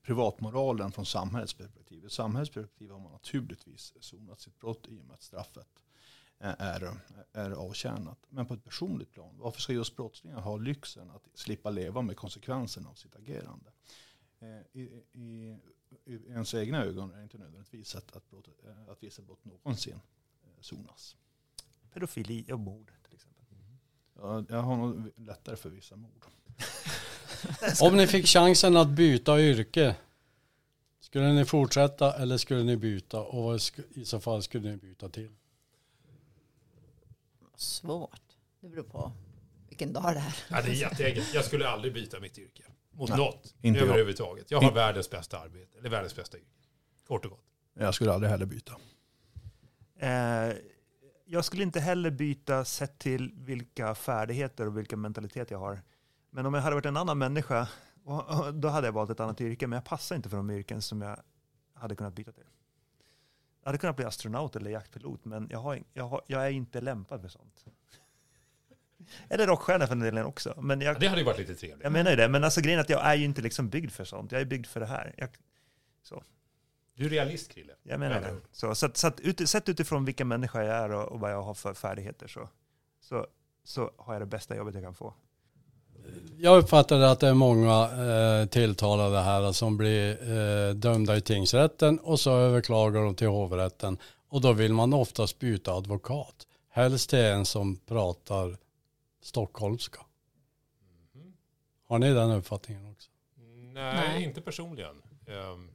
privatmoralen 0.03 0.91
från 0.91 1.05
samhällets 1.05 1.53
perspektiv. 1.53 2.05
I 2.05 2.09
samhällets 2.09 2.53
perspektiv 2.53 2.91
har 2.91 2.99
man 2.99 3.11
naturligtvis 3.11 3.93
sonat 3.99 4.41
sitt 4.41 4.59
brott 4.59 4.87
i 4.87 5.01
och 5.01 5.05
med 5.05 5.13
att 5.13 5.23
straffet 5.23 5.67
är, 6.39 6.93
är 7.33 7.51
avtjänat. 7.51 8.17
Men 8.29 8.45
på 8.45 8.53
ett 8.53 8.63
personligt 8.63 9.11
plan, 9.11 9.35
varför 9.37 9.61
ska 9.61 9.73
just 9.73 9.95
brottslingar 9.95 10.41
ha 10.41 10.57
lyxen 10.57 11.11
att 11.11 11.27
slippa 11.33 11.69
leva 11.69 12.01
med 12.01 12.17
konsekvenserna 12.17 12.89
av 12.89 12.93
sitt 12.93 13.15
agerande? 13.15 13.71
Eh, 14.39 14.81
I, 14.81 15.03
i, 15.11 15.57
i 16.05 16.15
ens 16.29 16.53
egna 16.53 16.83
ögon 16.83 17.11
är 17.11 17.17
det 17.17 17.23
inte 17.23 17.37
nödvändigtvis 17.37 17.95
att, 17.95 18.15
att, 18.15 18.29
brott, 18.29 18.47
eh, 18.63 18.91
att 18.91 19.03
vissa 19.03 19.21
brott 19.21 19.45
någonsin 19.45 19.99
eh, 20.43 20.61
sonas. 20.61 21.15
Pedofili 21.93 22.51
och 22.51 22.59
mord 22.59 22.91
till 23.03 23.13
exempel. 23.15 23.45
Ja, 24.15 24.45
jag 24.49 24.61
har 24.61 24.77
nog 24.77 25.11
lättare 25.15 25.55
för 25.55 25.69
vissa 25.69 25.95
mord. 25.95 26.25
Om 27.81 27.97
ni 27.97 28.07
fick 28.07 28.25
chansen 28.25 28.77
att 28.77 28.89
byta 28.89 29.41
yrke, 29.41 29.95
skulle 30.99 31.33
ni 31.33 31.45
fortsätta 31.45 32.13
eller 32.13 32.37
skulle 32.37 32.63
ni 32.63 32.77
byta? 32.77 33.21
Och 33.21 33.43
vad 33.43 33.61
i 33.89 34.05
så 34.05 34.19
fall 34.19 34.43
skulle 34.43 34.69
ni 34.69 34.77
byta 34.77 35.09
till? 35.09 35.35
Svårt. 37.57 38.21
Det 38.61 38.69
beror 38.69 38.83
på 38.83 39.11
vilken 39.69 39.93
dag 39.93 40.03
det 40.03 40.19
är. 40.19 40.35
Ja, 40.49 40.61
det 40.61 40.69
är 40.69 40.73
jätteenkelt. 40.73 41.33
Jag 41.33 41.45
skulle 41.45 41.67
aldrig 41.69 41.93
byta 41.93 42.19
mitt 42.19 42.37
yrke. 42.37 42.63
Mot 42.91 43.09
Nej, 43.09 43.17
något. 43.17 43.55
inte 43.61 43.79
överhuvudtaget. 43.79 44.51
Jag 44.51 44.61
har 44.61 44.67
In- 44.69 44.73
världens 44.75 45.09
bästa 45.09 45.39
arbete. 45.39 45.77
Eller 45.79 45.89
världens 45.89 46.15
bästa 46.15 46.37
yrke. 46.37 46.47
Kort 47.07 47.25
och 47.25 47.31
gott. 47.31 47.43
Jag 47.73 47.93
skulle 47.93 48.13
aldrig 48.13 48.29
heller 48.31 48.45
byta. 48.45 48.73
Eh, 49.99 50.53
jag 51.25 51.45
skulle 51.45 51.63
inte 51.63 51.79
heller 51.79 52.11
byta 52.11 52.65
sett 52.65 52.99
till 52.99 53.31
vilka 53.35 53.95
färdigheter 53.95 54.67
och 54.67 54.77
vilken 54.77 55.01
mentalitet 55.01 55.51
jag 55.51 55.59
har. 55.59 55.81
Men 56.29 56.45
om 56.45 56.53
jag 56.53 56.61
hade 56.61 56.75
varit 56.75 56.85
en 56.85 56.97
annan 56.97 57.17
människa, 57.17 57.67
och, 58.03 58.39
och, 58.47 58.53
då 58.53 58.67
hade 58.67 58.87
jag 58.87 58.91
valt 58.91 59.09
ett 59.09 59.19
annat 59.19 59.41
yrke. 59.41 59.67
Men 59.67 59.77
jag 59.77 59.85
passar 59.85 60.15
inte 60.15 60.29
för 60.29 60.37
de 60.37 60.49
yrken 60.51 60.81
som 60.81 61.01
jag 61.01 61.19
hade 61.73 61.95
kunnat 61.95 62.13
byta 62.13 62.31
till. 62.31 62.43
Jag 63.67 63.69
hade 63.69 63.77
kunnat 63.77 63.95
bli 63.95 64.05
astronaut 64.05 64.55
eller 64.55 64.71
jaktpilot, 64.71 65.25
men 65.25 65.47
jag, 65.51 65.59
har, 65.59 65.79
jag, 65.93 66.03
har, 66.07 66.21
jag 66.27 66.45
är 66.45 66.49
inte 66.49 66.81
lämpad 66.81 67.21
för 67.21 67.27
sånt. 67.27 67.65
Eller 69.29 69.47
rockstjärna 69.47 69.87
för 69.87 69.95
den 69.95 70.03
delen 70.03 70.25
också. 70.25 70.61
Men 70.61 70.81
Ja, 70.81 70.87
jag, 70.87 70.99
det 70.99 71.07
hade 71.07 71.21
ju 71.21 71.25
varit 71.25 71.39
lite 71.39 71.55
trevligt. 71.55 71.83
jag 71.83 71.91
menar 71.91 72.11
ju 72.11 72.17
det, 72.17 72.27
men 72.29 72.43
alltså 72.43 72.61
grejen 72.61 72.79
är 72.79 72.83
att 72.83 72.89
jag 72.89 73.05
är 73.05 73.15
ju 73.15 73.25
inte 73.25 73.41
liksom 73.41 73.69
byggd 73.69 73.91
för 73.91 74.03
sånt. 74.03 74.31
Jag 74.31 74.41
är 74.41 74.45
byggd 74.45 74.65
för 74.65 74.79
det 74.79 74.85
här. 74.85 75.13
Jag, 75.17 75.29
Du 76.93 77.05
är 77.05 77.09
realist, 77.09 77.51
Krille. 77.51 77.73
jag 77.83 77.99
menar 77.99 78.21
det. 78.21 78.35
Så, 78.51 78.75
så, 78.75 78.85
att, 78.85 78.97
så 78.97 79.07
att 79.07 79.19
ut, 79.19 79.49
sett 79.49 79.69
utifrån 79.69 80.05
vilken 80.05 80.27
människa 80.27 80.63
jag 80.63 80.75
är 80.75 80.91
och, 80.91 81.11
och 81.11 81.19
vad 81.19 81.31
jag 81.31 81.41
har 81.41 81.53
för 81.53 81.73
färdigheter 81.73 82.27
så, 82.27 82.49
så, 82.99 83.27
så 83.63 83.91
har 83.97 84.13
jag 84.13 84.21
det 84.21 84.25
bästa 84.25 84.55
jobbet 84.55 84.75
jag 84.75 84.83
kan 84.83 84.95
få. 84.95 85.13
Jag 86.39 86.57
uppfattade 86.57 87.11
att 87.11 87.19
det 87.19 87.27
är 87.27 87.33
många 87.33 87.83
eh, 88.41 88.45
tilltalade 88.47 89.19
här 89.21 89.51
som 89.51 89.77
blir 89.77 90.31
eh, 90.31 90.73
dömda 90.73 91.17
i 91.17 91.21
tingsrätten 91.21 91.99
och 91.99 92.19
så 92.19 92.31
överklagar 92.31 93.01
de 93.01 93.15
till 93.15 93.27
hovrätten 93.27 93.97
och 94.29 94.41
då 94.41 94.53
vill 94.53 94.73
man 94.73 94.93
oftast 94.93 95.39
byta 95.39 95.73
advokat. 95.73 96.47
Helst 96.69 97.09
till 97.09 97.19
en 97.19 97.45
som 97.45 97.75
pratar 97.75 98.57
stockholmska. 99.23 99.99
Mhm. 101.13 101.33
Har 101.87 101.99
ni 101.99 102.13
den 102.13 102.31
uppfattningen 102.31 102.91
också? 102.91 103.09
Nej, 103.73 103.93
Nej. 104.09 104.23
inte 104.23 104.41
personligen. 104.41 104.95
Um, 105.53 105.69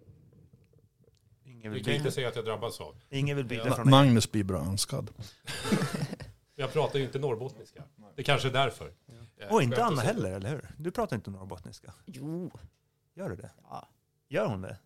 Ingen 1.44 1.72
vill 1.72 1.84
kan 1.84 1.92
jag 1.92 1.98
inte 1.98 2.04
byta, 2.04 2.14
säga 2.14 2.28
att 2.28 2.36
jag 2.36 2.44
drabbas 2.44 2.80
av. 2.80 2.94
ingen 3.10 3.36
vill 3.36 3.46
byta 3.46 3.66
Ja. 3.68 3.74
från 3.74 3.90
Magnus 3.90 4.32
blir 4.32 4.44
bra 4.44 4.58
önskad. 4.58 5.10
Jag 6.62 6.72
pratar 6.72 6.98
ju 6.98 7.05
inte 7.05 7.18
norrbottniska. 7.18 7.83
Det 8.16 8.22
kanske 8.22 8.48
är 8.48 8.53
därför. 8.53 8.92
Eh, 9.38 9.53
Och 9.53 9.62
inte 9.62 9.85
Anna 9.85 10.01
heller, 10.03 10.31
eller 10.33 10.48
hur? 10.51 10.68
Du 10.79 10.90
pratar 10.90 11.16
inte 11.16 11.31
norrbottniska. 11.31 11.94
Jo, 12.07 12.51
Gör 13.14 13.29
du 13.31 13.37
det? 13.37 13.51
ja. 13.70 13.88
Gör 14.29 14.46
hon 14.46 14.62
det? 14.62 14.79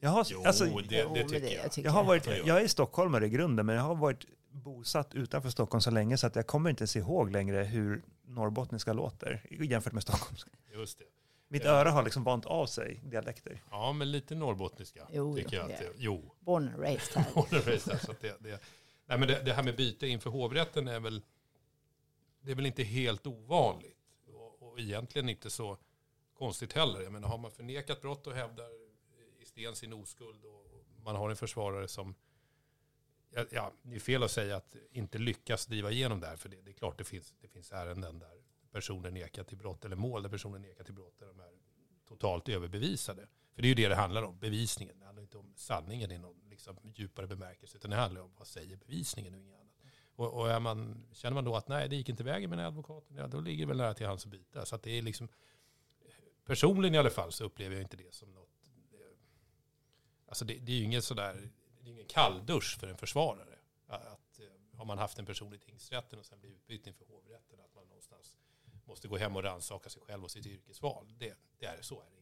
Jag 0.00 0.10
har, 0.10 0.26
Jo, 0.30 0.42
alltså, 0.46 0.64
det, 0.64 0.80
det 1.14 1.24
tycker 1.28 1.48
jag. 1.62 1.72
tycker 1.72 1.88
jag, 1.88 1.92
har 1.92 2.04
varit, 2.04 2.26
Jag 2.26 2.38
gör. 2.38 2.46
jag 2.46 2.62
är 2.62 2.68
stockholmare 2.68 3.26
i 3.26 3.28
grunden, 3.28 3.66
men 3.66 3.76
jag 3.76 3.82
har 3.82 3.94
varit 3.94 4.24
bosatt 4.50 5.14
utanför 5.14 5.50
Stockholm 5.50 5.80
så 5.80 5.90
länge 5.90 6.16
så 6.18 6.26
att 6.26 6.36
jag 6.36 6.46
kommer 6.46 6.70
inte 6.70 6.82
ens 6.82 6.96
ihåg 6.96 7.30
längre 7.30 7.62
hur 7.64 8.02
norrbottniska 8.26 8.92
låter 8.92 9.46
jämfört 9.60 9.92
med 9.92 10.02
stockholmska. 10.02 10.50
Just 10.72 10.98
det. 10.98 11.04
Mitt 11.48 11.64
Ja. 11.64 11.70
öra 11.70 11.90
har 11.90 12.02
liksom 12.02 12.24
vant 12.24 12.46
av 12.46 12.66
sig 12.66 13.00
dialekter. 13.04 13.62
Ja, 13.70 13.92
men 13.92 14.10
lite 14.10 14.34
norrbottniska. 14.34 15.06
Jo, 15.12 15.36
tycker 15.36 15.56
jag 15.56 15.70
att 15.72 15.78
det 15.78 15.84
det, 15.84 15.92
jo. 15.96 16.34
Born 16.40 16.68
and 16.68 16.78
raised 16.82 17.16
här. 17.22 17.32
Håller 17.34 17.52
med 17.52 17.64
dig, 17.64 17.78
så 17.80 17.92
att 17.92 18.20
det, 18.20 18.36
det, 18.40 18.60
nej, 19.12 19.18
men 19.18 19.28
det, 19.28 19.42
det 19.44 19.52
här 19.52 19.62
med 19.62 19.76
byte 19.76 20.06
inför 20.06 20.30
hovrätten 20.30 20.88
är 20.88 21.00
väl, 21.00 21.22
det 22.40 22.50
är 22.50 22.54
väl 22.54 22.66
inte 22.66 22.82
helt 22.82 23.26
ovanligt. 23.26 23.98
Och, 24.26 24.62
och 24.62 24.80
egentligen 24.80 25.28
inte 25.28 25.50
så 25.50 25.78
konstigt 26.34 26.72
heller. 26.72 27.00
Jag 27.00 27.12
menar, 27.12 27.28
har 27.28 27.38
man 27.38 27.50
förnekat 27.50 28.00
brott 28.00 28.26
och 28.26 28.32
hävdar 28.32 28.68
i 29.42 29.44
sten 29.44 29.74
sin 29.74 29.92
oskuld 29.92 30.44
och 30.44 30.66
man 31.04 31.16
har 31.16 31.30
en 31.30 31.36
försvarare 31.36 31.88
som, 31.88 32.14
ja, 33.30 33.44
ja, 33.50 33.72
det 33.82 33.94
är 33.94 34.00
fel 34.00 34.22
att 34.22 34.30
säga 34.30 34.56
att 34.56 34.76
inte 34.92 35.18
lyckas 35.18 35.66
driva 35.66 35.90
igenom 35.90 36.20
det 36.20 36.26
här. 36.26 36.36
För 36.36 36.48
det, 36.48 36.62
det 36.62 36.70
är 36.70 36.74
klart 36.74 36.98
det 36.98 37.04
finns, 37.04 37.34
det 37.40 37.48
finns 37.48 37.72
ärenden 37.72 38.18
där 38.18 38.42
personer 38.72 39.10
nekar 39.10 39.44
till 39.44 39.58
brott 39.58 39.84
eller 39.84 39.96
mål 39.96 40.22
där 40.22 40.30
personer 40.30 40.58
nekar 40.58 40.84
till 40.84 40.94
brott 40.94 41.18
där 41.18 41.26
de 41.26 41.40
är 41.40 41.52
totalt 42.08 42.48
överbevisade. 42.48 43.26
För 43.54 43.62
det 43.62 43.66
är 43.66 43.68
ju 43.68 43.74
det 43.74 43.88
det 43.88 43.94
handlar 43.94 44.22
om, 44.22 44.38
bevisningen. 44.38 44.98
Det 44.98 45.04
handlar 45.04 45.22
inte 45.22 45.38
om 45.38 45.52
sanningen 45.56 46.10
i 46.10 46.18
någon 46.18 46.41
liksom, 46.52 46.76
djupare 46.94 47.26
bemärkelse, 47.26 47.76
utan 47.76 47.90
det 47.90 47.96
handlar 47.96 48.20
om 48.20 48.30
vad 48.38 48.46
säger 48.46 48.76
bevisningen 48.76 49.34
och 49.34 49.40
inget 49.40 49.54
annat. 49.54 49.62
Och, 50.16 50.34
och 50.34 50.50
är 50.50 50.60
man, 50.60 51.06
känner 51.12 51.34
man 51.34 51.44
då 51.44 51.56
att 51.56 51.68
nej, 51.68 51.88
det 51.88 51.96
gick 51.96 52.08
inte 52.08 52.24
vägen 52.24 52.50
med 52.50 52.58
den 52.58 52.62
här 52.62 52.68
advokaten, 52.68 53.16
ja, 53.16 53.26
då 53.26 53.40
ligger 53.40 53.64
det 53.64 53.68
väl 53.68 53.76
nära 53.76 53.94
till 53.94 54.06
hans 54.06 54.24
att 54.24 54.30
byta. 54.30 54.66
Så 54.66 54.74
att 54.74 54.82
det 54.82 54.98
är 54.98 55.02
liksom, 55.02 55.28
personligen 56.44 56.94
i 56.94 56.98
alla 56.98 57.10
fall 57.10 57.32
så 57.32 57.44
upplever 57.44 57.74
jag 57.74 57.82
inte 57.82 57.96
det 57.96 58.14
som 58.14 58.32
något, 58.34 58.48
eh, 58.92 58.98
alltså 60.26 60.44
det, 60.44 60.54
det 60.54 60.72
är 60.72 60.76
ju 60.76 60.84
ingen 60.84 61.02
sådär, 61.02 61.50
det 61.80 61.88
är 61.88 61.92
ingen 61.92 62.06
kalldusch 62.06 62.78
för 62.80 62.88
en 62.88 62.96
försvarare. 62.96 63.58
Att, 63.86 64.38
eh, 64.38 64.76
har 64.78 64.84
man 64.84 64.98
haft 64.98 65.18
en 65.18 65.26
person 65.26 65.54
i 65.54 65.58
tingsrätten 65.58 66.18
och 66.18 66.26
sen 66.26 66.40
blir 66.40 66.50
utbytt 66.50 66.86
inför 66.86 67.04
hovrätten, 67.04 67.60
att 67.60 67.74
man 67.74 67.86
någonstans 67.86 68.36
måste 68.84 69.08
gå 69.08 69.16
hem 69.16 69.36
och 69.36 69.42
rannsaka 69.42 69.90
sig 69.90 70.02
själv 70.02 70.24
och 70.24 70.30
sitt 70.30 70.46
yrkesval. 70.46 71.06
Det, 71.18 71.34
det 71.58 71.66
är 71.66 71.82
så 71.82 72.00
är 72.00 72.10
det 72.10 72.16
inte. 72.16 72.21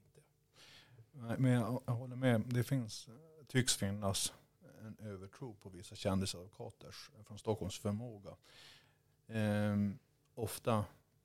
Nej, 1.13 1.37
Men 1.39 1.53
jag, 1.53 1.83
jag 1.87 1.93
håller 1.93 2.17
med. 2.17 2.43
Det 2.47 2.65
finns, 2.65 3.09
eh, 3.09 3.47
tycks 3.47 3.77
finnas 3.77 4.33
en 4.81 4.97
övertro 5.07 5.55
på 5.55 5.69
vissa 5.69 5.95
kändisadvokaters 5.95 7.11
eh, 7.19 7.25
från 7.25 7.39
Stockholms 7.39 7.79
förmåga. 7.79 8.37
Ehm, 9.29 9.99
ofta 10.35 10.85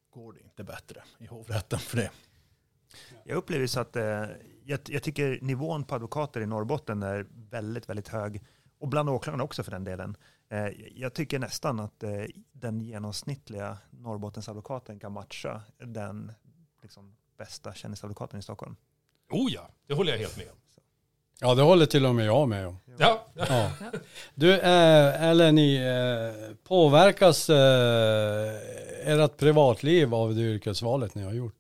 går 0.10 0.34
det 0.34 0.40
inte 0.40 0.64
bättre 0.64 1.04
i 1.18 1.26
hovrätten 1.26 1.80
för 1.80 1.98
det. 1.98 2.12
Jag 3.24 3.38
upplever 3.38 3.68
så 3.68 3.80
att 3.80 3.96
eh, 3.96 4.26
jag, 4.64 4.80
jag 4.86 5.04
tycker 5.04 5.40
nivån 5.42 5.84
på 5.84 5.96
advokater 5.96 6.42
i 6.42 6.46
Norrbotten 6.46 7.04
är 7.04 7.28
väldigt, 7.32 7.90
väldigt 7.90 8.08
hög. 8.08 8.44
Och 8.78 8.88
bland 8.88 9.10
åklagarna 9.10 9.44
också 9.44 9.64
för 9.64 9.72
den 9.72 9.84
delen. 9.84 10.18
Eh, 10.50 10.68
jag 11.00 11.14
tycker 11.14 11.40
nästan 11.40 11.80
att 11.80 12.04
eh, 12.04 12.26
den 12.52 12.82
genomsnittliga 12.82 13.78
Norrbottensadvokaten 13.90 15.00
kan 15.00 15.12
matcha 15.12 15.62
den 15.78 16.32
liksom, 16.82 17.16
bästa 17.38 17.74
kändisadvokaten 17.74 18.40
i 18.40 18.44
Stockholm. 18.44 18.76
Oh 19.32 19.52
ja, 19.54 19.70
det 19.88 19.94
håller 19.94 20.12
jag 20.12 20.20
helt 20.20 20.38
med 20.38 20.46
om. 20.46 20.56
Ja, 21.42 21.56
det 21.56 21.62
håller 21.62 21.86
till 21.86 22.06
och 22.06 22.16
med 22.16 22.26
jag 22.26 22.50
med 22.50 22.68
om. 22.68 22.78
Ja, 22.98 23.28
Ja. 23.36 23.72
Du, 24.36 24.54
eh, 24.54 25.24
eller 25.24 25.52
ni, 25.52 25.76
eh, 25.76 26.56
påverkas 26.64 27.50
eh, 27.50 28.56
ert 29.06 29.38
privatliv 29.38 30.14
av 30.14 30.36
det 30.36 30.42
yrkesvalet 30.42 31.16
ni 31.16 31.24
har 31.24 31.34
gjort? 31.34 31.56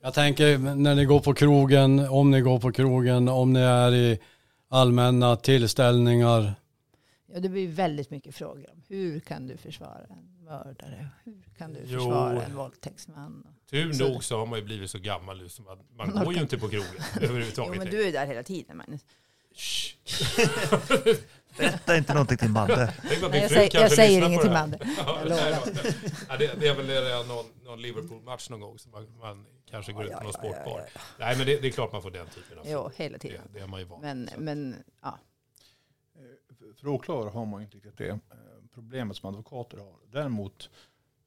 Jag 0.00 0.14
tänker 0.14 0.58
när 0.58 0.94
ni 0.94 1.04
går 1.04 1.20
på 1.20 1.34
krogen, 1.34 1.98
om 1.98 2.30
ni 2.30 2.40
går 2.40 2.60
på 2.60 2.72
krogen, 2.72 3.28
om 3.28 3.52
ni 3.52 3.60
är 3.60 3.94
i 3.94 4.18
allmänna 4.68 5.36
tillställningar. 5.36 6.54
Ja, 7.32 7.40
det 7.40 7.48
blir 7.48 7.68
väldigt 7.68 8.10
mycket 8.10 8.34
frågor 8.34 8.70
om 8.72 8.82
hur 8.88 9.20
kan 9.20 9.46
du 9.46 9.56
försvara 9.56 10.00
en 10.10 10.37
mördare? 10.48 11.08
Hur 11.24 11.42
kan 11.58 11.72
du 11.72 11.80
Jo. 11.84 11.98
försvara 11.98 12.42
en 12.44 12.56
våldtäktsman? 12.56 13.46
tur 13.70 13.92
Så- 13.92 14.08
nog 14.08 14.24
så 14.24 14.38
har 14.38 14.46
man 14.46 14.58
ju 14.58 14.64
blivit 14.64 14.90
så 14.90 14.98
gammal 14.98 15.38
nu 15.38 15.48
så 15.48 15.62
man, 15.62 15.78
man 15.96 16.24
går 16.24 16.34
ju 16.34 16.40
inte 16.40 16.58
på 16.58 16.68
krogen 16.68 16.88
Jo, 17.14 17.22
överhuvudtaget. 17.22 17.78
men 17.78 17.90
du 17.90 18.08
är 18.08 18.12
där 18.12 18.26
hela 18.26 18.42
tiden, 18.42 18.76
Magnus. 18.76 19.00
Är 21.86 21.96
inte 21.98 22.12
någonting 22.14 22.36
till 22.38 22.48
Madde. 22.50 22.94
Nej, 23.04 23.40
jag 23.40 23.50
säger, 23.50 23.80
jag 23.80 23.92
säger 23.92 24.26
inget 24.26 24.40
till 24.40 24.50
det. 24.50 24.54
Madde. 24.54 24.78
Ja, 24.98 25.20
ja, 26.28 26.36
det, 26.38 26.54
det 26.60 26.68
är 26.68 26.74
väl 26.74 26.86
det 26.86 27.24
någon, 27.28 27.46
någon 27.64 27.82
Liverpool-match 27.82 28.50
någon 28.50 28.60
gång 28.60 28.78
som 28.78 28.90
man, 28.92 29.18
man 29.18 29.46
kanske 29.70 29.92
går 29.92 30.04
ut 30.06 30.12
på 30.12 30.22
någon 30.24 30.32
sportbar. 30.32 30.84
Nej 31.18 31.36
men 31.36 31.46
det, 31.46 31.60
det 31.60 31.68
är 31.68 31.72
klart 31.72 31.92
man 31.92 32.02
får 32.02 32.10
den 32.10 32.26
typen 32.26 32.58
av 32.58 32.64
Jo, 32.68 32.90
hela 32.96 33.12
det, 33.12 33.18
tiden. 33.18 33.40
det 33.52 33.58
är 33.60 33.66
man 33.66 33.80
ju 33.80 33.86
van 33.86 34.00
Men, 34.00 34.28
men 34.38 34.76
ja. 35.02 35.18
Eh, 36.16 36.22
För 36.80 36.88
åklagare 36.88 37.30
har 37.30 37.46
man 37.46 37.62
inte 37.62 37.76
riktigt 37.76 37.98
det 37.98 38.08
eh, 38.08 38.16
problemet 38.78 39.16
som 39.16 39.28
advokater 39.28 39.78
har. 39.78 39.94
Däremot 40.10 40.70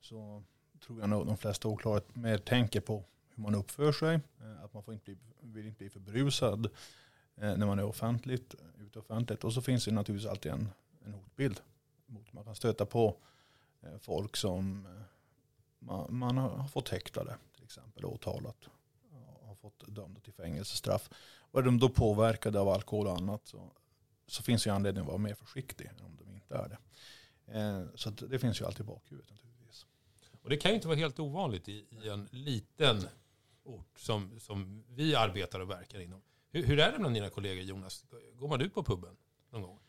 så 0.02 0.44
tror 0.86 1.00
jag 1.00 1.10
nog 1.10 1.26
de 1.26 1.38
flesta 1.38 1.68
åklagare 1.68 2.04
mer 2.14 2.38
tänker 2.38 2.82
på 2.82 3.04
hur 3.30 3.44
man 3.44 3.56
uppför 3.56 3.92
sig. 3.92 4.20
Eh, 4.42 4.64
att 4.64 4.74
man 4.74 4.84
får 4.84 4.94
inte 4.94 5.06
bli, 5.06 5.18
vill 5.42 5.68
inte 5.68 5.78
bli 5.78 5.90
för 5.90 6.00
brusad 6.00 6.66
eh, 7.36 7.58
när 7.58 7.66
man 7.66 7.80
är 7.80 7.84
offentligt, 7.84 8.56
ute 8.80 9.00
offentligt. 9.00 9.44
Och 9.44 9.54
så 9.54 9.62
finns 9.62 9.86
det 9.86 9.92
naturligtvis 9.92 10.30
alltid 10.30 10.52
en, 10.52 10.70
en 11.06 11.14
hotbild. 11.14 11.62
Mot 12.06 12.34
man 12.34 12.44
kan 12.44 12.56
stöta 12.56 12.86
på 12.86 13.16
eh, 13.82 13.98
folk 14.00 14.38
som 14.38 14.88
man, 15.80 16.16
man 16.16 16.38
har 16.38 16.68
fått 16.68 16.90
häktade 16.90 17.36
till 17.56 17.64
exempel 17.64 18.06
och 18.06 18.14
åtalat. 18.14 18.70
Har 19.42 19.56
fått 19.56 19.84
dömda 19.88 20.20
till 20.20 20.34
fängelsestraff. 20.34 21.10
Och 21.52 21.60
är 21.60 21.64
de 21.64 21.80
då 21.80 21.90
påverkade 21.90 22.60
av 22.60 22.70
alkohol 22.70 23.08
och 23.08 23.18
annat 23.18 23.48
så 23.48 23.72
så 24.32 24.44
finns 24.44 24.68
ju 24.68 24.72
anledning 24.72 25.02
att 25.02 25.08
vara 25.08 25.18
mer 25.18 25.34
försiktig 25.34 25.86
än 25.86 26.06
om 26.06 26.18
de 26.18 26.34
inte 26.34 26.56
är 26.56 26.70
det. 26.70 26.78
Eh, 27.54 27.84
så 27.96 28.10
det 28.10 28.40
finns 28.40 28.62
ju 28.62 28.66
alltid 28.66 28.82
i 28.82 28.88
bakhuvudet 28.88 29.32
naturligtvis. 29.32 29.86
Och 30.42 30.50
det 30.50 30.58
kan 30.58 30.72
ju 30.72 30.76
inte 30.76 30.88
vara 30.88 30.98
helt 30.98 31.20
ovanligt 31.20 31.70
i, 31.70 31.86
i 32.04 32.10
en 32.10 32.28
liten 32.32 33.08
ort 33.64 34.00
som, 34.00 34.40
som 34.40 34.84
vi 34.88 35.16
arbetar 35.16 35.60
och 35.60 35.70
verkar 35.70 36.00
inom. 36.00 36.22
Hur, 36.52 36.66
hur 36.66 36.80
är 36.80 36.92
det 36.92 37.00
bland 37.00 37.16
dina 37.16 37.30
kollegor 37.30 37.64
Jonas? 37.64 38.06
Går 38.36 38.48
man 38.48 38.62
ut 38.62 38.74
på 38.74 38.84
puben 38.84 39.16
någon 39.50 39.62
gång? 39.62 39.80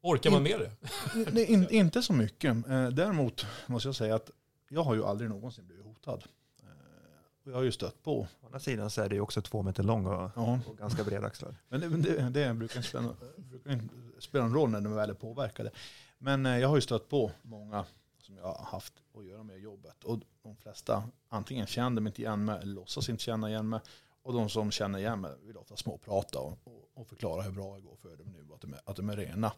Orkar 0.00 0.30
man 0.30 0.42
med 0.42 0.60
det? 0.60 0.72
Nej, 1.32 1.44
in, 1.44 1.70
inte 1.70 2.02
så 2.02 2.12
mycket. 2.12 2.68
Eh, 2.68 2.88
däremot 2.88 3.46
måste 3.66 3.88
jag 3.88 3.94
säga 3.96 4.14
att 4.14 4.30
jag 4.68 4.82
har 4.82 4.94
ju 4.94 5.04
aldrig 5.04 5.30
någonsin 5.30 5.66
blivit 5.66 5.84
hotad. 5.84 6.24
Och 7.46 7.52
jag 7.52 7.56
har 7.56 7.62
ju 7.62 7.72
stött 7.72 8.02
på. 8.02 8.20
Å 8.20 8.26
andra 8.46 8.58
sidan 8.58 8.90
så 8.90 9.02
är 9.02 9.08
det 9.08 9.14
ju 9.14 9.20
också 9.20 9.42
två 9.42 9.62
meter 9.62 9.82
lång 9.82 10.06
och, 10.06 10.30
Ja. 10.36 10.58
och 10.66 10.78
ganska 10.78 11.04
bredaxlad. 11.04 11.56
Men 11.68 11.80
det, 11.80 11.88
det, 11.88 12.30
det 12.30 12.54
brukar, 12.54 12.76
inte 12.76 12.88
spela, 12.88 13.14
brukar 13.36 13.72
inte 13.72 13.94
spela 14.18 14.44
någon 14.44 14.54
roll 14.54 14.70
när 14.70 14.80
de 14.80 14.94
väl 14.94 15.10
är 15.10 15.14
påverkade. 15.14 15.70
Men 16.18 16.46
eh, 16.46 16.58
jag 16.58 16.68
har 16.68 16.76
ju 16.76 16.80
stött 16.82 17.08
på 17.08 17.30
många 17.42 17.84
som 18.18 18.36
jag 18.36 18.44
har 18.44 18.64
haft 18.64 18.92
att 19.18 19.24
göra 19.24 19.42
med 19.42 19.58
jobbet. 19.58 20.04
Och 20.04 20.18
de 20.42 20.56
flesta 20.56 21.08
antingen 21.28 21.66
kände 21.66 22.00
mig 22.00 22.10
inte 22.10 22.22
igen 22.22 22.44
mig 22.44 22.58
eller 22.62 22.74
låtsas 22.74 23.08
inte 23.08 23.22
känna 23.22 23.48
igen 23.50 23.68
mig. 23.68 23.80
Och 24.22 24.32
de 24.32 24.48
som 24.48 24.70
känner 24.70 24.98
igen 24.98 25.20
mig 25.20 25.32
vill 25.42 25.56
ofta 25.56 25.76
småprata 25.76 26.38
och, 26.38 26.58
och, 26.64 26.90
och 26.94 27.06
förklara 27.08 27.42
hur 27.42 27.52
bra 27.52 27.74
det 27.74 27.80
går 27.80 27.96
för 27.96 28.16
dem 28.16 28.32
nu. 28.32 28.54
Att 28.54 28.60
de, 28.60 28.72
är, 28.72 28.80
att 28.84 28.96
de 28.96 29.10
är 29.10 29.16
rena. 29.16 29.52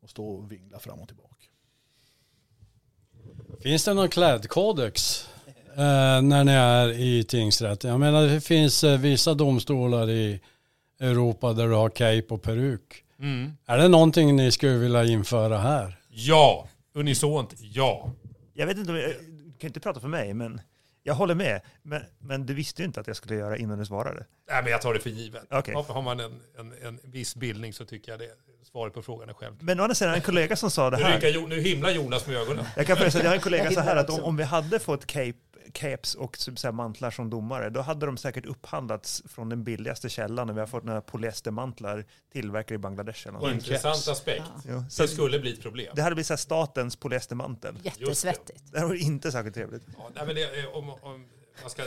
Och 0.00 0.10
stå 0.10 0.26
och 0.28 0.52
vingla 0.52 0.78
fram 0.78 1.00
och 1.00 1.08
tillbaka. 1.08 1.46
Finns 3.60 3.84
det 3.84 3.94
någon 3.94 4.08
klädkodex? 4.08 5.28
Eh, 5.76 6.22
när 6.22 6.44
ni 6.44 6.52
är 6.52 6.88
i 7.00 7.24
tingsrätten? 7.24 7.90
Jag 7.90 8.00
menar 8.00 8.22
det 8.26 8.40
finns 8.40 8.84
eh, 8.84 8.98
vissa 9.00 9.34
domstolar 9.34 10.10
i 10.10 10.40
Europa 11.00 11.52
där 11.52 11.68
du 11.68 11.74
har 11.74 11.88
cape 11.88 12.24
och 12.28 12.42
peruk. 12.42 13.04
Mm. 13.18 13.52
Är 13.66 13.78
det 13.78 13.88
någonting 13.88 14.36
ni 14.36 14.52
skulle 14.52 14.72
vilja 14.78 15.04
införa 15.04 15.58
här? 15.58 15.98
Ja, 16.08 16.68
unisont 16.94 17.54
ja. 17.58 18.10
Jag 18.54 18.66
vet 18.66 18.76
inte 18.78 18.90
om 18.92 18.98
jag, 18.98 19.10
du 19.10 19.52
kan 19.58 19.68
inte 19.68 19.80
prata 19.80 20.00
för 20.00 20.08
mig, 20.08 20.34
men 20.34 20.60
jag 21.02 21.14
håller 21.14 21.34
med. 21.34 21.60
Men, 21.82 22.02
men 22.18 22.46
du 22.46 22.54
visste 22.54 22.82
ju 22.82 22.86
inte 22.86 23.00
att 23.00 23.06
jag 23.06 23.16
skulle 23.16 23.34
göra 23.34 23.56
innan 23.56 23.78
du 23.78 23.86
svarade. 23.86 24.24
Nej, 24.50 24.62
men 24.62 24.72
jag 24.72 24.82
tar 24.82 24.94
det 24.94 25.00
för 25.00 25.10
givet. 25.10 25.42
Okej. 25.50 25.74
Har- 25.74 26.02
man 26.02 26.20
en, 26.20 26.40
en, 26.58 26.72
en 26.86 26.98
viss 27.04 27.36
bildning 27.36 27.72
så 27.72 27.84
tycker 27.84 28.12
jag 28.12 28.18
det 28.18 28.28
svaret 28.72 28.94
på 28.94 29.02
frågan 29.02 29.28
är 29.28 29.32
självklart. 29.34 29.62
Men 29.62 29.80
å 29.80 29.82
andra 29.82 29.94
sidan, 29.94 30.14
en 30.14 30.20
kollega 30.20 30.56
som 30.56 30.70
sa 30.70 30.90
det 30.90 30.96
Nu, 30.96 31.02
här. 31.02 31.14
rycker 31.14 31.28
Jo- 31.34 31.46
nu 31.46 31.60
himlar 31.60 31.90
Jonas 31.90 32.26
med 32.26 32.36
ögonen. 32.36 32.64
Jag 32.76 32.86
kan 32.86 32.96
säga 32.96 33.06
att 33.08 33.14
jag 33.14 33.24
har 33.26 33.34
en 33.34 33.40
kollega 33.40 33.70
så 33.70 33.80
här 33.80 33.96
att 33.96 34.10
om, 34.10 34.20
om 34.24 34.36
vi 34.36 34.44
hade 34.44 34.78
fått 34.78 35.06
cape, 35.06 35.32
capes 35.72 36.14
och 36.14 36.36
så 36.38 36.52
här 36.62 36.72
mantlar 36.72 37.10
som 37.10 37.30
domare, 37.30 37.70
då 37.70 37.80
hade 37.80 38.06
de 38.06 38.16
säkert 38.16 38.46
upphandlats 38.46 39.22
från 39.26 39.48
den 39.48 39.64
billigaste 39.64 40.08
källan 40.08 40.50
och 40.50 40.56
vi 40.56 40.60
har 40.60 40.66
fått 40.66 40.84
några 40.84 41.00
polyestermantlar 41.00 42.04
tillverkade 42.32 42.74
i 42.74 42.78
Bangladesh. 42.78 43.28
Eller 43.28 43.52
Intressant 43.52 44.08
aspekt. 44.08 44.42
Ja. 44.68 44.84
Så 44.90 45.02
Det 45.02 45.08
skulle 45.08 45.38
bli 45.38 45.52
ett 45.52 45.62
problem. 45.62 45.92
det 45.96 46.02
hade 46.02 46.14
blivit 46.14 46.26
så 46.26 46.32
här 46.32 46.38
statens 46.38 46.96
polyestermantel. 46.96 47.78
Jättesvettigt. 47.82 48.72
Det 48.72 48.80
var 48.86 48.94
inte 48.94 49.32
särskilt 49.32 49.54
trevligt. 49.54 49.82
Ja, 49.98 50.10
nej, 50.14 50.26
men 50.26 50.34
det, 50.34 50.42
är- 50.42 50.76
om, 50.76 50.90
om 50.90 51.26
man 51.60 51.70
ska 51.70 51.82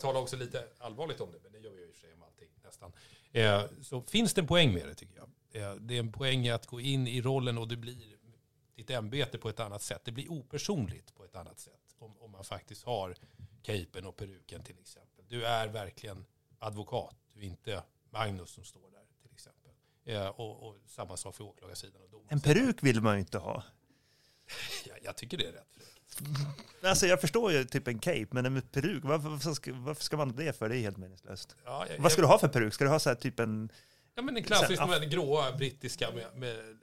tala 0.00 0.18
också 0.18 0.36
lite 0.36 0.64
allvarligt 0.78 1.20
om 1.20 1.28
det, 1.32 1.38
men 1.42 1.52
det 1.52 1.58
gör 1.58 1.70
vi 1.74 1.80
ju 1.80 1.86
i 1.86 1.90
och 1.90 1.94
för 1.94 2.00
sig 2.00 2.10
om 2.14 2.22
allting 2.22 2.48
nästan. 2.64 2.92
Eh, 3.32 3.62
så 3.82 4.02
finns 4.02 4.34
det 4.34 4.40
en 4.40 4.46
poäng 4.46 4.74
med 4.74 4.86
det 4.88 4.94
tycker 4.94 5.14
jag. 5.16 5.28
Eh, 5.62 5.74
det 5.74 5.94
är 5.94 5.98
en 6.00 6.12
poäng 6.12 6.46
i 6.46 6.50
att 6.50 6.66
gå 6.66 6.80
in 6.80 7.06
i 7.06 7.22
rollen 7.22 7.58
och 7.58 7.68
det 7.68 7.76
blir 7.76 7.96
ditt 8.76 8.90
ämbete 8.90 9.38
på 9.38 9.48
ett 9.48 9.60
annat 9.60 9.82
sätt. 9.82 10.00
Det 10.04 10.12
blir 10.12 10.32
opersonligt 10.32 11.14
på 11.14 11.24
ett 11.24 11.36
annat 11.36 11.58
sätt 11.60 11.72
om, 12.04 12.16
om 12.22 12.30
man 12.30 12.44
faktiskt 12.44 12.84
har 12.84 13.14
capen 13.62 14.06
och 14.06 14.16
peruken 14.16 14.62
till 14.62 14.78
exempel. 14.80 15.24
Du 15.28 15.44
är 15.44 15.68
verkligen 15.68 16.24
advokat, 16.58 17.16
du 17.34 17.40
är 17.40 17.44
inte 17.44 17.82
Magnus 18.10 18.50
som 18.50 18.64
står 18.64 18.90
där 18.90 19.04
till 19.22 19.32
exempel. 19.32 19.70
Eh, 20.04 20.26
och, 20.28 20.68
och 20.68 20.76
samma 20.86 21.16
sak 21.16 21.34
för 21.36 21.44
åklagarsidan 21.44 22.00
och 22.00 22.04
En 22.06 22.10
domarsidan. 22.10 22.40
peruk 22.40 22.82
vill 22.82 23.00
man 23.00 23.14
ju 23.14 23.20
inte 23.20 23.38
ha. 23.38 23.62
Jag, 24.86 24.98
jag 25.02 25.16
tycker 25.16 25.38
det 25.38 25.46
är 25.46 25.52
rätt. 25.52 25.78
Alltså 26.82 27.06
jag 27.06 27.20
förstår 27.20 27.52
ju 27.52 27.64
typ 27.64 27.88
en 27.88 27.98
cape, 27.98 28.26
men 28.30 28.46
en 28.46 28.62
peruk, 28.62 29.04
varför, 29.04 29.28
varför, 29.28 29.52
ska, 29.54 29.72
varför 29.74 30.02
ska 30.02 30.16
man 30.16 30.36
det 30.36 30.56
för? 30.58 30.68
Det 30.68 30.76
är 30.76 30.80
helt 30.80 30.96
meningslöst. 30.96 31.56
Ja, 31.64 31.86
jag, 31.90 31.98
Vad 31.98 32.12
ska 32.12 32.20
du 32.22 32.26
ha 32.28 32.38
för 32.38 32.48
peruk? 32.48 32.74
Ska 32.74 32.84
du 32.84 32.90
ha 32.90 32.98
så 32.98 33.08
här 33.08 33.16
typ 33.16 33.40
en... 33.40 33.70
Ja 34.14 34.22
men 34.22 34.36
en 34.36 34.42
klassisk 34.44 34.78
Sen- 34.78 34.90
med 34.90 35.10
gråa 35.10 35.52
brittiska 35.52 36.10
med, 36.14 36.36
med 36.36 36.78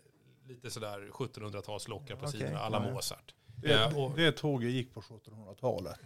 lite 0.48 0.72
sådär 0.72 1.10
1700-talslockar 1.14 2.16
på 2.16 2.26
Okej, 2.26 2.32
sidorna, 2.40 2.60
alla 2.60 2.86
ja. 2.88 2.94
Mozart. 2.94 3.36
Det, 3.62 3.86
och 3.96 4.12
det 4.16 4.32
tåget 4.32 4.72
gick 4.72 4.94
på 4.94 5.02
1700-talet. 5.02 6.00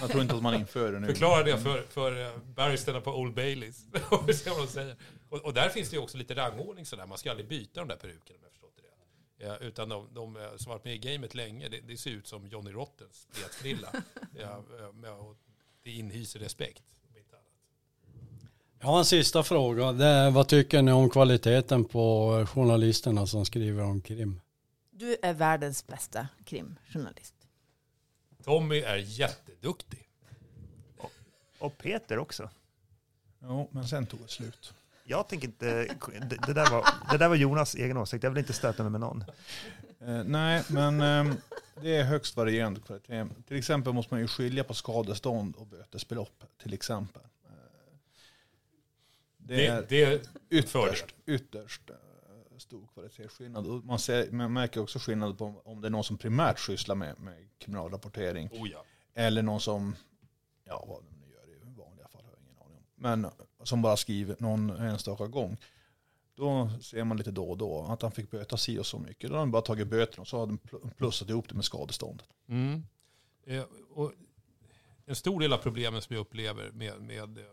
Jag 0.00 0.10
tror 0.10 0.22
inte 0.22 0.34
att 0.34 0.42
man 0.42 0.54
inför 0.54 0.92
det 0.92 1.00
nu. 1.00 1.06
förklara 1.06 1.42
det 1.42 1.58
för, 1.58 1.82
för 1.82 2.22
eh, 2.22 2.38
barristerna 2.54 3.00
på 3.00 3.10
Old 3.10 3.34
Baileys. 3.34 3.84
Och 4.10 5.44
och, 5.44 5.54
där 5.54 5.68
finns 5.68 5.90
det 5.90 5.96
ju 5.96 6.02
också 6.02 6.18
lite 6.18 6.34
rangordning 6.34 6.86
sådär. 6.86 7.06
Man 7.06 7.18
ska 7.18 7.30
aldrig 7.30 7.48
byta 7.48 7.80
de 7.80 7.88
där 7.88 7.96
perukerna 7.96 8.38
om 8.38 8.42
jag 8.42 8.50
förstått 8.50 8.76
det 8.76 9.44
rätt. 9.44 9.58
Ja, 9.60 9.66
utan 9.66 9.88
de, 9.88 10.08
de 10.14 10.36
eh, 10.36 10.42
som 10.56 10.70
varit 10.70 10.84
med 10.84 10.94
i 10.94 10.98
gamet 10.98 11.34
länge, 11.34 11.68
det, 11.68 11.80
det 11.80 11.96
ser 11.96 12.10
ut 12.10 12.26
som 12.26 12.46
Johnny 12.46 12.72
Rottens 12.72 13.26
spetfrilla. 13.32 13.88
ja, 14.38 14.64
det 15.82 15.90
inhyser 15.90 16.40
respekt. 16.40 16.82
Jag 18.80 18.88
har 18.88 18.98
en 18.98 19.04
sista 19.04 19.42
fråga. 19.42 19.92
Det 19.92 20.04
är, 20.04 20.30
vad 20.30 20.48
tycker 20.48 20.82
ni 20.82 20.92
om 20.92 21.10
kvaliteten 21.10 21.84
på 21.84 22.46
journalisterna 22.50 23.26
som 23.26 23.44
skriver 23.44 23.82
om 23.82 24.00
krim? 24.00 24.40
Du 24.98 25.16
är 25.22 25.34
världens 25.34 25.86
bästa 25.86 26.28
krimjournalist. 26.44 27.34
Tommy 28.44 28.80
är 28.80 28.96
jätteduktig. 28.96 30.08
Och 31.58 31.78
Peter 31.78 32.18
också. 32.18 32.50
Jo, 33.42 33.68
men 33.72 33.88
sen 33.88 34.06
tog 34.06 34.20
det 34.20 34.28
slut. 34.28 34.74
Jag 35.04 35.28
tänker 35.28 35.48
inte... 35.48 35.96
Det, 36.46 36.52
där 36.52 36.70
var, 36.70 36.84
det 37.10 37.18
där 37.18 37.28
var 37.28 37.36
Jonas 37.36 37.74
egen 37.74 37.96
åsikt. 37.96 38.22
Jag 38.22 38.30
vill 38.30 38.38
inte 38.38 38.52
stöta 38.52 38.82
mig 38.82 38.92
med 38.92 39.00
någon. 39.00 39.24
Eh, 40.00 40.24
nej, 40.24 40.64
men 40.68 41.00
ehm, 41.00 41.36
det 41.82 41.96
är 41.96 42.04
högst 42.04 42.36
varierande 42.36 42.80
kvalitet. 42.80 43.26
Till 43.48 43.56
exempel 43.56 43.92
måste 43.92 44.14
man 44.14 44.20
ju 44.20 44.28
skilja 44.28 44.64
på 44.64 44.74
skadestånd 44.74 45.56
och 45.56 45.66
bötesbelopp. 45.66 46.44
Till 46.62 46.74
exempel. 46.74 47.22
Eh, 47.44 47.50
det, 49.36 49.56
Det, 49.56 49.66
är 49.66 49.82
det, 49.88 50.28
ytterst, 50.50 51.14
ytterst 51.26 51.90
eh, 51.90 51.96
stor 52.58 52.86
kvalitetsskillnad. 52.94 53.84
Man, 53.84 53.98
ser, 53.98 54.30
man 54.30 54.52
märker 54.52 54.80
också 54.80 54.98
skillnad 54.98 55.38
på 55.38 55.62
om 55.64 55.80
det 55.80 55.88
är 55.88 55.90
någon 55.90 56.04
som 56.04 56.18
primärt 56.18 56.60
sysslar 56.60 56.94
med, 56.94 57.20
med 57.20 57.48
kriminalrapportering. 57.58 58.48
oh 58.52 58.68
ja. 58.70 58.84
Eller 59.14 59.42
någon 59.42 59.60
som, 59.60 59.96
ja 60.64 60.84
vad 60.88 61.04
de 61.04 61.26
nu 61.26 61.32
gör 61.32 61.48
i 61.48 61.74
vanliga 61.76 62.08
fall 62.08 62.24
har 62.24 62.30
jag 62.30 62.40
ingen 62.42 62.56
aning 62.62 62.76
om. 62.76 62.84
Men 62.94 63.30
som 63.66 63.82
bara 63.82 63.96
skriver 63.96 64.36
någon 64.38 64.70
enstaka 64.70 65.26
gång. 65.26 65.56
Då 66.34 66.70
ser 66.82 67.04
man 67.04 67.16
lite 67.16 67.30
då 67.30 67.50
och 67.50 67.58
då 67.58 67.86
att 67.88 68.02
han 68.02 68.12
fick 68.12 68.30
böta 68.30 68.56
si 68.56 68.78
och 68.78 68.86
så 68.86 68.98
mycket. 68.98 69.30
Då 69.30 69.36
har 69.36 69.40
de 69.40 69.50
bara 69.50 69.62
tagit 69.62 69.88
böterna 69.88 70.20
och 70.20 70.28
så 70.28 70.38
har 70.38 70.46
de 70.46 70.58
pl- 70.58 70.90
plussat 70.94 71.28
ihop 71.28 71.48
det 71.48 71.54
med 71.54 71.64
skadeståndet. 71.64 72.26
Mm. 72.48 72.82
Eh, 73.46 73.64
och 73.90 74.12
en 75.06 75.16
stor 75.16 75.40
del 75.40 75.52
av 75.52 75.58
problemen 75.58 76.02
som 76.02 76.14
jag 76.16 76.20
upplever 76.20 76.70
med, 76.70 77.00
med 77.00 77.38
eh, 77.38 77.44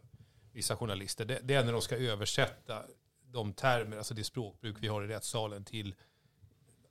vissa 0.51 0.75
journalister, 0.75 1.25
det, 1.25 1.39
det 1.43 1.53
är 1.53 1.65
när 1.65 1.71
de 1.71 1.81
ska 1.81 1.95
översätta 1.97 2.83
de 3.31 3.53
termer, 3.53 3.97
alltså 3.97 4.13
det 4.13 4.23
språkbruk 4.23 4.75
vi 4.79 4.87
har 4.87 5.03
i 5.03 5.07
rättssalen 5.07 5.63
till 5.63 5.95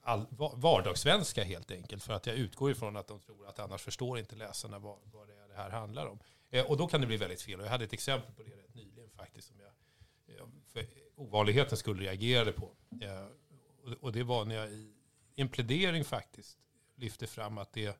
all, 0.02 0.26
vardagssvenska 0.56 1.44
helt 1.44 1.70
enkelt. 1.70 2.02
För 2.02 2.12
att 2.12 2.26
jag 2.26 2.36
utgår 2.36 2.70
ifrån 2.70 2.96
att 2.96 3.08
de 3.08 3.20
tror 3.20 3.46
att 3.46 3.58
annars 3.58 3.82
förstår 3.82 4.18
inte 4.18 4.36
läsarna 4.36 4.78
vad, 4.78 4.98
vad 5.12 5.28
det 5.28 5.34
är 5.34 5.48
det 5.48 5.54
här 5.54 5.70
handlar 5.70 6.06
om. 6.06 6.18
Eh, 6.50 6.70
och 6.70 6.76
då 6.76 6.86
kan 6.86 7.00
det 7.00 7.06
bli 7.06 7.16
väldigt 7.16 7.42
fel. 7.42 7.60
Och 7.60 7.66
jag 7.66 7.70
hade 7.70 7.84
ett 7.84 7.92
exempel 7.92 8.34
på 8.34 8.42
det 8.42 8.50
rätt 8.50 8.74
nyligen 8.74 9.10
faktiskt. 9.10 9.48
Som 9.48 9.56
jag 9.60 10.36
eh, 10.36 10.46
för 10.66 10.86
ovanlighetens 11.16 11.80
skull 11.80 12.00
reagerade 12.00 12.52
på. 12.52 12.70
Eh, 13.00 13.26
och, 13.84 13.92
och 14.00 14.12
det 14.12 14.22
var 14.22 14.44
när 14.44 14.54
jag 14.54 14.72
i 14.72 14.94
en 15.36 15.48
plädering 15.48 16.04
faktiskt 16.04 16.58
lyfte 16.96 17.26
fram 17.26 17.58
att 17.58 17.72
det 17.72 17.98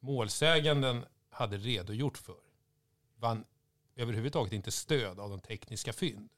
målsäganden 0.00 1.04
hade 1.30 1.56
redogjort 1.56 2.18
för 2.18 2.36
vann 3.16 3.44
överhuvudtaget 3.96 4.52
inte 4.52 4.70
stöd 4.70 5.20
av 5.20 5.30
de 5.30 5.40
tekniska 5.40 5.92
fynd 5.92 6.28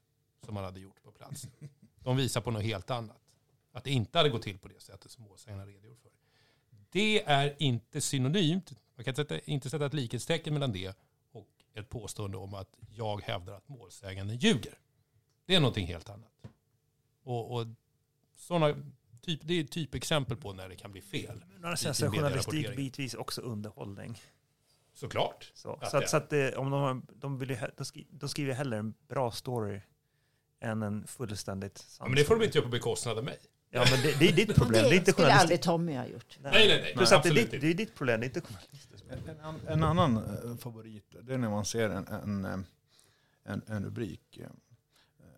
som 0.45 0.53
man 0.53 0.63
hade 0.63 0.79
gjort 0.79 1.03
på 1.03 1.11
platsen. 1.11 1.51
De 1.99 2.17
visar 2.17 2.41
på 2.41 2.51
något 2.51 2.63
helt 2.63 2.91
annat. 2.91 3.21
Att 3.71 3.83
det 3.83 3.91
inte 3.91 4.17
hade 4.17 4.29
gått 4.29 4.41
till 4.41 4.59
på 4.59 4.67
det 4.67 4.81
sättet 4.81 5.11
som 5.11 5.23
målsäganden 5.23 5.67
redogjort 5.67 6.01
för. 6.01 6.11
Det 6.89 7.23
är 7.23 7.55
inte 7.59 8.01
synonymt, 8.01 8.73
man 8.95 9.03
kan 9.03 9.15
sätta, 9.15 9.39
inte 9.39 9.69
sätta 9.69 9.85
ett 9.85 9.93
likhetstecken 9.93 10.53
mellan 10.53 10.71
det 10.71 10.97
och 11.31 11.49
ett 11.73 11.89
påstående 11.89 12.37
om 12.37 12.53
att 12.53 12.77
jag 12.89 13.21
hävdar 13.21 13.53
att 13.53 13.69
målsäganden 13.69 14.37
ljuger. 14.37 14.79
Det 15.45 15.55
är 15.55 15.59
någonting 15.59 15.87
helt 15.87 16.09
annat. 16.09 16.31
Och, 17.23 17.51
och 17.51 17.67
såna 18.35 18.75
typ, 19.21 19.39
det 19.43 19.53
är 19.53 19.63
ett 19.63 19.71
typexempel 19.71 20.37
på 20.37 20.53
när 20.53 20.69
det 20.69 20.75
kan 20.75 20.91
bli 20.91 21.01
fel. 21.01 21.45
Journalistik 21.55 22.11
medierapportering. 22.11 22.75
bitvis 22.75 23.13
också 23.13 23.41
underhållning. 23.41 24.21
Såklart. 24.93 25.51
Så, 25.53 25.79
så, 25.91 25.97
att, 25.97 26.09
så 26.09 26.17
att 26.17 26.29
det, 26.29 26.55
om 26.55 26.69
de, 26.69 26.81
har, 26.81 27.01
de, 27.15 27.39
vill 27.39 27.57
de 28.09 28.29
skriver 28.29 28.53
hellre 28.53 28.77
en 28.77 28.93
bra 29.07 29.31
story 29.31 29.81
än 30.61 30.81
en 30.83 31.07
fullständigt 31.07 31.77
sann 31.77 32.05
Ja, 32.05 32.09
men 32.09 32.15
det 32.15 32.23
får 32.23 32.35
de 32.35 32.45
inte 32.45 32.57
göra 32.57 32.65
på 32.65 32.71
bekostnad 32.71 33.17
av 33.17 33.23
mig. 33.23 33.37
Ja, 33.69 33.85
men 33.91 34.01
det, 34.01 34.19
det 34.19 34.27
är 34.27 34.33
ditt 34.33 34.55
problem. 34.55 34.81
Det 34.83 34.87
är 34.87 34.89
det 34.89 34.95
inte 34.95 35.11
skulle 35.11 35.33
aldrig. 35.33 35.61
Tommy 35.61 35.95
ha 35.95 36.05
gjort. 36.07 36.37
Nej, 36.41 36.51
nej, 36.67 36.67
nej. 36.83 36.93
Plus 36.97 37.09
nej 37.11 37.17
att 37.17 37.23
det, 37.23 37.29
är 37.29 37.31
absolut 37.31 37.51
ditt, 37.51 37.61
det 37.61 37.67
är 37.67 37.73
ditt 37.73 37.95
problem, 37.95 38.19
det 38.19 38.25
är 38.25 38.27
inte 38.27 38.41
journalistiskt. 38.41 39.05
En, 39.09 39.29
en, 39.29 39.45
an- 39.45 39.61
en 39.67 39.83
annan 39.83 40.17
eh, 40.17 40.57
favorit, 40.57 41.15
det 41.21 41.33
är 41.33 41.37
när 41.37 41.49
man 41.49 41.65
ser 41.65 41.89
en, 41.89 42.07
en, 42.07 42.45
eh, 42.45 42.59
en, 43.45 43.61
en 43.67 43.83
rubrik. 43.85 44.39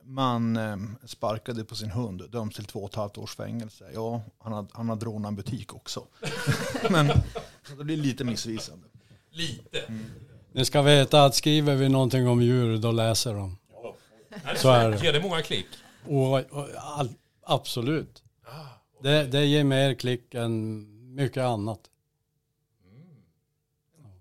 Man 0.04 0.58
eh, 0.58 0.78
sparkade 1.06 1.64
på 1.66 1.76
sin 1.76 1.90
hund, 1.92 2.32
döms 2.32 2.56
till 2.56 2.66
två 2.66 2.80
och 2.84 2.90
ett 2.90 2.96
halvt 2.96 3.18
års 3.18 3.36
fängelse. 3.36 3.86
Ja, 3.94 4.22
han 4.40 4.54
har, 4.54 4.66
han 4.72 4.90
har 4.90 4.96
rånat 4.98 5.30
en 5.30 5.36
butik 5.36 5.74
också. 5.76 6.08
Men 6.90 7.08
så 7.68 7.76
det 7.78 7.84
blir 7.84 7.98
lite 7.98 8.24
missvisande. 8.24 8.88
Lite. 9.32 9.84
Ni 10.52 10.66
ska 10.66 10.82
veta 10.82 11.26
att 11.26 11.36
skriver 11.36 11.76
vi 11.76 11.90
någonting 11.90 12.28
om 12.28 12.42
djur 12.42 12.78
då 12.78 12.92
läser 12.92 13.34
de. 13.34 13.58
Så 14.56 14.72
är 14.72 14.92
det. 14.92 15.04
Ger 15.04 15.14
det 15.14 15.20
många 15.22 15.42
klick? 15.42 15.68
Och, 16.08 16.34
och, 16.34 16.68
all, 16.78 17.10
absolut. 17.44 18.24
Ah, 18.46 18.66
Det, 19.04 19.24
det 19.24 19.46
ger 19.46 19.64
mer 19.64 19.94
klick 19.94 20.34
än 20.34 20.86
mycket 21.16 21.44
annat. 21.44 21.80
Är 21.80 21.84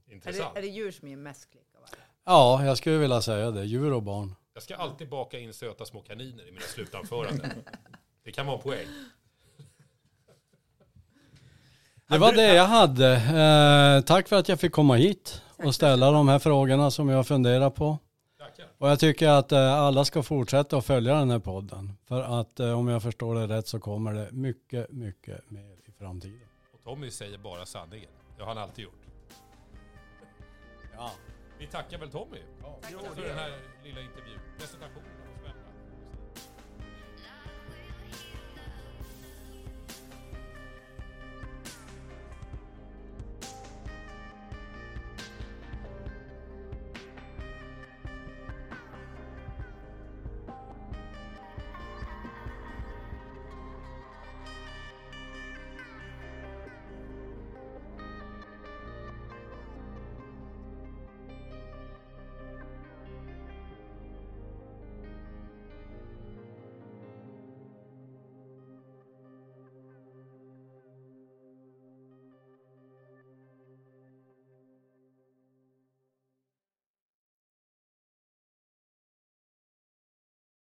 det, 0.09 0.15
intressant. 0.15 0.57
är 0.57 0.63
det 0.63 0.69
djur 0.69 0.91
som 0.91 1.09
ger 1.09 1.17
mest 1.17 1.51
klick 1.51 1.63
av 1.77 1.83
alla? 1.83 1.97
Ja, 2.25 2.65
jag 2.65 2.79
skulle 2.79 2.99
vilja 2.99 3.23
säga 3.23 3.51
det. 3.51 3.65
Djur 3.65 3.93
och 3.93 4.03
barn. 4.03 4.35
Jag 4.55 4.63
ska 4.63 4.77
alltid 4.77 5.09
baka 5.09 5.39
in 5.39 5.53
söta 5.53 5.85
små 5.85 6.01
kaniner 6.03 6.49
i 6.49 6.53
mina 6.53 6.67
slutanföranden. 6.67 7.51
Det 8.25 8.33
kan 8.33 8.47
vara 8.47 8.57
en 8.57 8.63
poäng. 8.63 8.87
Det 12.09 12.19
var 12.19 12.33
det 12.33 12.55
jag 12.55 12.67
hade. 12.67 13.13
Eh, 13.15 14.01
tack 14.05 14.29
för 14.29 14.37
att 14.37 14.49
jag 14.49 14.61
fick 14.61 14.73
komma 14.73 14.95
hit 14.95 15.43
och 15.57 15.75
ställa 15.75 16.11
de 16.11 16.29
här 16.29 16.39
frågorna 16.39 16.91
som 16.91 17.09
jag 17.09 17.27
funderar 17.27 17.71
på. 17.71 17.99
Tackar. 18.59 18.73
Och 18.79 18.89
jag 18.91 19.01
tycker 19.01 19.29
att 19.29 19.53
eh, 19.53 19.73
alla 19.75 20.05
ska 20.05 20.23
fortsätta 20.23 20.77
att 20.77 20.85
följa 20.87 21.15
den 21.15 21.31
här 21.31 21.39
podden. 21.39 21.93
För 22.05 22.41
att 22.41 22.61
eh, 22.61 22.79
om 22.79 22.89
jag 22.89 23.03
förstår 23.03 23.35
det 23.35 23.47
rätt 23.47 23.67
så 23.69 23.81
kommer 23.81 24.15
det 24.15 24.29
mycket, 24.33 24.93
mycket 24.93 25.51
mer 25.51 25.77
i 25.87 25.93
framtiden. 25.99 26.49
Och 26.73 26.83
Tommy 26.85 27.11
säger 27.11 27.39
bara 27.39 27.67
sanningen. 27.67 28.11
Det 28.37 28.43
har 28.43 28.49
han 28.55 28.59
alltid 28.59 28.85
gjort. 28.85 29.03
Ja. 30.97 31.11
Vi 31.59 31.67
tackar 31.67 31.99
väl 31.99 32.11
Tommy 32.11 32.39
Ja. 32.63 32.79
för 33.15 33.23
den 33.23 33.39
här 33.39 33.53
lilla 33.85 34.01
intervjun, 34.01 34.39
presentationen. 34.59 35.28